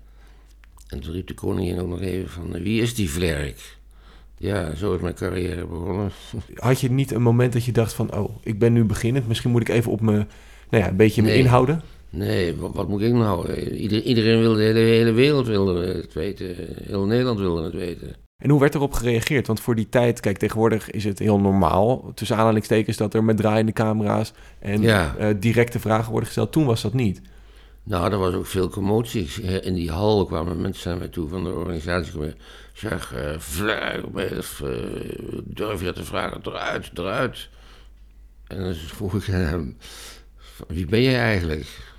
En 0.96 1.02
toen 1.02 1.14
riep 1.14 1.28
de 1.28 1.34
koningin 1.34 1.80
ook 1.80 1.88
nog 1.88 2.02
even 2.02 2.30
van, 2.30 2.52
wie 2.64 2.82
is 2.82 2.96
die 2.96 3.10
vlerk? 3.10 3.78
Ja, 4.38 4.76
zo 4.76 4.94
is 4.96 5.02
mijn 5.02 5.14
carrière 5.14 5.66
begonnen. 5.66 6.12
Had 6.56 6.80
je 6.82 6.92
niet 6.92 7.12
een 7.12 7.22
moment 7.22 7.54
dat 7.54 7.66
je 7.66 7.72
dacht 7.72 7.94
van, 7.94 8.14
oh, 8.16 8.30
ik 8.44 8.60
ben 8.60 8.74
nu 8.74 8.84
beginnend, 8.84 9.28
misschien 9.28 9.52
moet 9.52 9.62
ik 9.62 9.70
even 9.70 9.92
op 9.92 10.02
me, 10.02 10.12
nou 10.70 10.84
ja, 10.84 10.88
een 10.88 10.96
beetje 10.96 11.22
me 11.22 11.28
Nee. 11.28 11.38
inhouden? 11.38 11.82
Nee, 12.10 12.56
wat, 12.56 12.74
wat 12.76 12.88
moet 12.88 13.02
ik 13.02 13.14
nou? 13.14 13.54
Ieder, 13.54 14.02
iedereen 14.04 14.40
wilde, 14.40 14.58
de 14.58 14.64
hele, 14.64 14.80
hele 14.80 15.12
wereld 15.12 15.48
wilde 15.48 15.86
het 15.86 16.14
weten. 16.14 16.56
Heel 16.84 17.06
Nederland 17.06 17.40
wilde 17.40 17.64
het 17.64 17.74
weten. 17.74 18.16
En 18.44 18.50
hoe 18.50 18.60
werd 18.60 18.76
erop 18.76 18.94
gereageerd? 18.94 19.48
Want 19.48 19.60
voor 19.60 19.76
die 19.76 19.90
tijd, 19.90 20.20
kijk, 20.20 20.38
tegenwoordig 20.38 20.92
is 20.92 21.04
het 21.04 21.20
heel 21.20 21.40
normaal, 21.40 22.12
tussen 22.14 22.38
aanhalingstekens, 22.38 22.98
dat 22.98 23.14
er 23.14 23.24
met 23.24 23.38
draaiende 23.38 23.72
camera's 23.72 24.34
en 24.60 24.82
Ja. 24.82 25.16
eh, 25.18 25.28
directe 25.40 25.80
vragen 25.80 26.10
worden 26.10 26.26
gesteld. 26.26 26.52
Toen 26.52 26.66
was 26.66 26.82
dat 26.82 26.94
niet. 26.94 27.22
Nou, 27.86 28.12
er 28.12 28.18
was 28.18 28.34
ook 28.34 28.46
veel 28.46 28.70
commotie. 28.70 29.42
In 29.62 29.74
die 29.74 29.92
hal 29.92 30.26
kwamen 30.26 30.62
mensen 30.62 30.90
naar 30.90 31.00
mij 31.00 31.08
toe 31.08 31.30
van 31.30 31.44
de 31.44 31.50
organisatie. 31.50 32.34
Zeg, 32.74 33.14
of, 34.38 34.62
eh, 34.62 34.70
durf 35.44 35.82
je 35.82 35.94
te 35.94 36.04
vragen? 36.04 36.42
Eruit, 36.44 36.92
eruit. 36.94 37.50
En 38.48 38.64
dan 38.64 38.74
vroeg 38.74 39.14
ik 39.16 39.24
hem, 39.24 39.78
wie 40.68 40.86
ben 40.86 41.02
jij 41.02 41.20
eigenlijk? 41.20 41.94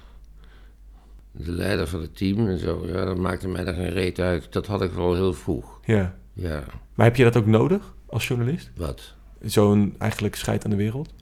De 1.33 1.53
leider 1.53 1.87
van 1.89 2.01
het 2.01 2.17
team 2.17 2.49
en 2.49 2.59
zo. 2.59 2.87
Ja, 2.87 3.05
dat 3.05 3.17
maakte 3.17 3.49
mij 3.49 3.65
daar 3.65 3.75
geen 3.75 3.91
reet 3.91 4.19
uit. 4.19 4.53
Dat 4.53 4.67
had 4.67 4.83
ik 4.83 4.91
wel 4.93 5.15
heel 5.15 5.33
vroeg. 5.35 5.81
Ja. 5.85 6.15
Ja, 6.33 6.65
Maar 6.95 7.07
heb 7.07 7.17
je 7.17 7.25
dat 7.25 7.37
ook 7.37 7.47
nodig 7.47 7.95
als 8.07 8.29
journalist? 8.29 8.71
wat? 8.77 9.15
Zo'n 9.41 9.95
eigenlijk 9.99 10.35
scheid 10.35 10.65
aan 10.65 10.71
de 10.71 10.77
wereld? 10.77 11.13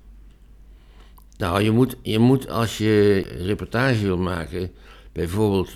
Nou, 1.37 1.63
je 1.63 1.71
moet, 1.71 1.97
je 2.03 2.19
moet 2.19 2.49
als 2.51 2.79
je 2.79 3.21
reportage 3.21 4.03
wil 4.05 4.19
maken, 4.19 4.71
bijvoorbeeld 5.13 5.73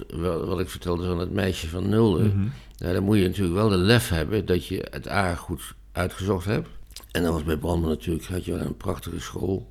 wat 0.46 0.60
ik 0.60 0.68
vertelde 0.68 1.06
van 1.06 1.18
het 1.18 1.32
meisje 1.32 1.68
van 1.68 1.88
Nulde, 1.88 2.24
Mhm. 2.24 2.46
nou, 2.78 2.94
dan 2.94 3.02
moet 3.02 3.18
je 3.18 3.26
natuurlijk 3.26 3.54
wel 3.54 3.68
de 3.68 3.76
lef 3.76 4.08
hebben 4.08 4.46
dat 4.46 4.66
je 4.66 4.86
het 4.90 5.08
A 5.08 5.34
goed 5.34 5.74
uitgezocht 5.92 6.44
hebt. 6.44 6.68
En 7.10 7.22
dan 7.22 7.32
was 7.32 7.44
bij 7.44 7.56
Brandon 7.56 7.88
natuurlijk, 7.88 8.24
had 8.26 8.44
je 8.44 8.52
wel 8.54 8.66
een 8.66 8.76
prachtige 8.76 9.20
school. 9.20 9.70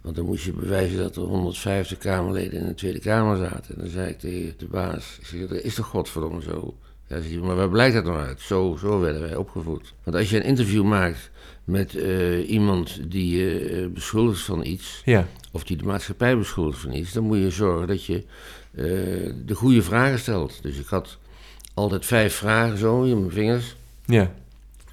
Want 0.00 0.16
dan 0.16 0.24
moest 0.24 0.44
je 0.44 0.52
bewijzen 0.52 0.98
dat 0.98 1.16
er 1.16 1.22
150 1.22 1.98
Kamerleden 1.98 2.60
in 2.60 2.66
de 2.66 2.74
Tweede 2.74 2.98
Kamer 2.98 3.36
zaten. 3.36 3.74
En 3.74 3.80
dan 3.80 3.90
zei 3.90 4.08
ik 4.10 4.18
tegen 4.18 4.54
de 4.58 4.66
baas, 4.66 5.16
ik 5.20 5.26
zeg, 5.26 5.48
dat 5.48 5.58
is 5.62 5.74
toch 5.74 5.86
godverdomme 5.86 6.42
zo? 6.42 6.76
Ja, 7.06 7.18
maar 7.42 7.56
waar 7.56 7.68
blijkt 7.70 7.94
dat 7.94 8.04
nou 8.04 8.18
uit? 8.18 8.40
Zo, 8.40 8.76
zo 8.80 9.00
werden 9.00 9.22
wij 9.22 9.36
opgevoed. 9.36 9.94
Want 10.02 10.16
als 10.16 10.30
je 10.30 10.36
een 10.36 10.42
interview 10.42 10.84
maakt 10.84 11.30
met 11.72 11.94
eh, 11.94 12.50
iemand 12.50 13.00
die 13.10 13.36
je 13.38 13.58
eh, 13.68 13.86
beschuldigt 13.94 14.40
van 14.40 14.64
iets, 14.64 15.02
Ja. 15.04 15.26
of 15.52 15.64
die 15.64 15.76
de 15.76 15.84
maatschappij 15.84 16.38
beschuldigt 16.38 16.78
van 16.80 16.92
iets, 16.92 17.12
dan 17.12 17.24
moet 17.24 17.38
je 17.38 17.50
zorgen 17.50 17.86
dat 17.86 18.04
je 18.04 18.16
eh, 18.74 18.84
de 19.46 19.54
goede 19.54 19.82
vragen 19.82 20.18
stelt. 20.18 20.62
Dus 20.62 20.78
ik 20.78 20.86
had 20.86 21.18
altijd 21.74 22.06
vijf 22.06 22.34
vragen 22.34 22.78
zo 22.78 23.02
in 23.02 23.18
mijn 23.18 23.30
vingers. 23.32 23.76
Ja. 24.04 24.32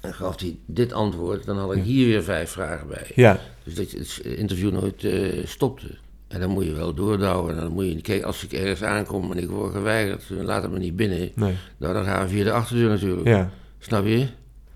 En 0.00 0.14
gaf 0.14 0.40
hij 0.40 0.56
dit 0.66 0.92
antwoord, 0.92 1.44
dan 1.44 1.58
had 1.58 1.70
ik 1.72 1.76
Ja. 1.78 1.82
hier 1.84 2.06
weer 2.06 2.22
vijf 2.22 2.50
vragen 2.50 2.88
bij. 2.88 3.10
Ja. 3.14 3.40
Dus 3.64 3.74
dat 3.74 3.90
je 3.90 3.98
het 3.98 4.18
interview 4.24 4.72
nooit 4.72 5.06
stopte. 5.48 5.96
En 6.28 6.40
dan 6.40 6.50
moet 6.50 6.64
je 6.64 6.72
wel 6.72 6.94
doordouwen. 6.94 7.54
En 7.54 7.60
dan 7.60 7.72
moet 7.72 7.84
je, 7.84 8.00
kijk, 8.00 8.22
als 8.22 8.44
ik 8.44 8.52
ergens 8.52 8.82
aankom 8.82 9.32
en 9.32 9.38
ik 9.38 9.48
word 9.48 9.72
geweigerd, 9.72 10.22
laat 10.30 10.62
het 10.62 10.72
me 10.72 10.78
niet 10.78 10.96
binnen. 10.96 11.30
Nee. 11.34 11.54
Nou, 11.76 11.94
dan 11.94 12.04
gaan 12.04 12.22
we 12.22 12.28
via 12.28 12.44
de 12.44 12.52
achterdeur 12.52 12.88
natuurlijk. 12.88 13.26
Ja. 13.26 13.50
Snap 13.78 14.04
je? 14.06 14.26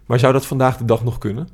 Maar 0.06 0.18
zou 0.18 0.32
dat 0.32 0.46
vandaag 0.46 0.76
de 0.76 0.84
dag 0.84 1.04
nog 1.04 1.18
kunnen? 1.18 1.48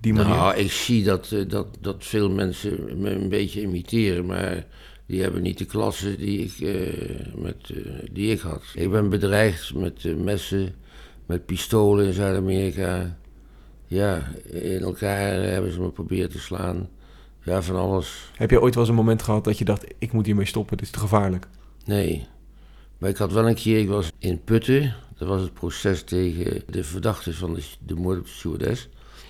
Die 0.00 0.12
manier? 0.12 0.34
Nou, 0.34 0.56
ik 0.56 0.72
zie 0.72 1.04
dat, 1.04 1.32
eh, 1.32 1.48
dat, 1.48 1.66
dat 1.80 1.96
veel 1.98 2.30
mensen 2.30 3.00
me 3.00 3.10
een 3.10 3.28
beetje 3.28 3.60
imiteren, 3.62 4.26
maar 4.26 4.66
die 5.06 5.22
hebben 5.22 5.42
niet 5.42 5.58
de 5.58 5.64
klasse 5.64 6.16
die 6.16 6.38
ik, 6.38 6.60
eh, 6.60 7.34
met, 7.34 7.70
eh, 7.74 7.92
die 8.12 8.30
ik 8.30 8.40
had. 8.40 8.62
Ik 8.74 8.90
ben 8.90 9.08
bedreigd 9.08 9.74
met 9.74 10.24
messen, 10.24 10.74
met 11.26 11.46
pistolen 11.46 12.06
in 12.06 12.12
Zuid-Amerika. 12.12 13.18
Ja, 13.86 14.32
in 14.50 14.82
elkaar 14.82 15.32
hebben 15.32 15.72
ze 15.72 15.80
me 15.80 15.90
proberen 15.90 16.30
te 16.30 16.38
slaan. 16.38 16.88
Ja, 17.42 17.62
van 17.62 17.76
alles. 17.76 18.30
Heb 18.36 18.50
je 18.50 18.60
ooit 18.60 18.74
wel 18.74 18.82
eens 18.82 18.92
een 18.92 18.98
moment 18.98 19.22
gehad 19.22 19.44
dat 19.44 19.58
je 19.58 19.64
dacht, 19.64 19.84
ik 19.98 20.12
moet 20.12 20.26
hiermee 20.26 20.46
stoppen, 20.46 20.76
dit 20.76 20.86
is 20.86 20.92
te 20.92 20.98
gevaarlijk? 20.98 21.48
Nee. 21.84 22.26
Maar 22.98 23.10
ik 23.10 23.16
had 23.16 23.32
wel 23.32 23.48
een 23.48 23.54
keer, 23.54 23.78
ik 23.78 23.88
was 23.88 24.12
in 24.18 24.44
Putten. 24.44 24.94
Dat 25.18 25.28
was 25.28 25.40
het 25.40 25.52
proces 25.52 26.02
tegen 26.02 26.62
de 26.66 26.84
verdachte 26.84 27.34
van 27.34 27.54
de, 27.54 27.62
de 27.86 27.94
moord 27.94 28.18
op 28.18 28.24
de 28.24 28.30
stewardess. 28.30 28.88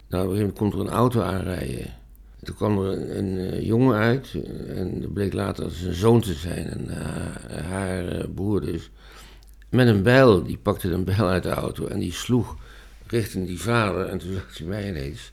Nou, 0.09 0.29
op 0.29 0.35
een 0.35 0.53
komt 0.53 0.73
er 0.73 0.81
een 0.81 0.89
auto 0.89 1.21
aanrijden. 1.21 1.95
Toen 2.43 2.55
kwam 2.55 2.79
er 2.79 2.93
een, 2.93 3.19
een 3.19 3.39
eh, 3.39 3.67
jongen 3.67 3.97
uit. 3.97 4.35
En 4.69 5.01
dat 5.01 5.13
bleek 5.13 5.33
later 5.33 5.71
zijn 5.71 5.95
zoon 5.95 6.21
te 6.21 6.35
zijn. 6.35 6.67
En 6.67 6.89
eh, 6.89 7.65
haar 7.65 8.09
eh, 8.09 8.25
broer 8.35 8.61
dus. 8.61 8.91
Met 9.69 9.87
een 9.87 10.03
bijl. 10.03 10.43
Die 10.43 10.59
pakte 10.59 10.91
een 10.91 11.05
bijl 11.05 11.29
uit 11.29 11.43
de 11.43 11.51
auto. 11.51 11.87
En 11.87 11.99
die 11.99 12.13
sloeg 12.13 12.57
richting 13.07 13.47
die 13.47 13.61
vader. 13.61 14.07
En 14.07 14.19
toen 14.19 14.33
zag 14.33 14.59
hij 14.59 14.67
mij 14.67 14.89
ineens. 14.89 15.33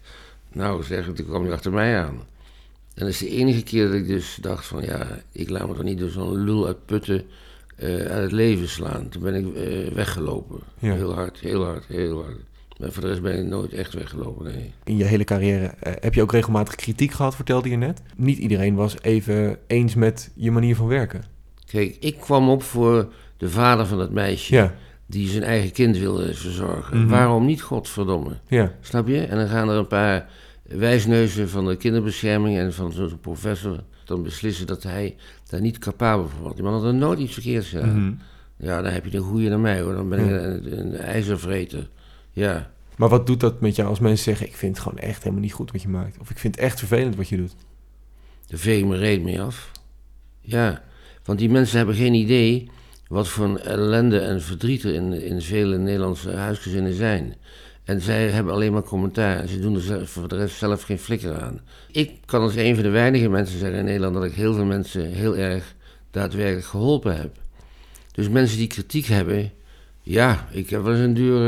Nou 0.51 0.83
zeg, 0.83 1.05
toen 1.13 1.25
kwam 1.25 1.43
hij 1.43 1.53
achter 1.53 1.71
mij 1.71 1.99
aan. 1.99 2.19
En 2.93 3.01
dat 3.01 3.07
is 3.07 3.17
de 3.17 3.29
enige 3.29 3.63
keer 3.63 3.85
dat 3.85 3.95
ik 3.95 4.07
dus 4.07 4.37
dacht 4.41 4.65
van... 4.65 4.83
Ja, 4.83 5.07
ik 5.31 5.49
laat 5.49 5.67
me 5.67 5.73
toch 5.73 5.83
niet 5.83 5.99
door 5.99 6.09
zo'n 6.09 6.43
lul 6.43 6.65
uit 6.65 6.85
Putten 6.85 7.25
uit 7.79 8.21
het 8.21 8.31
leven 8.31 8.69
slaan. 8.69 9.09
Toen 9.09 9.21
ben 9.21 9.35
ik 9.35 9.93
weggelopen. 9.93 10.59
Ja. 10.79 10.93
Heel 10.93 11.13
hard, 11.13 11.39
heel 11.39 11.63
hard, 11.63 11.85
heel 11.85 12.23
hard. 12.23 12.39
Maar 12.79 12.91
voor 12.91 13.01
de 13.01 13.09
rest 13.09 13.21
ben 13.21 13.39
ik 13.39 13.45
nooit 13.45 13.73
echt 13.73 13.93
weggelopen, 13.93 14.45
nee. 14.45 14.73
In 14.83 14.97
je 14.97 15.03
hele 15.03 15.23
carrière 15.23 15.65
eh, 15.65 15.93
heb 15.99 16.13
je 16.13 16.21
ook 16.21 16.31
regelmatig 16.31 16.75
kritiek 16.75 17.11
gehad, 17.11 17.35
vertelde 17.35 17.69
je 17.69 17.77
net. 17.77 18.01
Niet 18.15 18.37
iedereen 18.37 18.75
was 18.75 18.95
even 19.01 19.57
eens 19.67 19.95
met 19.95 20.31
je 20.35 20.51
manier 20.51 20.75
van 20.75 20.87
werken. 20.87 21.23
Kijk, 21.65 21.97
ik 21.99 22.19
kwam 22.19 22.49
op 22.49 22.63
voor 22.63 23.13
de 23.37 23.49
vader 23.49 23.85
van 23.85 23.99
het 23.99 24.11
meisje... 24.11 24.53
Ja, 24.53 24.73
die 25.07 25.27
zijn 25.27 25.43
eigen 25.43 25.71
kind 25.71 25.97
wilde 25.97 26.33
verzorgen. 26.33 26.97
Mhm. 26.97 27.09
Waarom 27.09 27.45
niet, 27.45 27.61
godverdomme? 27.61 28.37
ja, 28.47 28.71
Snap 28.81 29.07
je? 29.07 29.21
En 29.21 29.37
dan 29.37 29.47
gaan 29.47 29.69
er 29.69 29.77
een 29.77 29.87
paar 29.87 30.29
wijsneuzen 30.63 31.49
van 31.49 31.65
de 31.65 31.75
kinderbescherming... 31.75 32.57
en 32.57 32.73
van 32.73 32.91
zo'n 32.91 33.19
professor 33.21 33.83
dan 34.05 34.23
beslissen 34.23 34.67
dat 34.67 34.83
hij 34.83 35.15
daar 35.49 35.61
niet 35.61 35.77
capabel 35.77 36.27
voor 36.27 36.43
was. 36.43 36.53
Die 36.55 36.63
man 36.63 36.73
had 36.73 36.83
er 36.83 36.93
nooit 36.93 37.19
iets 37.19 37.33
verkeerds 37.33 37.69
gedaan. 37.69 37.99
Mhm. 37.99 38.13
Ja, 38.57 38.81
dan 38.81 38.91
heb 38.91 39.05
je 39.05 39.17
een 39.17 39.23
goeie 39.23 39.49
naar 39.49 39.59
mij, 39.59 39.81
hoor. 39.81 39.93
Dan 39.93 40.09
ben 40.09 40.19
ik 40.19 40.29
een, 40.29 40.79
een 40.79 40.95
ijzervreter. 40.95 41.89
Ja. 42.35 42.71
Maar 42.97 43.09
wat 43.09 43.27
doet 43.27 43.39
dat 43.39 43.61
met 43.61 43.75
jou 43.75 43.89
als 43.89 43.99
mensen 43.99 44.23
zeggen, 44.23 44.47
ik 44.47 44.55
vind 44.55 44.75
het 44.75 44.85
gewoon 44.85 44.99
echt 44.99 45.23
helemaal 45.23 45.43
niet 45.43 45.53
goed 45.53 45.71
wat 45.71 45.81
je 45.81 45.87
maakt. 45.87 46.17
Of 46.19 46.29
ik 46.29 46.37
vind 46.37 46.55
het 46.55 46.63
echt 46.63 46.79
vervelend 46.79 47.15
wat 47.15 47.29
je 47.29 47.37
doet. 47.37 47.55
Daar 48.47 48.59
veeg 48.59 48.79
ik 48.79 48.85
mijn 48.85 48.99
reet 48.99 49.23
mee 49.23 49.41
af. 49.41 49.71
Ja, 50.41 50.83
want 51.23 51.39
die 51.39 51.49
mensen 51.49 51.77
hebben 51.77 51.95
geen 51.95 52.13
idee 52.13 52.69
wat 53.07 53.27
voor 53.27 53.55
ellende 53.57 54.19
en 54.19 54.41
verdriet 54.41 54.83
er 54.83 54.93
in, 54.93 55.13
in 55.13 55.41
vele 55.41 55.77
Nederlandse 55.77 56.31
huisgezinnen 56.31 56.93
zijn. 56.93 57.35
En 57.83 58.01
zij 58.01 58.29
hebben 58.29 58.53
alleen 58.53 58.73
maar 58.73 58.83
commentaar. 58.83 59.39
En 59.39 59.47
ze 59.47 59.59
doen 59.59 59.75
er 59.75 59.81
zelf- 59.81 60.09
voor 60.09 60.27
de 60.27 60.35
rest 60.35 60.57
zelf 60.57 60.81
geen 60.81 60.99
flikker 60.99 61.41
aan. 61.41 61.61
Ik 61.91 62.11
kan 62.25 62.41
als 62.41 62.55
een 62.55 62.73
van 62.75 62.83
de 62.83 62.89
weinige 62.89 63.29
mensen 63.29 63.59
zeggen 63.59 63.79
in 63.79 63.85
Nederland 63.85 64.13
dat 64.13 64.23
ik 64.23 64.33
heel 64.33 64.53
veel 64.53 64.65
mensen 64.65 65.11
heel 65.11 65.37
erg 65.37 65.75
daadwerkelijk 66.11 66.65
geholpen 66.65 67.17
heb. 67.17 67.37
Dus 68.11 68.29
mensen 68.29 68.57
die 68.57 68.67
kritiek 68.67 69.05
hebben, 69.05 69.51
ja, 70.05 70.47
ik 70.51 70.69
heb 70.69 70.83
wel 70.83 70.91
eens 70.93 71.01
een 71.03 71.13
deur 71.13 71.39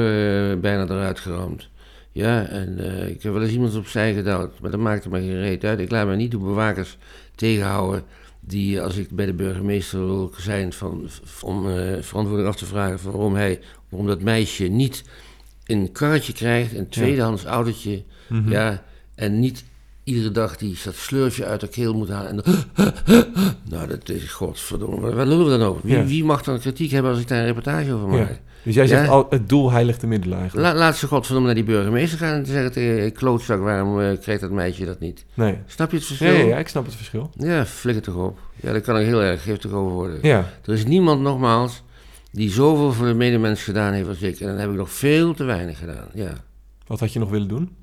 eh, 0.51 0.57
bijna 0.59 0.83
eruit 0.83 1.19
geramd. 1.19 1.69
Ja, 2.11 2.45
en 2.45 2.77
eh, 2.79 3.07
ik 3.09 3.23
heb 3.23 3.33
wel 3.33 3.41
eens 3.41 3.51
iemand 3.51 3.75
opzij 3.75 4.13
gedouwd, 4.13 4.59
maar 4.59 4.71
dat 4.71 4.79
maakte 4.79 5.09
me 5.09 5.19
geen 5.19 5.39
reet 5.39 5.63
uit. 5.63 5.79
Ik 5.79 5.91
laat 5.91 6.07
me 6.07 6.15
niet 6.15 6.31
door 6.31 6.41
bewakers 6.41 6.97
tegenhouden 7.35 8.03
die, 8.39 8.81
als 8.81 8.95
ik 8.97 9.09
bij 9.09 9.25
de 9.25 9.33
burgemeester 9.33 10.05
wil 10.05 10.31
zijn, 10.37 10.73
van, 10.73 11.09
om 11.41 11.69
eh, 11.69 12.01
verantwoording 12.01 12.47
af 12.49 12.55
te 12.55 12.65
vragen 12.65 12.99
van 12.99 13.11
waarom 13.11 13.35
hij, 13.35 13.59
waarom 13.89 14.07
dat 14.07 14.21
meisje 14.21 14.63
niet 14.63 15.03
een 15.65 15.91
karretje 15.91 16.33
krijgt, 16.33 16.75
een 16.75 16.89
tweedehands 16.89 17.43
autootje, 17.45 18.03
Mhm. 18.27 18.51
ja, 18.51 18.83
en 19.15 19.39
niet 19.39 19.63
iedere 20.03 20.31
dag 20.31 20.57
die 20.57 20.77
dat 20.83 20.95
sleurtje 20.95 21.45
uit 21.45 21.59
de 21.59 21.67
keel 21.67 21.93
moet 21.93 22.09
halen. 22.09 22.29
En 22.29 22.35
dan, 22.43 22.93
nou, 23.69 23.87
dat 23.87 24.09
is 24.09 24.31
godverdomme. 24.31 24.99
Waar, 24.99 25.15
waar 25.15 25.25
lullen 25.25 25.45
we 25.51 25.57
dan 25.57 25.67
over? 25.67 25.81
Wie, 25.83 25.95
Ja. 25.97 26.05
wie 26.05 26.23
mag 26.23 26.43
dan 26.43 26.59
kritiek 26.59 26.91
hebben 26.91 27.11
als 27.11 27.19
ik 27.21 27.27
daar 27.27 27.39
een 27.39 27.45
reportage 27.45 27.93
over 27.93 28.07
maak? 28.07 28.29
Ja. 28.29 28.39
Dus 28.67 28.75
jij 28.75 28.87
zegt 28.87 29.09
al, 29.09 29.27
het 29.29 29.49
doel 29.49 29.71
heiligt 29.71 30.01
de 30.01 30.07
middelen 30.07 30.39
eigenlijk. 30.39 30.67
La, 30.67 30.79
laat 30.79 30.97
ze 30.97 31.07
godverdomme 31.07 31.45
naar 31.45 31.55
die 31.55 31.63
burgemeester 31.63 32.17
gaan 32.17 32.33
en 32.33 32.45
zeggen 32.45 32.71
tegen 32.71 33.11
klootzak, 33.11 33.59
waarom 33.59 34.01
eh, 34.01 34.19
krijgt 34.19 34.41
dat 34.41 34.51
meisje 34.51 34.85
dat 34.85 34.99
niet? 34.99 35.25
Nee. 35.33 35.57
Snap 35.65 35.91
je 35.91 35.97
het 35.97 36.05
verschil? 36.05 36.31
ja, 36.31 36.43
ja, 36.43 36.57
ik 36.57 36.67
snap 36.67 36.85
het 36.85 36.95
verschil. 36.95 37.29
Ja, 37.37 37.65
flikker 37.65 38.03
toch 38.03 38.15
op. 38.15 38.39
Ja, 38.55 38.71
daar 38.71 38.81
kan 38.81 38.99
ik 38.99 39.05
heel 39.05 39.21
erg 39.21 39.43
giftig 39.43 39.71
over 39.71 39.93
worden. 39.93 40.19
Ja, 40.21 40.49
Er 40.65 40.73
is 40.73 40.85
niemand, 40.85 41.21
nogmaals, 41.21 41.83
die 42.31 42.51
zoveel 42.51 42.93
voor 42.93 43.05
de 43.05 43.13
medemens 43.13 43.63
gedaan 43.63 43.93
heeft 43.93 44.07
als 44.07 44.21
ik. 44.21 44.39
En 44.39 44.47
dan 44.47 44.57
heb 44.57 44.69
ik 44.69 44.75
nog 44.75 44.91
veel 44.91 45.33
te 45.33 45.43
weinig 45.43 45.79
gedaan, 45.79 46.07
ja. 46.13 46.33
wat 46.87 46.99
had 46.99 47.13
je 47.13 47.19
nog 47.19 47.29
willen 47.29 47.47
doen? 47.47 47.75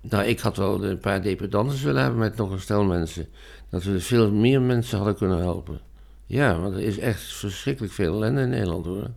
Nou, 0.00 0.24
ik 0.24 0.40
had 0.40 0.56
wel 0.56 0.84
een 0.84 0.98
paar 0.98 1.22
dependantes 1.22 1.82
willen 1.82 2.02
hebben 2.02 2.20
met 2.20 2.36
nog 2.36 2.50
een 2.50 2.60
stel 2.60 2.84
mensen. 2.84 3.26
Dat 3.70 3.82
we 3.82 4.00
veel 4.00 4.30
meer 4.30 4.62
mensen 4.62 4.96
hadden 4.96 5.16
kunnen 5.16 5.38
helpen. 5.38 5.80
Ja, 6.26 6.58
want 6.58 6.74
er 6.74 6.82
is 6.82 6.98
echt 6.98 7.22
verschrikkelijk 7.22 7.92
veel 7.92 8.14
ellende 8.14 8.40
in 8.40 8.48
Nederland 8.48 8.84
hoor. 8.86 9.10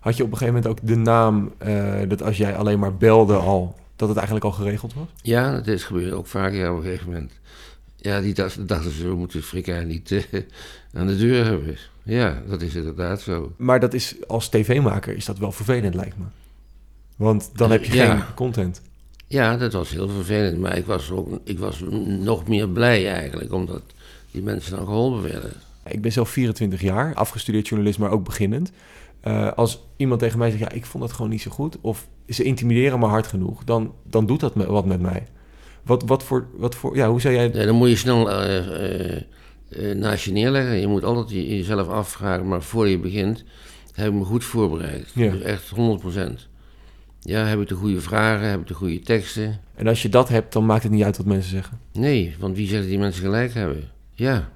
Had 0.00 0.16
je 0.16 0.22
op 0.24 0.30
een 0.32 0.36
gegeven 0.38 0.60
moment 0.62 0.80
ook 0.80 0.88
de 0.88 0.96
naam, 0.96 1.52
eh, 1.58 1.94
dat 2.08 2.22
als 2.22 2.36
jij 2.36 2.56
alleen 2.56 2.78
maar 2.78 2.96
belde 2.96 3.34
al, 3.36 3.74
dat 3.96 4.08
het 4.08 4.16
eigenlijk 4.16 4.46
al 4.46 4.52
geregeld 4.52 4.94
was? 4.94 5.06
Ja, 5.22 5.52
dat 5.52 5.66
is 5.66 5.84
gebeurd 5.84 6.12
ook 6.12 6.26
vaak 6.26 6.52
ja, 6.52 6.70
op 6.70 6.76
een 6.76 6.82
gegeven 6.82 7.06
moment. 7.06 7.32
Ja, 7.96 8.20
die 8.20 8.34
dachten, 8.34 8.92
ze, 8.92 9.08
we 9.08 9.14
moeten 9.14 9.42
Frikka 9.42 9.80
niet 9.80 10.12
eh, 10.12 10.22
aan 10.94 11.06
de 11.06 11.16
deur 11.16 11.44
hebben. 11.44 11.76
Ja, 12.02 12.42
dat 12.48 12.62
is 12.62 12.74
inderdaad 12.74 13.20
zo. 13.20 13.52
Maar 13.56 13.80
dat 13.80 13.94
is, 13.94 14.14
als 14.26 14.48
tv-maker 14.48 15.16
is 15.16 15.24
dat 15.24 15.38
wel 15.38 15.52
vervelend, 15.52 15.94
lijkt 15.94 16.18
me. 16.18 16.24
Want 17.16 17.50
dan 17.54 17.70
heb 17.70 17.84
je 17.84 17.94
Ja. 17.94 18.16
geen 18.16 18.34
content. 18.34 18.80
Ja, 19.26 19.56
dat 19.56 19.72
was 19.72 19.90
heel 19.90 20.08
vervelend. 20.08 20.58
Maar 20.58 20.76
ik 20.76 20.86
was, 20.86 21.10
ook, 21.10 21.38
ik 21.44 21.58
was 21.58 21.82
nog 22.06 22.48
meer 22.48 22.68
blij 22.68 23.12
eigenlijk, 23.12 23.52
omdat 23.52 23.82
die 24.30 24.42
mensen 24.42 24.76
dan 24.76 24.84
geholpen 24.86 25.22
werden. 25.22 25.52
Ik 25.86 26.00
ben 26.02 26.12
zelf 26.12 26.28
24 26.30 26.80
jaar, 26.80 27.14
afgestudeerd 27.14 27.68
journalist, 27.68 27.98
maar 27.98 28.10
ook 28.10 28.24
beginnend. 28.24 28.72
Eh, 29.20 29.52
als 29.52 29.86
iemand 29.96 30.20
tegen 30.20 30.38
mij 30.38 30.48
zegt, 30.50 30.62
ja, 30.62 30.70
ik 30.70 30.86
vond 30.86 31.02
dat 31.04 31.12
gewoon 31.12 31.30
niet 31.30 31.40
zo 31.42 31.50
goed... 31.50 31.76
of 31.80 32.08
ze 32.28 32.42
intimideren 32.42 32.98
me 32.98 33.06
hard 33.06 33.26
genoeg, 33.26 33.64
dan, 33.64 33.94
dan 34.04 34.26
doet 34.26 34.40
dat 34.40 34.54
me, 34.54 34.66
wat 34.66 34.86
met 34.86 35.00
mij. 35.00 35.26
Wat, 35.82 36.02
wat, 36.02 36.22
voor, 36.22 36.46
wat 36.56 36.74
voor... 36.74 36.96
Ja, 36.96 37.08
hoe 37.08 37.20
zou 37.20 37.34
jij... 37.34 37.50
Ja, 37.52 37.64
dan 37.64 37.74
moet 37.74 37.88
je 37.88 37.96
snel 37.96 38.30
eh, 38.32 39.94
naast 39.94 40.24
je 40.24 40.32
neerleggen. 40.32 40.76
Je 40.80 40.86
moet 40.86 41.04
altijd 41.04 41.30
je- 41.30 41.56
jezelf 41.56 41.88
afvragen, 41.88 42.48
maar 42.48 42.62
voor 42.62 42.88
je 42.88 42.98
begint, 42.98 43.44
heb 43.94 44.06
ik 44.06 44.12
me 44.18 44.24
goed 44.24 44.44
voorbereid. 44.44 45.10
Ja. 45.14 45.30
Dus 45.30 45.40
echt 45.40 45.70
100%. 45.70 46.48
Ja, 47.20 47.44
heb 47.44 47.60
ik 47.60 47.68
de 47.68 47.74
goede 47.74 48.00
vragen, 48.00 48.48
heb 48.48 48.60
ik 48.60 48.66
de 48.66 48.74
goede 48.74 49.00
teksten? 49.00 49.60
En 49.74 49.86
als 49.86 50.02
je 50.02 50.08
dat 50.08 50.28
hebt, 50.28 50.52
dan 50.52 50.66
maakt 50.66 50.82
het 50.82 50.92
niet 50.92 51.02
uit 51.04 51.16
wat 51.16 51.26
mensen 51.26 51.50
zeggen. 51.50 51.80
Nee, 51.92 52.36
want 52.38 52.56
wie 52.56 52.66
zegt 52.68 52.80
dat 52.80 52.90
die 52.90 52.98
mensen 52.98 53.22
gelijk 53.22 53.54
hebben? 53.54 53.90
Ja, 54.14 54.48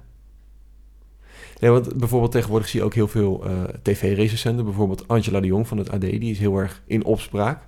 Nee, 1.59 1.71
want 1.71 1.93
bijvoorbeeld 1.93 2.31
tegenwoordig 2.31 2.67
zie 2.67 2.79
je 2.79 2.85
ook 2.85 2.93
heel 2.93 3.07
veel 3.07 3.45
eh, 3.45 3.63
tv-recensenten. 3.81 4.65
Bijvoorbeeld 4.65 5.07
Angela 5.07 5.39
de 5.39 5.47
Jong 5.47 5.67
van 5.67 5.77
het 5.77 5.91
AD, 5.91 6.01
die 6.01 6.31
is 6.31 6.39
heel 6.39 6.57
erg 6.57 6.81
in 6.85 7.05
opspraak. 7.05 7.63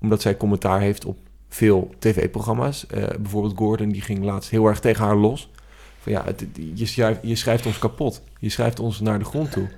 Omdat 0.00 0.22
zij 0.22 0.36
commentaar 0.36 0.80
heeft 0.80 1.04
op 1.04 1.18
veel 1.48 1.90
tv-programma's. 1.98 2.86
Eh, 2.86 3.06
bijvoorbeeld 3.20 3.56
Gordon, 3.56 3.88
die 3.88 4.00
ging 4.02 4.24
laatst 4.24 4.50
heel 4.50 4.66
erg 4.66 4.80
tegen 4.80 5.04
haar 5.04 5.16
los. 5.16 5.50
Van 5.98 6.12
ja, 6.12 6.24
het, 6.24 6.46
je, 6.74 6.86
schrijft, 6.86 7.20
je 7.22 7.36
schrijft 7.36 7.66
ons 7.66 7.78
kapot. 7.78 8.22
Je 8.38 8.48
schrijft 8.48 8.80
ons 8.80 9.00
naar 9.00 9.18
de 9.18 9.24
grond 9.24 9.52
toe. 9.52 9.68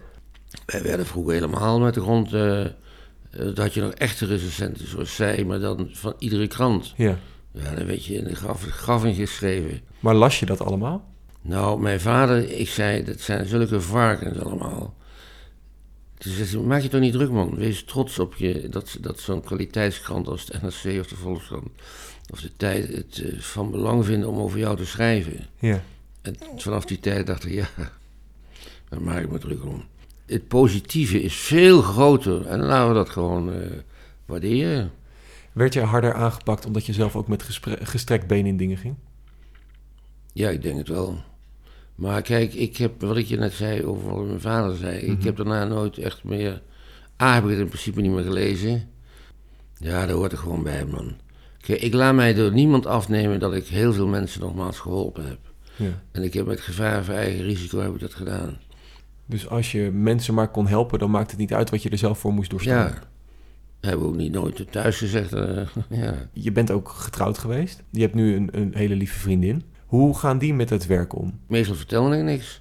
wij 0.67 0.83
werden 0.83 1.07
vroeger 1.07 1.35
helemaal 1.35 1.81
met 1.81 1.95
de 1.95 2.01
grond... 2.01 2.33
eh, 2.33 2.65
dat 3.31 3.57
had 3.57 3.75
je 3.75 3.81
nog 3.81 3.93
echte 3.93 4.27
recensenten 4.27 4.89
zoals 4.89 5.15
zij, 5.15 5.45
maar 5.45 5.59
dan 5.61 5.89
van 5.93 6.15
iedere 6.19 6.47
krant. 6.47 6.95
Ja. 6.97 7.19
Ja, 7.53 7.75
dan 7.75 7.87
werd 7.87 8.05
je 8.05 8.15
in 8.15 8.25
de 8.25 8.35
graf, 8.35 8.63
graf 8.63 9.05
in 9.05 9.15
geschreven. 9.15 9.81
Maar 10.01 10.15
las 10.15 10.41
je 10.41 10.47
dat 10.47 10.61
allemaal? 10.61 11.10
Nou, 11.43 11.81
mijn 11.81 12.01
vader, 12.01 12.51
ik 12.59 12.69
zei, 12.69 13.05
dat 13.05 13.21
zijn 13.21 13.47
zulke 13.47 13.81
varkens 13.81 14.39
allemaal. 14.39 14.95
Toen 16.19 16.33
zei 16.33 16.49
hij, 16.49 16.61
maak 16.61 16.83
je 16.83 16.89
toch 16.89 17.01
niet 17.01 17.13
druk, 17.13 17.31
man. 17.31 17.57
Wees 17.57 17.85
trots 17.85 18.19
op 18.19 18.35
je, 18.35 18.69
dat, 18.69 18.97
dat 19.01 19.21
zo'n 19.21 19.43
kwaliteitskrant 19.43 20.29
als 20.29 20.47
de 20.47 20.59
NRC 20.63 21.01
of 21.01 21.07
de 21.07 21.17
Volkskrant... 21.17 21.69
of 22.31 22.41
de 22.41 22.51
Tijd 22.57 22.89
het 22.89 23.23
eh, 23.25 23.41
van 23.41 23.71
belang 23.71 24.05
vinden 24.05 24.29
om 24.29 24.39
over 24.39 24.59
jou 24.59 24.77
te 24.77 24.87
schrijven. 24.87 25.47
Ja. 25.59 25.83
En 26.23 26.37
vanaf 26.57 26.85
die 26.85 27.01
tijd 27.01 27.27
dacht 27.27 27.45
ik, 27.45 27.53
ja, 27.53 27.69
daar 28.89 29.03
maak 29.03 29.23
ik 29.23 29.31
me 29.31 29.39
druk 29.39 29.65
om. 29.65 29.85
Het 30.27 30.49
positieve 30.49 31.23
is 31.23 31.35
veel 31.35 31.83
groter 31.83 32.47
en 32.47 32.61
laten 32.61 32.89
we 32.89 32.95
dat 32.95 33.11
gewoon 33.11 33.53
eh, 33.53 33.71
waarderen. 34.27 34.93
Werd 35.53 35.75
jij 35.75 35.85
harder 35.85 36.15
aangepakt 36.15 36.67
omdat 36.67 36.87
je 36.87 36.93
zelf 36.93 37.17
ook 37.17 37.29
met 37.29 37.43
gestrekt 37.83 38.27
been 38.27 38.47
in 38.47 38.57
dingen 38.57 38.77
ging? 38.77 38.95
Ja, 40.33 40.49
ik 40.51 40.63
denk 40.63 40.79
het 40.79 40.89
wel. 40.89 41.23
Maar 42.01 42.23
kijk, 42.23 42.55
ik 42.55 42.77
heb, 42.77 43.01
wat 43.01 43.17
ik 43.17 43.27
je 43.27 43.37
net 43.37 43.53
zei 43.53 43.85
over 43.85 44.15
wat 44.15 44.27
mijn 44.27 44.41
vader 44.41 44.77
zei, 44.77 44.99
ik 44.99 45.23
heb 45.23 45.37
daarna 45.37 45.65
nooit 45.65 45.99
echt 45.99 46.25
meer... 46.25 46.63
A, 47.23 47.35
heb 47.35 47.45
ik 47.45 47.51
het 47.51 47.59
in 47.59 47.69
principe 47.69 48.01
niet 48.01 48.11
meer 48.11 48.23
gelezen. 48.25 48.89
Ja, 49.77 50.07
daar 50.07 50.17
hoort 50.17 50.33
er 50.33 50.39
gewoon 50.39 50.63
bij, 50.63 50.85
man. 50.85 51.15
Kijk, 51.61 51.81
ik 51.81 51.95
laat 51.95 52.15
mij 52.15 52.35
door 52.35 52.53
niemand 52.53 52.87
afnemen 52.87 53.41
dat 53.41 53.55
ik 53.55 53.67
heel 53.67 53.93
veel 53.93 54.07
mensen 54.07 54.41
nogmaals 54.41 54.79
geholpen 54.79 55.27
heb. 55.29 55.39
Ja. 55.77 56.03
En 56.13 56.23
ik 56.23 56.35
heb 56.35 56.47
met 56.47 56.61
gevaar 56.61 57.05
voor 57.05 57.15
eigen 57.15 57.43
risico 57.45 57.81
heb 57.81 57.95
ik 57.95 58.01
dat 58.01 58.15
gedaan. 58.15 58.59
Dus 59.27 59.49
als 59.49 59.73
je 59.73 59.91
mensen 59.91 60.35
maar 60.35 60.49
kon 60.51 60.67
helpen, 60.67 60.99
dan 60.99 61.11
maakt 61.11 61.31
het 61.31 61.41
niet 61.41 61.55
uit 61.55 61.71
wat 61.71 61.83
je 61.83 61.91
er 61.91 61.99
zelf 61.99 62.19
voor 62.19 62.33
moest 62.33 62.51
doorstaan. 62.51 62.87
Ja. 62.87 62.99
Hebben 63.81 64.07
we 64.07 64.13
ook 64.13 64.19
niet 64.19 64.33
nooit 64.33 64.73
thuis 64.73 64.99
gezegd. 64.99 65.33
eh, 65.33 65.67
ja. 66.03 66.29
Je 66.33 66.53
bent 66.53 66.71
ook 66.71 66.89
getrouwd 66.89 67.39
geweest. 67.39 67.83
Je 67.91 68.01
hebt 68.01 68.15
nu 68.15 68.35
een, 68.37 68.49
een 68.53 68.71
hele 68.75 68.95
lieve 68.95 69.19
vriendin. 69.19 69.63
Hoe 69.91 70.19
gaan 70.19 70.39
die 70.39 70.55
met 70.55 70.71
het 70.71 70.87
werk 70.87 71.17
om? 71.17 71.41
Meestal 71.47 71.75
vertelde 71.75 72.17
ik 72.17 72.23
niks. 72.23 72.61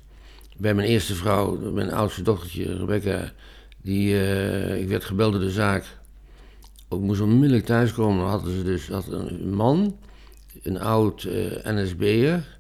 Bij 0.57 0.73
mijn 0.73 0.87
eerste 0.87 1.15
vrouw, 1.15 1.71
mijn 1.71 1.91
oudste 1.91 2.21
dochtertje 2.21 2.77
Rebecca, 2.77 3.31
die, 3.81 4.13
eh, 4.13 4.81
ik 4.81 4.87
werd 4.87 5.03
gebeld 5.03 5.31
door 5.31 5.41
de 5.41 5.51
zaak. 5.51 5.97
Ik 6.89 6.99
moest 6.99 7.21
onmiddellijk 7.21 7.65
thuiskomen. 7.65 8.19
Dan 8.19 8.29
hadden 8.29 8.53
ze 8.53 8.63
dus 8.63 8.87
had 8.87 9.07
een 9.07 9.53
man, 9.53 9.97
een 10.63 10.79
oud 10.79 11.23
eh 11.23 11.73
NSB'er, 11.73 12.59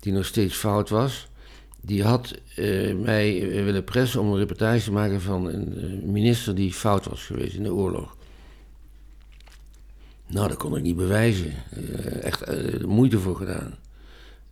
die 0.00 0.12
nog 0.12 0.24
steeds 0.24 0.54
fout 0.54 0.88
was. 0.88 1.28
Die 1.80 2.04
had 2.04 2.34
eh, 2.56 2.94
mij 2.94 3.48
willen 3.64 3.84
pressen 3.84 4.20
om 4.20 4.32
een 4.32 4.38
reportage 4.38 4.84
te 4.84 4.92
maken 4.92 5.20
van 5.20 5.46
een 5.46 6.00
minister 6.04 6.54
die 6.54 6.72
fout 6.72 7.04
was 7.04 7.26
geweest 7.26 7.54
in 7.54 7.62
de 7.62 7.74
oorlog. 7.74 8.16
Nou, 10.26 10.48
dat 10.48 10.56
kon 10.56 10.76
ik 10.76 10.82
niet 10.82 10.96
bewijzen. 10.96 11.52
Echt 12.22 12.46
moeite 12.86 13.18
voor 13.18 13.36
gedaan. 13.36 13.74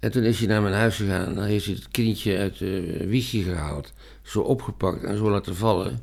En 0.00 0.10
toen 0.10 0.22
is 0.22 0.38
hij 0.38 0.48
naar 0.48 0.62
mijn 0.62 0.74
huis 0.74 0.96
gegaan. 0.96 1.34
Dan 1.34 1.44
heeft 1.44 1.64
hij 1.64 1.74
het 1.74 1.88
kindje 1.88 2.38
uit 2.38 2.58
de 2.58 3.04
wiegje 3.06 3.42
gehaald. 3.42 3.92
Zo 4.22 4.40
opgepakt 4.40 5.04
en 5.04 5.16
zo 5.16 5.30
laten 5.30 5.56
vallen. 5.56 6.00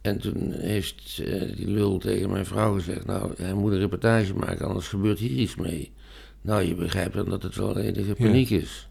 En 0.00 0.18
toen 0.18 0.52
heeft 0.52 1.18
eh, 1.24 1.56
die 1.56 1.68
lul 1.68 1.98
tegen 1.98 2.30
mijn 2.30 2.46
vrouw 2.46 2.74
gezegd... 2.74 3.06
Nou, 3.06 3.32
hij 3.36 3.54
moet 3.54 3.72
een 3.72 3.78
reportage 3.78 4.34
maken, 4.34 4.66
anders 4.66 4.88
gebeurt 4.88 5.18
hier 5.18 5.30
iets 5.30 5.56
mee. 5.56 5.92
Nou, 6.40 6.62
je 6.62 6.74
begrijpt 6.74 7.14
dan 7.14 7.28
dat 7.28 7.42
het 7.42 7.56
wel 7.56 7.78
enige 7.78 8.14
paniek 8.14 8.50
is. 8.50 8.87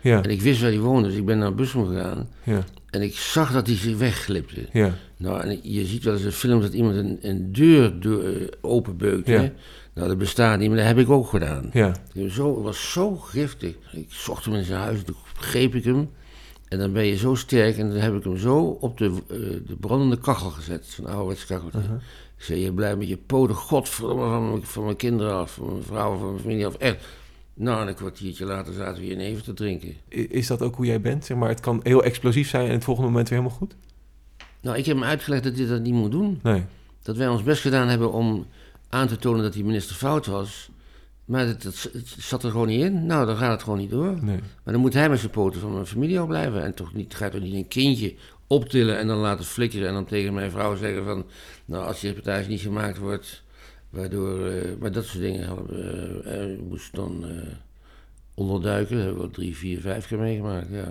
Ja, 0.00 0.22
En 0.22 0.30
ik 0.30 0.40
wist 0.42 0.60
waar 0.60 0.70
hij 0.70 0.78
woonde, 0.80 1.08
dus 1.08 1.16
ik 1.16 1.24
ben 1.24 1.38
naar 1.38 1.54
Bussum 1.54 1.86
gegaan. 1.86 2.28
ja, 2.44 2.64
En 2.90 3.02
ik 3.02 3.16
zag 3.16 3.52
dat 3.52 3.66
hij 3.66 3.76
zich 3.76 3.96
wegglipte. 3.96 4.66
ja. 4.72 4.94
Nou, 5.16 5.40
en 5.40 5.58
je 5.62 5.84
ziet 5.86 6.04
wel 6.04 6.14
eens 6.14 6.22
in 6.22 6.32
films 6.32 6.62
dat 6.64 6.72
iemand 6.72 6.96
een, 6.96 7.18
een 7.22 7.52
deur 7.52 8.00
door, 8.00 8.22
eh, 8.24 8.46
openbeukt. 8.60 9.26
Ja. 9.26 9.50
Nou, 9.94 10.08
dat 10.08 10.18
bestaat 10.18 10.58
niet, 10.58 10.68
maar 10.68 10.76
dat 10.78 10.86
heb 10.86 10.98
ik 10.98 11.10
ook 11.10 11.28
gedaan. 11.28 11.70
ja. 11.72 11.94
Zo, 12.30 12.54
het 12.54 12.64
was 12.64 12.92
zo 12.92 13.16
giftig. 13.16 13.74
Ik 13.92 14.06
zocht 14.08 14.44
hem 14.44 14.54
in 14.54 14.64
zijn 14.64 14.80
huis, 14.80 15.02
toen 15.04 15.16
greep 15.34 15.74
ik 15.74 15.84
hem. 15.84 16.08
En 16.68 16.78
dan 16.78 16.92
ben 16.92 17.04
je 17.04 17.16
zo 17.16 17.34
sterk 17.34 17.78
en 17.78 17.88
dan 17.90 17.98
heb 17.98 18.14
ik 18.14 18.24
hem 18.24 18.36
zo 18.38 18.58
op 18.80 18.98
de, 18.98 19.04
eh, 19.28 19.36
de 19.66 19.76
brandende 19.80 20.18
kachel 20.18 20.50
gezet. 20.50 20.84
Zo'n 20.86 21.06
ouderwets 21.06 21.46
kacheltje. 21.46 21.78
Ik 22.38 22.44
zei, 22.44 22.60
je 22.60 22.72
blijft 22.72 22.98
met 22.98 23.08
je 23.08 23.16
poten 23.16 23.54
godverdomme 23.54 24.22
van, 24.28 24.48
mijn- 24.50 24.62
van 24.66 24.84
mijn 24.84 24.96
kinderen 24.96 25.34
af, 25.34 25.52
van 25.54 25.66
mijn 25.72 25.82
vrouw, 25.82 26.16
van 26.18 26.28
mijn 26.28 26.40
familie 26.40 26.66
af. 26.66 26.74
Echt. 26.74 26.96
Nou, 27.58 27.80
en 27.80 27.88
een 27.88 27.94
kwartiertje 27.94 28.44
later 28.44 28.72
zaten 28.72 28.94
we 28.94 29.02
hier 29.06 29.12
in 29.12 29.20
even 29.20 29.42
te 29.42 29.54
drinken. 29.54 29.94
Is 30.08 30.46
dat 30.46 30.62
ook 30.62 30.76
hoe 30.76 30.86
jij 30.86 31.00
bent? 31.00 31.24
Zeg 31.24 31.36
maar, 31.36 31.48
het 31.48 31.60
kan 31.60 31.80
heel 31.82 32.04
explosief 32.04 32.48
zijn 32.48 32.66
en 32.66 32.72
het 32.72 32.84
volgende 32.84 33.10
moment 33.10 33.28
weer 33.28 33.38
helemaal 33.38 33.58
goed? 33.58 33.74
Nou, 34.60 34.76
ik 34.76 34.86
heb 34.86 34.96
hem 34.96 35.04
uitgelegd 35.04 35.44
dat 35.44 35.56
hij 35.56 35.66
dat 35.66 35.80
niet 35.80 35.94
moet 35.94 36.10
doen. 36.10 36.40
Nee. 36.42 36.64
Dat 37.02 37.16
wij 37.16 37.28
ons 37.28 37.42
best 37.42 37.60
gedaan 37.60 37.88
hebben 37.88 38.12
om 38.12 38.46
aan 38.88 39.08
te 39.08 39.16
tonen 39.16 39.42
dat 39.42 39.52
die 39.52 39.64
minister 39.64 39.96
fout 39.96 40.26
was. 40.26 40.70
Maar 41.24 41.46
het, 41.46 41.62
het, 41.62 41.90
het 41.92 42.14
zat 42.18 42.44
er 42.44 42.50
gewoon 42.50 42.66
niet 42.66 42.84
in. 42.84 43.06
Nou, 43.06 43.26
dan 43.26 43.36
gaat 43.36 43.50
het 43.50 43.62
gewoon 43.62 43.78
niet 43.78 43.90
door. 43.90 44.18
nee. 44.22 44.40
Maar 44.64 44.72
dan 44.72 44.80
moet 44.80 44.94
hij 44.94 45.08
met 45.08 45.18
zijn 45.18 45.30
poten 45.30 45.60
van 45.60 45.72
mijn 45.72 45.86
familie 45.86 46.20
al 46.20 46.26
blijven. 46.26 46.64
En 46.64 46.74
toch 46.74 46.94
niet, 46.94 47.14
gaat 47.14 47.32
toch 47.32 47.40
niet 47.40 47.54
een 47.54 47.68
kindje 47.68 48.14
optillen 48.46 48.98
en 48.98 49.06
dan 49.06 49.18
laten 49.18 49.44
flikkeren. 49.44 49.88
En 49.88 49.94
dan 49.94 50.04
tegen 50.04 50.34
mijn 50.34 50.50
vrouw 50.50 50.76
zeggen 50.76 51.04
van... 51.04 51.24
Nou, 51.64 51.86
als 51.86 52.00
die 52.00 52.10
reportage 52.10 52.48
niet 52.48 52.60
gemaakt 52.60 52.98
wordt... 52.98 53.42
Waardoor... 53.90 54.46
eh, 54.46 54.70
maar 54.80 54.92
dat 54.92 55.04
soort 55.04 55.22
dingen 55.22 55.46
hadden 55.46 55.66
we... 55.66 56.20
eh, 56.24 56.42
eh, 56.52 56.58
moest 56.68 56.94
dan 56.94 57.24
eh, 57.28 57.46
onderduiken. 58.34 58.96
Dat 58.96 59.04
hebben 59.04 59.22
we 59.24 59.30
drie, 59.30 59.56
vier, 59.56 59.80
vijf 59.80 60.06
keer 60.06 60.18
meegemaakt, 60.18 60.66
ja. 60.70 60.88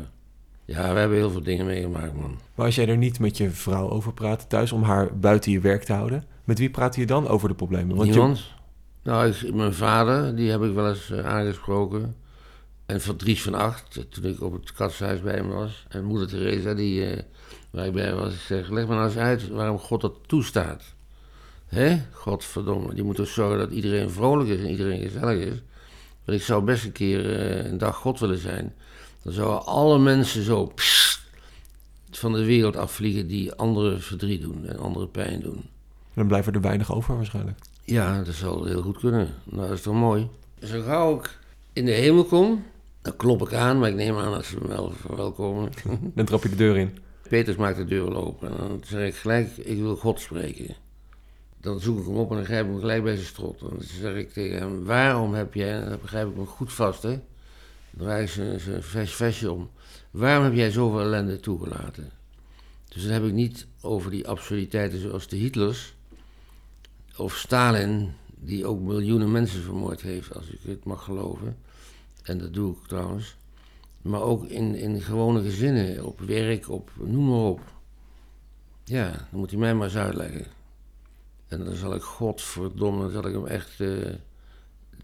Ja, 0.66 0.94
we 0.94 1.00
hebben 1.00 1.18
heel 1.18 1.32
veel 1.32 1.44
dingen 1.44 1.66
meegemaakt, 1.66 2.14
man. 2.14 2.38
Maar 2.56 2.66
als 2.66 2.76
jij 2.76 2.88
er 2.88 2.98
niet 2.98 3.20
met 3.20 3.38
je 3.38 3.50
vrouw 3.50 3.90
over 3.90 4.14
praat 4.14 4.50
thuis 4.50 4.72
om 4.72 4.84
haar 4.84 5.18
buiten 5.20 5.52
je 5.52 5.60
werk 5.60 5.84
te 5.84 5.94
houden, 5.94 6.24
met 6.44 6.60
wie 6.60 6.70
praat 6.70 6.96
je 6.96 7.06
dan 7.06 7.28
over 7.28 7.48
de 7.50 7.56
problemen? 7.56 7.96
Want 7.96 8.08
je- 8.08 8.14
Niemand? 8.14 8.42
Nou, 9.04 9.28
ik- 9.28 9.54
mijn 9.54 9.74
vader, 9.74 10.36
die 10.36 10.52
heb 10.52 10.64
ik 10.64 10.74
wel 10.74 10.90
eens 10.90 11.14
aangesproken. 11.14 12.16
En 12.86 13.02
van 13.02 13.16
Dries 13.16 13.42
van 13.42 13.54
Acht, 13.54 14.06
toen 14.10 14.26
ik 14.26 14.42
op 14.42 14.54
het 14.54 14.74
katshuis 14.74 15.22
bij 15.22 15.34
hem 15.36 15.48
was. 15.48 15.86
En 15.90 16.04
moeder 16.06 16.28
Teresa, 16.28 16.74
die, 16.74 17.06
waar 17.72 17.86
ik 17.86 17.94
bij 17.94 18.14
was. 18.16 18.34
Ik 18.34 18.40
zeg, 18.40 18.70
leg 18.70 18.88
me 18.88 18.94
nou 18.94 19.06
eens 19.06 19.18
uit 19.18 19.48
waarom 19.48 19.78
God 19.78 20.02
dat 20.02 20.14
toestaat. 20.26 20.96
Hè? 21.68 22.02
Godverdomme, 22.12 22.94
die 22.94 23.04
moet 23.04 23.16
toch 23.16 23.28
zorgen 23.28 23.58
dat 23.58 23.72
iedereen 23.72 24.10
vrolijk 24.10 24.50
is 24.50 24.60
en 24.60 24.70
iedereen 24.70 25.02
gezellig 25.02 25.46
is. 25.46 25.62
Want 26.26 26.40
ik 26.40 26.46
zou 26.46 26.64
best 26.64 26.86
een 26.86 26.92
keer 26.92 27.40
eh, 27.40 27.66
een 27.72 27.78
dag 27.78 27.96
God 27.96 28.20
willen 28.20 28.38
zijn. 28.38 28.74
Dan 29.24 29.34
zouden 29.34 29.66
alle 29.66 30.00
mensen 30.00 30.44
zo 30.44 30.66
pssst, 30.66 31.22
van 32.12 32.34
de 32.34 32.46
wereld 32.46 32.76
afvliegen 32.76 33.28
die 33.28 33.54
anderen 33.54 34.02
verdriet 34.02 34.42
doen 34.42 34.68
en 34.68 34.80
anderen 34.80 35.12
pijn 35.12 35.42
doen. 35.42 35.64
Dan 36.14 36.28
blijven 36.28 36.54
er 36.54 36.62
weinig 36.62 36.94
over 36.94 37.16
waarschijnlijk. 37.16 37.60
Ja, 37.84 38.24
dat 38.24 38.34
zou 38.34 38.70
heel 38.70 38.82
goed 38.82 38.98
kunnen. 38.98 39.34
Nou, 39.44 39.68
dat 39.68 39.78
is 39.78 39.82
toch 39.82 39.94
mooi. 39.94 40.28
Zo 40.64 40.82
gauw 40.82 41.20
ik 41.20 41.40
in 41.74 41.86
de 41.86 41.92
hemel 41.92 42.26
kom, 42.26 42.64
dan 43.02 43.16
klop 43.16 43.42
ik 43.42 43.54
aan, 43.54 43.80
maar 43.80 43.90
ik 43.90 43.96
neem 43.96 44.18
aan 44.18 44.32
dat 44.32 44.46
ze 44.46 44.58
me 44.62 44.68
wel 44.68 44.92
verwelkomen. 44.92 45.72
Dan 46.16 46.26
trap 46.26 46.44
je 46.44 46.50
de 46.50 46.56
deur 46.56 46.78
in. 46.78 46.98
Peters 47.30 47.58
maakt 47.58 47.78
de 47.78 47.86
deur 47.86 48.10
wel 48.10 48.26
open 48.26 48.50
en 48.50 48.58
dan 48.58 48.82
zeg 48.86 49.08
ik 49.08 49.16
gelijk, 49.16 49.58
ik 49.58 49.78
wil 49.78 49.96
God 49.96 50.20
spreken. 50.20 50.76
Dan 51.68 51.80
zoek 51.80 52.00
ik 52.00 52.06
hem 52.06 52.16
op 52.16 52.30
en 52.30 52.36
dan 52.36 52.46
grijp 52.46 52.66
ik 52.66 52.72
hem 52.72 52.80
gelijk 52.80 53.04
bij 53.04 53.16
zijn 53.16 53.28
strot. 53.28 53.62
En 53.62 53.68
dan 53.70 53.82
zeg 53.82 54.16
ik 54.16 54.34
tegen 54.34 54.58
hem, 54.58 54.84
waarom 54.84 55.34
heb 55.34 55.54
jij, 55.54 55.82
en 55.82 55.90
dan 55.90 56.00
begrijp 56.02 56.30
ik 56.30 56.36
me 56.36 56.46
goed 56.46 56.74
vast, 56.74 57.04
hè. 57.04 57.10
Dan 57.10 57.20
draai 58.08 58.28
zijn 58.28 58.60
vest- 58.84 59.14
vestje 59.16 59.52
om. 59.52 59.70
Waarom 60.12 60.44
heb 60.44 60.54
jij 60.54 60.72
zoveel 60.72 61.00
ellende 61.00 61.40
toegelaten? 61.40 62.10
Dus 62.90 63.04
dan 63.04 63.12
heb 63.12 63.24
ik 63.24 63.34
niet 63.34 63.68
over 63.82 64.12
die 64.12 64.28
absurditeiten 64.28 65.00
zoals 65.02 65.28
de 65.28 65.36
Hitlers 65.36 65.96
of 67.18 67.36
Stalin, 67.36 68.12
die 68.36 68.66
ook 68.66 68.80
miljoenen 68.80 69.32
mensen 69.32 69.62
vermoord 69.62 70.02
heeft, 70.02 70.36
als 70.36 70.50
ik 70.50 70.60
het 70.62 70.84
mag 70.84 71.04
geloven. 71.04 71.58
En 72.24 72.38
dat 72.38 72.54
doe 72.54 72.72
ik 72.72 72.88
trouwens. 72.88 73.36
Maar 74.02 74.22
ook 74.22 74.46
in, 74.46 74.76
in 74.76 75.02
gewone 75.02 75.42
gezinnen, 75.42 76.06
op 76.06 76.20
werk, 76.20 76.70
op 76.70 76.92
noem 76.96 77.28
maar 77.30 77.50
op. 77.50 77.62
Ja, 78.84 79.12
dan 79.12 79.40
moet 79.40 79.50
hij 79.50 79.60
mij 79.60 79.76
maar 79.76 79.88
eens 79.88 79.98
uitleggen. 79.98 80.57
En 81.48 81.66
dan 81.66 81.76
zal 81.76 81.96
ik, 81.96 82.02
godverdomme, 82.02 83.02
dan 83.02 83.12
zal 83.12 83.28
ik 83.28 83.34
hem 83.34 83.46
echt 83.46 83.80
eh, 83.80 83.90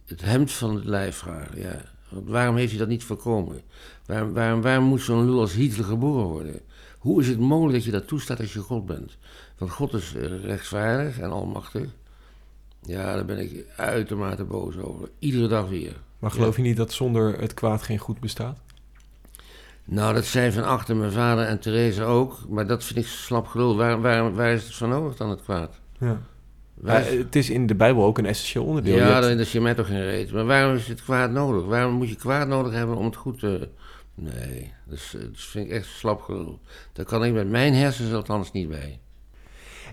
het 0.05 0.21
hemd 0.21 0.51
van 0.51 0.75
het 0.75 0.85
lijf 0.85 1.15
vragen. 1.15 1.59
Ja. 1.59 1.81
Want 2.09 2.29
waarom 2.29 2.55
heeft 2.55 2.69
hij 2.69 2.79
dat 2.79 2.87
niet 2.87 3.03
voorkomen? 3.03 3.61
Waarom, 4.05 4.33
waarom, 4.33 4.61
waarom 4.61 4.85
moet 4.85 5.01
zo'n 5.01 5.25
lul 5.25 5.39
als 5.39 5.53
Hitler 5.53 5.85
geboren 5.85 6.25
worden? 6.25 6.59
Hoe 6.99 7.21
is 7.21 7.27
het 7.27 7.39
mogelijk 7.39 7.73
dat 7.73 7.83
je 7.83 7.91
dat 7.91 8.07
toestaat 8.07 8.39
als 8.39 8.53
je 8.53 8.59
God 8.59 8.85
bent? 8.85 9.17
Want 9.57 9.71
God 9.71 9.93
is 9.93 10.15
eh, 10.15 10.43
rechtvaardig 10.43 11.19
en 11.19 11.31
almachtig. 11.31 11.89
Ja, 12.81 13.15
daar 13.15 13.25
ben 13.25 13.39
ik 13.39 13.65
uitermate 13.75 14.43
boos 14.43 14.77
over. 14.77 15.09
Iedere 15.19 15.47
dag 15.47 15.69
weer. 15.69 15.95
Maar 16.19 16.31
geloof 16.31 16.55
je 16.55 16.61
niet 16.61 16.77
dat 16.77 16.91
zonder 16.91 17.39
het 17.39 17.53
kwaad 17.53 17.83
geen 17.83 17.97
goed 17.97 18.19
bestaat? 18.19 18.57
Nou, 19.85 20.13
dat 20.13 20.25
zei 20.25 20.51
van 20.51 20.63
achter 20.63 20.95
mijn 20.95 21.11
vader 21.11 21.45
en 21.45 21.59
Therese 21.59 22.03
ook. 22.03 22.37
Maar 22.49 22.67
dat 22.67 22.83
vind 22.83 22.99
ik 22.99 23.05
slap 23.05 23.47
gelul. 23.47 23.75
Waar, 23.75 24.01
waar, 24.01 24.33
waar 24.33 24.51
is 24.51 24.63
het 24.63 24.75
van 24.75 24.89
nodig 24.89 25.15
dan, 25.15 25.29
het 25.29 25.41
kwaad? 25.41 25.79
Ja. 25.99 26.21
Het 26.83 27.35
is 27.35 27.49
in 27.49 27.67
de 27.67 27.75
Bijbel 27.75 28.03
ook 28.03 28.17
een 28.17 28.25
essentieel 28.25 28.63
onderdeel. 28.65 28.95
Ja, 28.95 29.05
hebt- 29.13 29.21
dat 29.27 29.39
is 29.39 29.51
je 29.51 29.61
mij 29.61 29.73
toch 29.73 29.87
geen 29.87 30.03
reet. 30.03 30.31
Maar 30.31 30.45
waarom 30.45 30.75
is 30.75 30.87
het 30.87 31.03
kwaad 31.03 31.31
nodig? 31.31 31.65
Waarom 31.65 31.93
moet 31.93 32.09
je 32.09 32.15
kwaad 32.15 32.47
nodig 32.47 32.73
hebben 32.73 32.95
om 32.95 33.05
het 33.05 33.15
goed 33.15 33.39
te... 33.39 33.69
Nee, 34.15 34.71
dat, 34.85 34.97
is, 34.97 35.15
dat 35.19 35.27
vind 35.33 35.65
ik 35.65 35.71
echt 35.71 35.85
slap 35.87 36.21
gelul. 36.21 36.59
Daar 36.93 37.05
kan 37.05 37.25
ik 37.25 37.33
met 37.33 37.49
mijn 37.49 37.73
hersens 37.73 38.13
althans 38.13 38.51
niet 38.51 38.69
bij. 38.69 38.99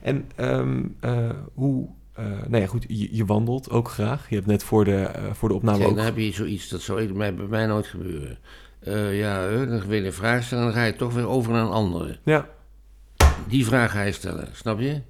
En 0.03 0.31
ehm, 0.37 0.83
eh, 1.01 1.31
hoe... 1.55 1.89
eh 2.13 2.25
nou 2.25 2.63
ja, 2.63 2.67
goed, 2.67 2.85
je, 2.89 3.17
je 3.17 3.25
wandelt 3.25 3.71
ook 3.71 3.89
graag. 3.89 4.29
Je 4.29 4.35
hebt 4.35 4.47
net 4.47 4.63
voor 4.63 4.85
de, 4.85 4.97
eh, 4.97 5.25
voor 5.33 5.49
de 5.49 5.55
opname 5.55 5.79
Kijk, 5.79 5.91
ook... 5.91 5.97
dan 5.97 6.05
heb 6.05 6.17
je 6.17 6.33
zoiets, 6.33 6.69
dat 6.69 6.81
zou 6.81 7.13
bij 7.13 7.33
mij 7.33 7.67
nooit 7.67 7.87
gebeuren. 7.87 8.39
Ja, 9.13 9.51
dan 9.51 9.87
wil 9.87 9.99
je 9.99 10.05
een 10.07 10.13
vraag 10.13 10.43
stellen 10.45 10.65
en 10.65 10.71
dan 10.73 10.81
ga 10.81 10.87
je 10.87 10.97
toch 10.97 11.13
weer 11.15 11.29
over 11.29 11.53
naar 11.53 11.63
een 11.65 11.71
andere. 11.71 12.19
Ja, 12.25 12.49
Die 13.49 13.65
vraag 13.67 13.91
ga 13.91 14.03
je 14.03 14.13
stellen, 14.13 14.49
snap 14.53 14.81
je? 14.81 15.01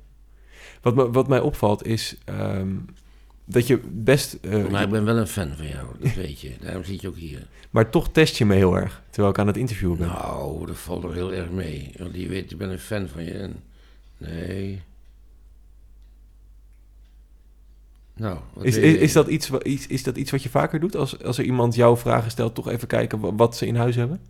Wat, 0.83 0.95
me, 0.95 1.11
wat 1.11 1.29
mij 1.29 1.40
opvalt 1.40 1.87
is 1.87 2.16
ehm, 2.25 2.69
dat 3.45 3.66
je 3.66 3.79
best... 3.90 4.35
eh, 4.35 4.66
Maar 4.66 4.83
ik 4.83 4.90
ben 4.90 5.05
wel 5.05 5.16
een 5.16 5.27
fan 5.27 5.53
van 5.57 5.66
jou, 5.66 5.87
dat 6.01 6.14
weet 6.14 6.40
je. 6.40 6.53
Daarom 6.61 6.85
zit 6.85 7.01
je 7.01 7.09
ook 7.09 7.16
hier. 7.16 7.47
maar 7.71 7.90
toch 7.90 8.09
test 8.12 8.37
je 8.37 8.45
me 8.45 8.55
heel 8.55 8.77
erg, 8.77 9.03
terwijl 9.11 9.33
ik 9.33 9.38
aan 9.38 9.47
het 9.47 9.57
interviewen 9.57 9.99
ben. 9.99 10.07
Nou, 10.09 10.66
dat 10.66 10.77
valt 10.79 11.03
toch 11.03 11.14
heel 11.14 11.33
erg 11.33 11.51
mee. 11.51 11.93
Want 11.99 12.12
die 12.12 12.29
weet, 12.29 12.51
ik 12.51 12.59
ben 12.59 12.71
een 12.71 12.79
fan 12.79 13.09
van 13.09 13.25
je. 13.25 13.31
En... 13.33 13.57
Nee. 14.16 14.83
Nou, 18.14 18.38
Is, 18.61 18.77
is, 18.77 18.93
je? 18.93 18.99
is, 18.99 19.12
dat 19.12 19.29
iets, 19.29 19.51
iets, 19.51 19.87
is 19.87 20.03
dat 20.03 20.16
iets 20.16 20.31
wat 20.31 20.43
je 20.43 20.49
vaker 20.49 20.81
doet? 20.81 20.97
Als, 20.97 21.23
als 21.23 21.38
er 21.38 21.45
iemand 21.45 21.75
jou 21.75 21.99
vragen 21.99 22.31
stelt, 22.31 22.55
toch 22.55 22.69
even 22.69 22.88
kijken 22.88 23.21
wa- 23.21 23.35
wat 23.35 23.57
ze 23.57 23.66
in 23.66 23.77
huis 23.77 23.97
hebben? 23.97 24.21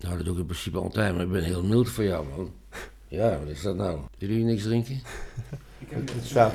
Nou, 0.00 0.16
dat 0.16 0.24
doe 0.24 0.34
ik 0.34 0.40
in 0.40 0.46
principe 0.46 0.78
altijd, 0.78 1.14
maar 1.14 1.24
ik 1.24 1.30
ben 1.30 1.42
heel 1.44 1.64
mild 1.64 1.88
voor 1.90 2.04
jou, 2.04 2.26
man. 2.28 2.52
Ja, 3.08 3.38
wat 3.38 3.48
is 3.48 3.62
dat 3.62 3.76
nou? 3.76 3.98
Willen 4.18 4.36
jullie 4.36 4.50
niks 4.50 4.62
drinken? 4.62 5.00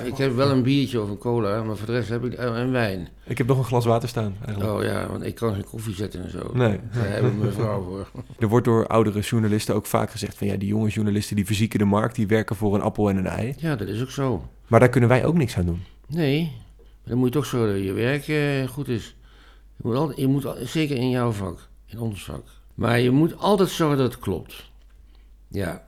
Ik 0.06 0.18
heb 0.18 0.36
wel 0.36 0.50
een 0.50 0.63
biertje 0.63 1.02
of 1.02 1.10
een 1.10 1.18
cola, 1.18 1.63
maar 1.63 1.78
voor 1.78 1.88
de 1.88 1.94
rest 1.94 2.10
heb 2.10 2.24
ik... 2.24 2.34
en 2.34 2.72
wijn. 2.72 3.08
Ik 3.26 3.38
heb 3.38 3.48
nog 3.48 3.58
een 3.58 3.63
glas 3.63 3.86
water 3.86 4.10
staan, 4.10 4.36
eigenlijk. 4.46 4.74
Oh 4.74 4.84
ja, 4.84 5.08
want 5.08 5.24
ik 5.24 5.36
kan 5.36 5.54
geen 5.54 5.63
koffie 5.63 5.96
zetten 5.96 6.24
en 6.24 6.30
zo. 6.30 6.52
Nee. 6.54 6.80
Daar 6.94 7.10
heb 7.10 7.26
ik 7.26 7.38
mijn 7.38 7.54
vrouw 7.54 7.84
voor. 7.84 8.08
Er 8.39 8.48
wordt 8.48 8.66
door 8.66 8.88
oudere 8.88 9.20
journalisten 9.20 9.76
ook 9.76 9.86
vaak 9.86 10.12
gezegd 10.12 10.38
van... 10.38 10.48
ja, 10.48 10.56
die 10.56 10.68
jonge 10.68 10.89
journalisten 10.89 11.36
die 11.36 11.46
verzieken 11.46 11.80
de 11.80 11.86
markt... 11.86 12.16
die 12.16 12.28
werken 12.28 12.56
voor 12.56 12.76
een 12.76 12.82
appel 12.82 13.10
en 13.10 13.18
een 13.18 13.28
ei. 13.28 13.54
Ja, 13.58 13.76
dat 13.76 13.88
is 13.88 14.02
ook 14.02 14.10
zo. 14.10 14.48
Maar 14.68 14.80
daar 14.80 14.89
kunnen 14.89 15.10
wij 15.10 15.26
ook 15.26 15.36
niks 15.36 15.58
aan 15.58 15.66
doen. 15.66 15.84
Nee, 16.08 16.42
maar 16.44 17.04
dan 17.04 17.18
moet 17.18 17.28
je 17.28 17.34
toch 17.34 17.46
zorgen 17.46 17.76
dat 17.76 17.84
je 17.84 17.94
werk 17.94 18.28
eh, 18.28 18.68
goed 18.74 18.88
is. 18.88 19.16
Je 19.76 19.84
moet, 19.84 19.96
altijd, 19.96 20.20
je 20.20 20.28
moet 20.28 20.48
zeker 20.63 20.96
in 20.96 21.10
jouw 21.10 21.32
vak, 21.32 21.68
in 21.86 22.00
ons 22.00 22.24
vak. 22.24 22.46
Maar 22.74 23.00
je 23.00 23.12
moet 23.12 23.38
altijd 23.38 23.70
zorgen 23.70 23.98
dat 23.98 24.12
het 24.12 24.22
klopt. 24.22 24.72
Ja. 25.48 25.84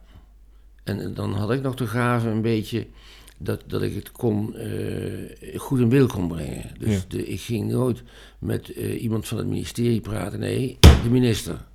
En 0.86 1.14
dan 1.14 1.34
had 1.34 1.52
ik 1.52 1.62
nog 1.62 1.76
de 1.76 1.88
gave 1.88 2.30
een 2.30 2.42
beetje 2.42 2.88
dat, 3.38 3.62
dat 3.68 3.82
ik 3.82 3.96
het 3.96 4.12
kon, 4.12 4.56
eh, 4.56 5.60
goed 5.60 5.80
in 5.80 5.90
beeld 5.90 6.12
kon 6.12 6.28
brengen. 6.28 6.72
Dus 6.80 6.94
Ja. 6.94 7.00
de, 7.08 7.26
ik 7.28 7.42
ging 7.42 7.72
nooit 7.72 8.04
met 8.40 8.74
eh, 8.74 9.02
iemand 9.04 9.28
van 9.28 9.38
het 9.38 9.48
ministerie 9.48 10.02
praten. 10.02 10.40
Nee, 10.40 10.78
de 11.04 11.10
minister. 11.10 11.66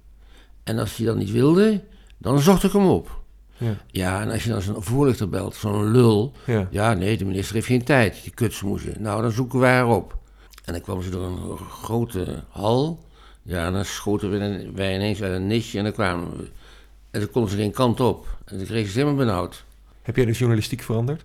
En 0.64 0.79
als 0.79 0.96
hij 0.96 1.07
dat 1.07 1.16
niet 1.16 1.31
wilde, 1.31 1.81
dan 2.18 2.38
zocht 2.40 2.64
ik 2.64 2.73
hem 2.73 2.87
op. 2.87 3.18
Ja. 3.57 3.77
Ja, 3.90 4.20
en 4.23 4.31
als 4.31 4.44
je 4.44 4.51
dan 4.51 4.62
zo'n 4.62 4.83
voorlichter 4.83 5.29
belt, 5.29 5.55
zo'n 5.55 5.90
lul... 5.90 6.33
Ja. 6.46 6.68
Ja, 6.70 6.94
nee, 6.94 7.16
de 7.16 7.25
minister 7.25 7.55
heeft 7.55 7.66
geen 7.66 7.85
tijd, 7.85 8.20
die 8.23 8.33
kutsmoezen. 8.33 8.94
Nou, 9.03 9.23
dan 9.23 9.31
zoeken 9.31 9.59
wij 9.59 9.73
haar 9.73 9.88
op. 9.88 10.18
En 10.64 10.73
dan 10.73 10.83
kwamen 10.83 11.05
ze 11.05 11.11
door 11.11 11.25
een 11.27 11.59
grote 11.59 12.42
hal. 12.49 13.05
Ja, 13.42 13.66
en 13.66 13.73
dan 13.73 13.85
schoten 13.85 14.31
we 14.31 14.70
wij 14.75 14.94
ineens 14.94 15.23
uit 15.23 15.33
een 15.35 15.46
nisje 15.46 15.79
en 15.79 15.85
dan 15.85 15.92
kwamen 15.92 16.37
we. 16.37 16.49
En 17.11 17.20
dan 17.20 17.31
konden 17.31 17.51
ze 17.51 17.57
geen 17.57 17.73
kant 17.73 18.01
op. 18.01 18.38
En 18.44 18.57
dan 18.57 18.66
kregen 18.66 18.92
ze 18.92 18.99
helemaal 18.99 19.27
benauwd. 19.27 19.64
Heb 20.03 20.16
jij 20.16 20.25
de 20.25 20.33
journalistiek 20.33 20.83
veranderd? 20.83 21.23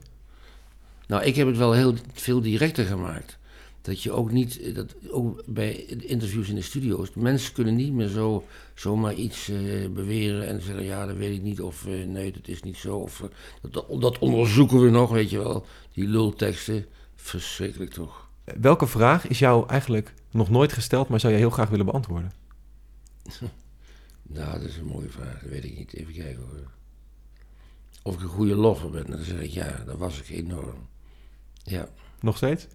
Nou, 1.07 1.23
ik 1.23 1.35
heb 1.35 1.47
het 1.47 1.57
wel 1.57 1.71
heel 1.73 1.93
veel 2.13 2.41
directer 2.41 2.85
gemaakt. 2.85 3.37
Dat 3.81 4.03
je 4.03 4.11
ook 4.11 4.31
niet, 4.31 4.75
dat 4.75 4.95
ook 5.09 5.43
bij 5.45 5.75
interviews 5.85 6.49
in 6.49 6.55
de 6.55 6.61
studio's, 6.61 7.09
mensen 7.13 7.53
kunnen 7.53 7.75
niet 7.75 7.93
meer 7.93 8.07
zo, 8.07 8.45
zomaar 8.73 9.13
iets 9.13 9.49
eh, 9.49 9.89
beweren 9.89 10.47
en 10.47 10.61
zeggen, 10.61 10.83
ja, 10.83 11.05
dat 11.05 11.15
weet 11.15 11.35
ik 11.35 11.41
niet, 11.41 11.61
of 11.61 11.85
eh, 11.85 12.05
nee, 12.07 12.31
dat 12.31 12.47
is 12.47 12.61
niet 12.61 12.77
zo, 12.77 12.97
of 12.97 13.21
eh, 13.21 13.27
dat, 13.71 14.01
dat 14.01 14.19
onderzoeken 14.19 14.81
we 14.81 14.89
nog, 14.89 15.11
weet 15.11 15.29
je 15.29 15.37
wel. 15.37 15.65
Die 15.93 16.07
lulteksten, 16.07 16.85
verschrikkelijk 17.15 17.91
toch. 17.91 18.29
Welke 18.43 18.87
vraag 18.87 19.27
is 19.27 19.39
jou 19.39 19.69
eigenlijk 19.69 20.13
nog 20.31 20.49
nooit 20.49 20.73
gesteld... 20.73 21.07
maar 21.07 21.19
zou 21.19 21.33
jij 21.33 21.41
heel 21.41 21.51
graag 21.51 21.69
willen 21.69 21.85
beantwoorden? 21.85 22.31
Nou, 24.27 24.59
dat 24.59 24.69
is 24.69 24.77
een 24.77 24.85
mooie 24.85 25.09
vraag, 25.09 25.39
dat 25.41 25.49
weet 25.49 25.63
ik 25.63 25.77
niet. 25.77 25.93
Even 25.93 26.13
kijken 26.13 26.41
hoor. 26.43 26.71
Of 28.03 28.15
ik 28.15 28.21
een 28.21 28.27
goede 28.27 28.55
loffer 28.55 28.89
ben, 28.89 29.05
dan 29.05 29.19
zeg 29.23 29.39
ik 29.41 29.49
ja, 29.49 29.83
dat 29.85 29.97
was 29.97 30.19
ik 30.21 30.29
enorm. 30.29 30.87
Ja. 31.63 31.89
Nog 32.21 32.37
steeds? 32.37 32.67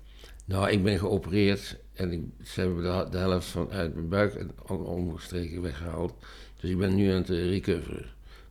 Nou, 0.44 0.70
ik 0.70 0.82
ben 0.82 0.98
geopereerd 0.98 1.78
en 1.92 2.12
ik, 2.12 2.20
ze 2.46 2.60
hebben 2.60 2.82
de, 2.82 3.10
de 3.10 3.18
helft 3.18 3.46
van 3.46 3.70
uit 3.70 3.94
mijn 3.94 4.08
buik 4.08 4.34
en 4.34 4.50
om- 4.66 4.80
omgestreken 4.84 5.62
weggehaald. 5.62 6.14
Dus 6.60 6.70
ik 6.70 6.78
ben 6.78 6.94
nu 6.94 7.08
aan 7.10 7.16
het 7.16 7.30
eh, 7.30 7.48
recoveren. 7.48 8.06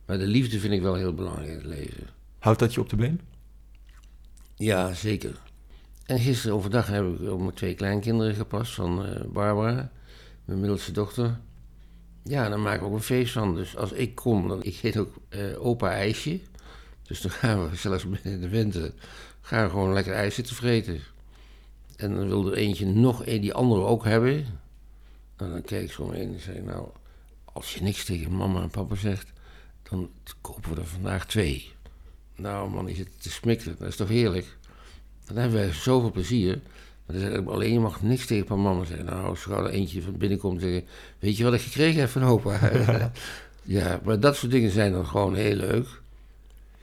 Maar 0.06 0.18
de 0.18 0.26
liefde 0.26 0.58
vind 0.58 0.72
ik 0.72 0.82
wel 0.82 0.94
heel 0.94 1.14
belangrijk 1.14 1.48
in 1.48 1.54
het 1.56 1.64
leven. 1.66 2.06
Houdt 2.38 2.58
dat 2.58 2.74
je 2.74 2.80
op 2.80 2.88
de 2.88 2.96
been? 2.96 3.20
Ja, 4.56 4.92
zeker. 4.94 5.40
En 6.04 6.18
gisteren 6.18 6.56
overdag 6.56 6.86
heb 6.86 7.04
ik 7.04 7.30
op 7.30 7.40
mijn 7.40 7.54
twee 7.54 7.74
kleinkinderen 7.74 8.34
gepast 8.34 8.74
van 8.74 9.04
eh, 9.06 9.24
Barbara, 9.24 9.90
mijn 10.44 10.60
middelste 10.60 10.92
dochter. 10.92 11.40
Ja, 12.22 12.48
daar 12.48 12.60
maken 12.60 12.80
we 12.80 12.86
ook 12.86 12.94
een 12.94 13.02
feest 13.02 13.32
van. 13.32 13.54
Dus 13.54 13.76
als 13.76 13.92
ik 13.92 14.14
kom, 14.14 14.48
dan 14.48 14.62
ik 14.62 14.76
heet 14.76 14.96
ook 14.96 15.14
eh, 15.28 15.64
opa 15.64 15.90
ijsje. 15.90 16.40
Dus 17.02 17.20
dan 17.20 17.30
gaan 17.30 17.70
we 17.70 17.76
zelfs 17.76 18.08
binnen 18.22 18.40
de 18.40 18.48
winter 18.48 18.92
gaan 19.50 19.64
we 19.64 19.70
gewoon 19.70 19.92
lekker 19.92 20.12
ijs 20.12 20.34
zitten 20.34 20.54
vreten. 20.54 21.00
En 21.96 22.14
dan 22.14 22.28
wil 22.28 22.46
er 22.46 22.56
eentje 22.56 22.86
nog 22.86 23.26
een 23.26 23.40
die 23.40 23.54
andere 23.54 23.82
ook 23.82 24.04
hebben. 24.04 24.46
En 25.36 25.50
dan 25.50 25.62
kijk 25.62 25.82
ik 25.82 25.92
zo 25.92 26.02
omheen 26.02 26.34
en 26.34 26.40
zeg 26.40 26.62
nou, 26.62 26.88
als 27.44 27.74
je 27.74 27.82
niks 27.82 28.04
tegen 28.04 28.36
mama 28.36 28.62
en 28.62 28.70
papa 28.70 28.94
zegt, 28.94 29.32
dan 29.82 30.10
kopen 30.40 30.74
we 30.74 30.80
er 30.80 30.86
vandaag 30.86 31.26
twee. 31.26 31.72
Nou 32.36 32.70
man, 32.70 32.86
die 32.86 32.96
zit 32.96 33.22
te 33.22 33.30
smikken, 33.30 33.76
dat 33.78 33.88
is 33.88 33.96
toch 33.96 34.08
heerlijk? 34.08 34.56
Dan 35.26 35.36
hebben 35.36 35.60
wij 35.60 35.72
zoveel 35.72 36.10
plezier. 36.10 36.60
Maar 37.10 37.20
dan 37.20 37.30
zeg 37.30 37.40
ik 37.40 37.48
alleen, 37.48 37.72
je 37.72 37.80
mag 37.80 38.02
niks 38.02 38.26
tegen 38.26 38.46
van 38.46 38.62
mama 38.62 38.84
zeggen. 38.84 39.06
Nou, 39.06 39.24
als 39.26 39.46
er 39.46 39.66
eentje 39.66 40.02
van 40.02 40.16
binnenkomt 40.16 40.60
zeggen, 40.60 40.84
weet 41.18 41.36
je 41.36 41.44
wat 41.44 41.54
ik 41.54 41.60
gekregen 41.60 42.00
heb 42.00 42.08
van 42.08 42.22
opa? 42.24 42.58
ja, 43.62 44.00
maar 44.04 44.20
dat 44.20 44.36
soort 44.36 44.52
dingen 44.52 44.70
zijn 44.70 44.92
dan 44.92 45.06
gewoon 45.06 45.34
heel 45.34 45.54
leuk. 45.54 45.86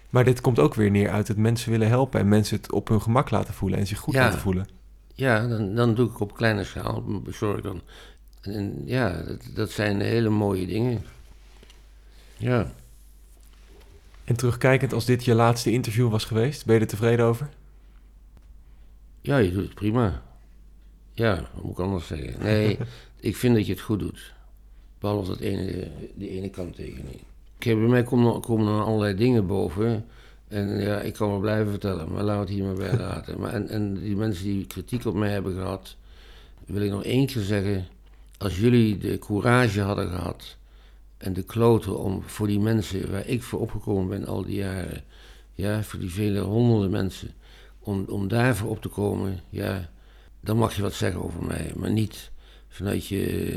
Maar 0.10 0.24
dit 0.24 0.42
komt 0.42 0.60
ook 0.60 0.74
weer 0.74 0.92
neer 0.92 1.10
uit 1.10 1.28
het 1.28 1.38
mensen 1.38 1.72
willen 1.72 1.88
helpen 1.88 2.20
en 2.20 2.28
mensen 2.28 2.58
het 2.58 2.72
op 2.72 2.88
hun 2.88 3.02
gemak 3.02 3.30
laten 3.30 3.54
voelen 3.54 3.80
en 3.80 3.88
zich 3.88 4.00
goed 4.00 4.14
Ja. 4.14 4.24
laten 4.24 4.40
voelen. 4.40 4.68
Ja, 5.14 5.48
dan, 5.48 5.76
dan 5.76 5.96
doe 5.96 6.10
ik 6.10 6.20
op 6.20 6.34
kleine 6.36 6.64
schaal, 6.64 7.04
bezorg 7.24 7.62
dan. 7.62 7.82
En 8.42 8.82
ja, 8.86 9.22
dat, 9.28 9.42
dat 9.54 9.72
zijn 9.72 10.02
hele 10.02 10.30
mooie 10.30 10.66
dingen. 10.68 11.04
Ja. 12.38 12.72
En 14.24 14.36
terugkijkend, 14.36 14.94
als 14.94 15.06
dit 15.06 15.26
je 15.26 15.34
laatste 15.34 15.72
interview 15.72 16.10
was 16.10 16.26
geweest, 16.26 16.66
ben 16.66 16.76
je 16.76 16.82
er 16.82 16.88
tevreden 16.88 17.26
over? 17.26 17.50
Ja, 19.28 19.38
je 19.38 19.52
doet 19.52 19.64
het 19.64 19.74
prima. 19.74 20.24
Ja, 21.14 21.50
wat 21.54 21.64
moet 21.64 21.72
ik 21.72 21.80
anders 21.80 22.08
zeggen? 22.08 22.44
Nee, 22.44 22.78
ik 23.20 23.36
vind 23.36 23.56
dat 23.56 23.66
je 23.66 23.72
het 23.72 23.82
goed 23.82 24.00
doet. 24.00 24.34
Behalve 25.00 25.30
dat 25.30 25.40
ene, 25.40 25.88
die 26.16 26.30
ene 26.30 26.50
kanttekening. 26.50 27.20
Kijk, 27.58 27.78
bij 27.78 27.88
mij 27.88 28.04
komen, 28.04 28.42
komen 28.42 28.68
er 28.68 28.84
allerlei 28.84 29.16
dingen 29.16 29.48
boven. 29.48 30.06
En 30.48 30.82
ja, 30.82 31.00
ik 31.00 31.14
kan 31.14 31.30
wel 31.30 31.40
blijven 31.40 31.70
vertellen, 31.70 32.12
maar 32.12 32.24
laten 32.24 32.34
we 32.34 32.40
het 32.40 32.50
hier 32.50 32.64
maar 32.64 32.90
bij 32.90 32.98
laten. 33.08 33.40
Maar 33.40 33.54
en, 33.54 33.68
en 33.70 34.00
die 34.00 34.16
mensen 34.16 34.44
die 34.44 34.66
kritiek 34.66 35.06
op 35.06 35.16
mij 35.16 35.32
hebben 35.32 35.54
gehad, 35.54 35.96
wil 36.66 36.82
ik 36.82 36.92
nog 36.92 37.04
één 37.04 37.26
keer 37.26 37.42
zeggen. 37.42 37.88
Als 38.38 38.60
jullie 38.60 38.98
de 38.98 39.20
courage 39.20 39.82
hadden 39.82 40.10
gehad 40.10 40.58
en 41.18 41.34
de 41.34 41.44
kloten 41.44 42.00
om 42.00 42.24
voor 42.26 42.48
die 42.48 42.60
mensen 42.60 43.12
waar 43.12 43.28
ik 43.28 43.44
voor 43.44 43.60
opgekomen 43.60 44.08
ben 44.08 44.26
al 44.26 44.46
die 44.46 44.56
jaren, 44.56 45.04
ja, 45.54 45.84
voor 45.84 46.00
die 46.00 46.12
vele 46.12 46.40
honderden 46.40 46.92
mensen, 46.92 47.32
om, 47.88 48.06
om 48.10 48.28
daarvoor 48.28 48.70
op 48.70 48.82
te 48.82 48.88
komen, 48.88 49.40
ja, 49.50 49.90
dan 50.40 50.58
mag 50.58 50.76
je 50.76 50.82
wat 50.82 50.94
zeggen 50.94 51.24
over 51.24 51.44
mij. 51.44 51.72
Maar 51.76 51.92
niet 51.92 52.32
vanuit 52.68 53.08
je 53.08 53.56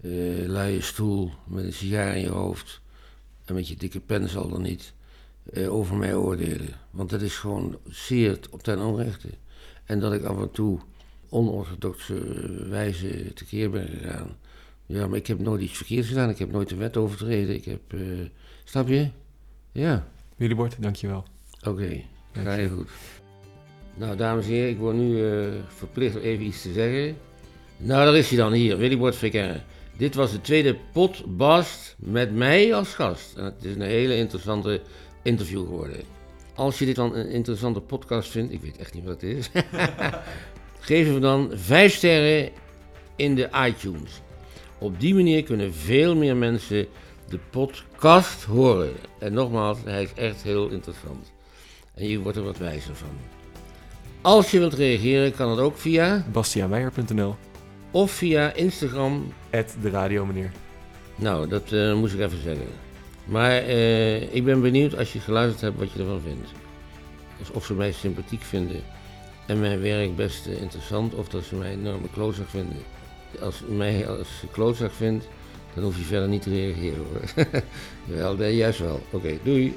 eh, 0.00 0.46
luie 0.46 0.80
stoel 0.80 1.30
met 1.46 1.64
een 1.64 1.72
sigaar 1.72 2.16
in 2.16 2.20
je 2.22 2.28
hoofd 2.28 2.80
en 3.44 3.54
met 3.54 3.68
je 3.68 3.76
dikke 3.76 4.00
pen 4.00 4.28
zal 4.28 4.48
dan 4.48 4.62
niet 4.62 4.92
eh, 5.52 5.74
over 5.74 5.96
mij 5.96 6.14
oordelen. 6.14 6.68
Want 6.90 7.10
dat 7.10 7.20
is 7.20 7.36
gewoon 7.36 7.78
zeer 7.88 8.38
op 8.50 8.62
ten 8.62 8.78
onrechte. 8.78 9.28
En 9.84 10.00
dat 10.00 10.12
ik 10.12 10.24
af 10.24 10.40
en 10.40 10.50
toe 10.50 10.78
onorthodoxe 11.28 12.14
wijze 12.68 13.32
tekeer 13.32 13.70
ben 13.70 13.88
gegaan. 13.88 14.36
Ja, 14.86 15.06
maar 15.06 15.18
ik 15.18 15.26
heb 15.26 15.38
nooit 15.38 15.62
iets 15.62 15.76
verkeerds 15.76 16.08
gedaan. 16.08 16.30
Ik 16.30 16.38
heb 16.38 16.50
nooit 16.50 16.68
de 16.68 16.76
wet 16.76 16.96
overtreden. 16.96 17.54
Ik 17.54 17.64
heb... 17.64 17.92
eh, 17.92 18.00
snap 18.64 18.88
je? 18.88 19.10
Ja. 19.72 20.08
Willybord, 20.36 20.82
dankjewel. 20.82 21.24
Oké, 21.66 22.02
ga 22.32 22.54
je 22.54 22.68
goed. 22.68 22.88
Nou, 24.00 24.16
dames 24.16 24.44
en 24.44 24.50
heren, 24.50 24.70
ik 24.70 24.78
word 24.78 24.96
nu 24.96 25.26
eh, 25.26 25.48
verplicht 25.68 26.16
om 26.16 26.22
even 26.22 26.44
iets 26.44 26.62
te 26.62 26.72
zeggen. 26.72 27.16
Nou, 27.76 28.04
daar 28.04 28.16
is 28.16 28.28
hij 28.28 28.38
dan 28.38 28.52
hier, 28.52 28.78
Willybord 28.78 29.16
Frikken. 29.16 29.62
Dit 29.96 30.14
was 30.14 30.30
de 30.30 30.40
tweede 30.40 30.76
potbast 30.92 31.96
met 31.98 32.34
mij 32.34 32.74
als 32.74 32.94
gast. 32.94 33.36
En 33.36 33.44
het 33.44 33.64
is 33.64 33.74
een 33.74 33.80
hele 33.80 34.16
interessante 34.16 34.80
interview 35.22 35.60
geworden. 35.60 35.96
Als 36.54 36.78
je 36.78 36.84
dit 36.84 36.96
dan 36.96 37.14
een 37.14 37.28
interessante 37.28 37.80
podcast 37.80 38.30
vindt, 38.30 38.52
ik 38.52 38.60
weet 38.60 38.76
echt 38.76 38.94
niet 38.94 39.04
wat 39.04 39.20
het 39.20 39.22
is, 39.22 39.50
geef 40.90 41.06
hem 41.06 41.20
dan 41.20 41.50
vijf 41.54 41.94
sterren 41.94 42.52
in 43.16 43.34
de 43.34 43.48
iTunes. 43.66 44.20
Op 44.78 45.00
die 45.00 45.14
manier 45.14 45.42
kunnen 45.42 45.74
veel 45.74 46.16
meer 46.16 46.36
mensen 46.36 46.86
de 47.28 47.38
podcast 47.50 48.44
horen. 48.44 48.92
En 49.18 49.32
nogmaals, 49.32 49.78
hij 49.84 50.02
is 50.02 50.12
echt 50.14 50.42
heel 50.42 50.68
interessant. 50.68 51.32
En 51.94 52.08
je 52.08 52.18
wordt 52.18 52.38
er 52.38 52.44
wat 52.44 52.58
wijzer 52.58 52.96
van. 52.96 53.39
Als 54.22 54.50
je 54.50 54.58
wilt 54.58 54.74
reageren, 54.74 55.34
kan 55.34 55.50
het 55.50 55.58
ook 55.58 55.78
via 55.78 56.24
bastiaanmeijer.nl, 56.32 57.36
of 57.90 58.10
via 58.10 58.52
Instagram. 58.52 59.32
at 59.52 59.74
de 59.82 59.90
radio 59.90 60.26
meneer. 60.26 60.50
Nou, 61.16 61.48
dat 61.48 61.72
eh, 61.72 61.94
moest 61.94 62.14
ik 62.14 62.20
even 62.20 62.42
zeggen. 62.42 62.66
Maar 63.24 63.50
eh, 63.50 64.34
ik 64.34 64.44
ben 64.44 64.60
benieuwd 64.60 64.96
als 64.96 65.12
je 65.12 65.20
geluisterd 65.20 65.60
hebt 65.60 65.78
wat 65.78 65.92
je 65.92 65.98
ervan 65.98 66.20
vindt. 66.20 66.48
Dus 67.38 67.50
of 67.50 67.64
ze 67.64 67.74
mij 67.74 67.92
sympathiek 67.92 68.42
vinden 68.42 68.82
en 69.46 69.60
mijn 69.60 69.80
werk 69.80 70.16
best 70.16 70.46
eh, 70.46 70.60
interessant, 70.60 71.14
of 71.14 71.28
dat 71.28 71.44
ze 71.44 71.54
mij 71.54 71.72
een 71.72 71.78
enorme 71.78 72.08
klootzak 72.12 72.48
vinden. 72.48 72.78
Als 73.40 73.58
je 73.58 73.74
mij 73.74 74.08
als 74.08 74.28
klootzak 74.50 74.92
vindt, 74.92 75.28
dan 75.74 75.84
hoef 75.84 75.96
je 75.96 76.04
verder 76.04 76.28
niet 76.28 76.42
te 76.42 76.50
reageren 76.50 77.04
hoor. 77.12 77.46
Wel, 78.16 78.36
nee, 78.36 78.56
juist 78.56 78.78
wel. 78.78 79.00
Oké, 79.10 79.38
doei. 79.42 79.76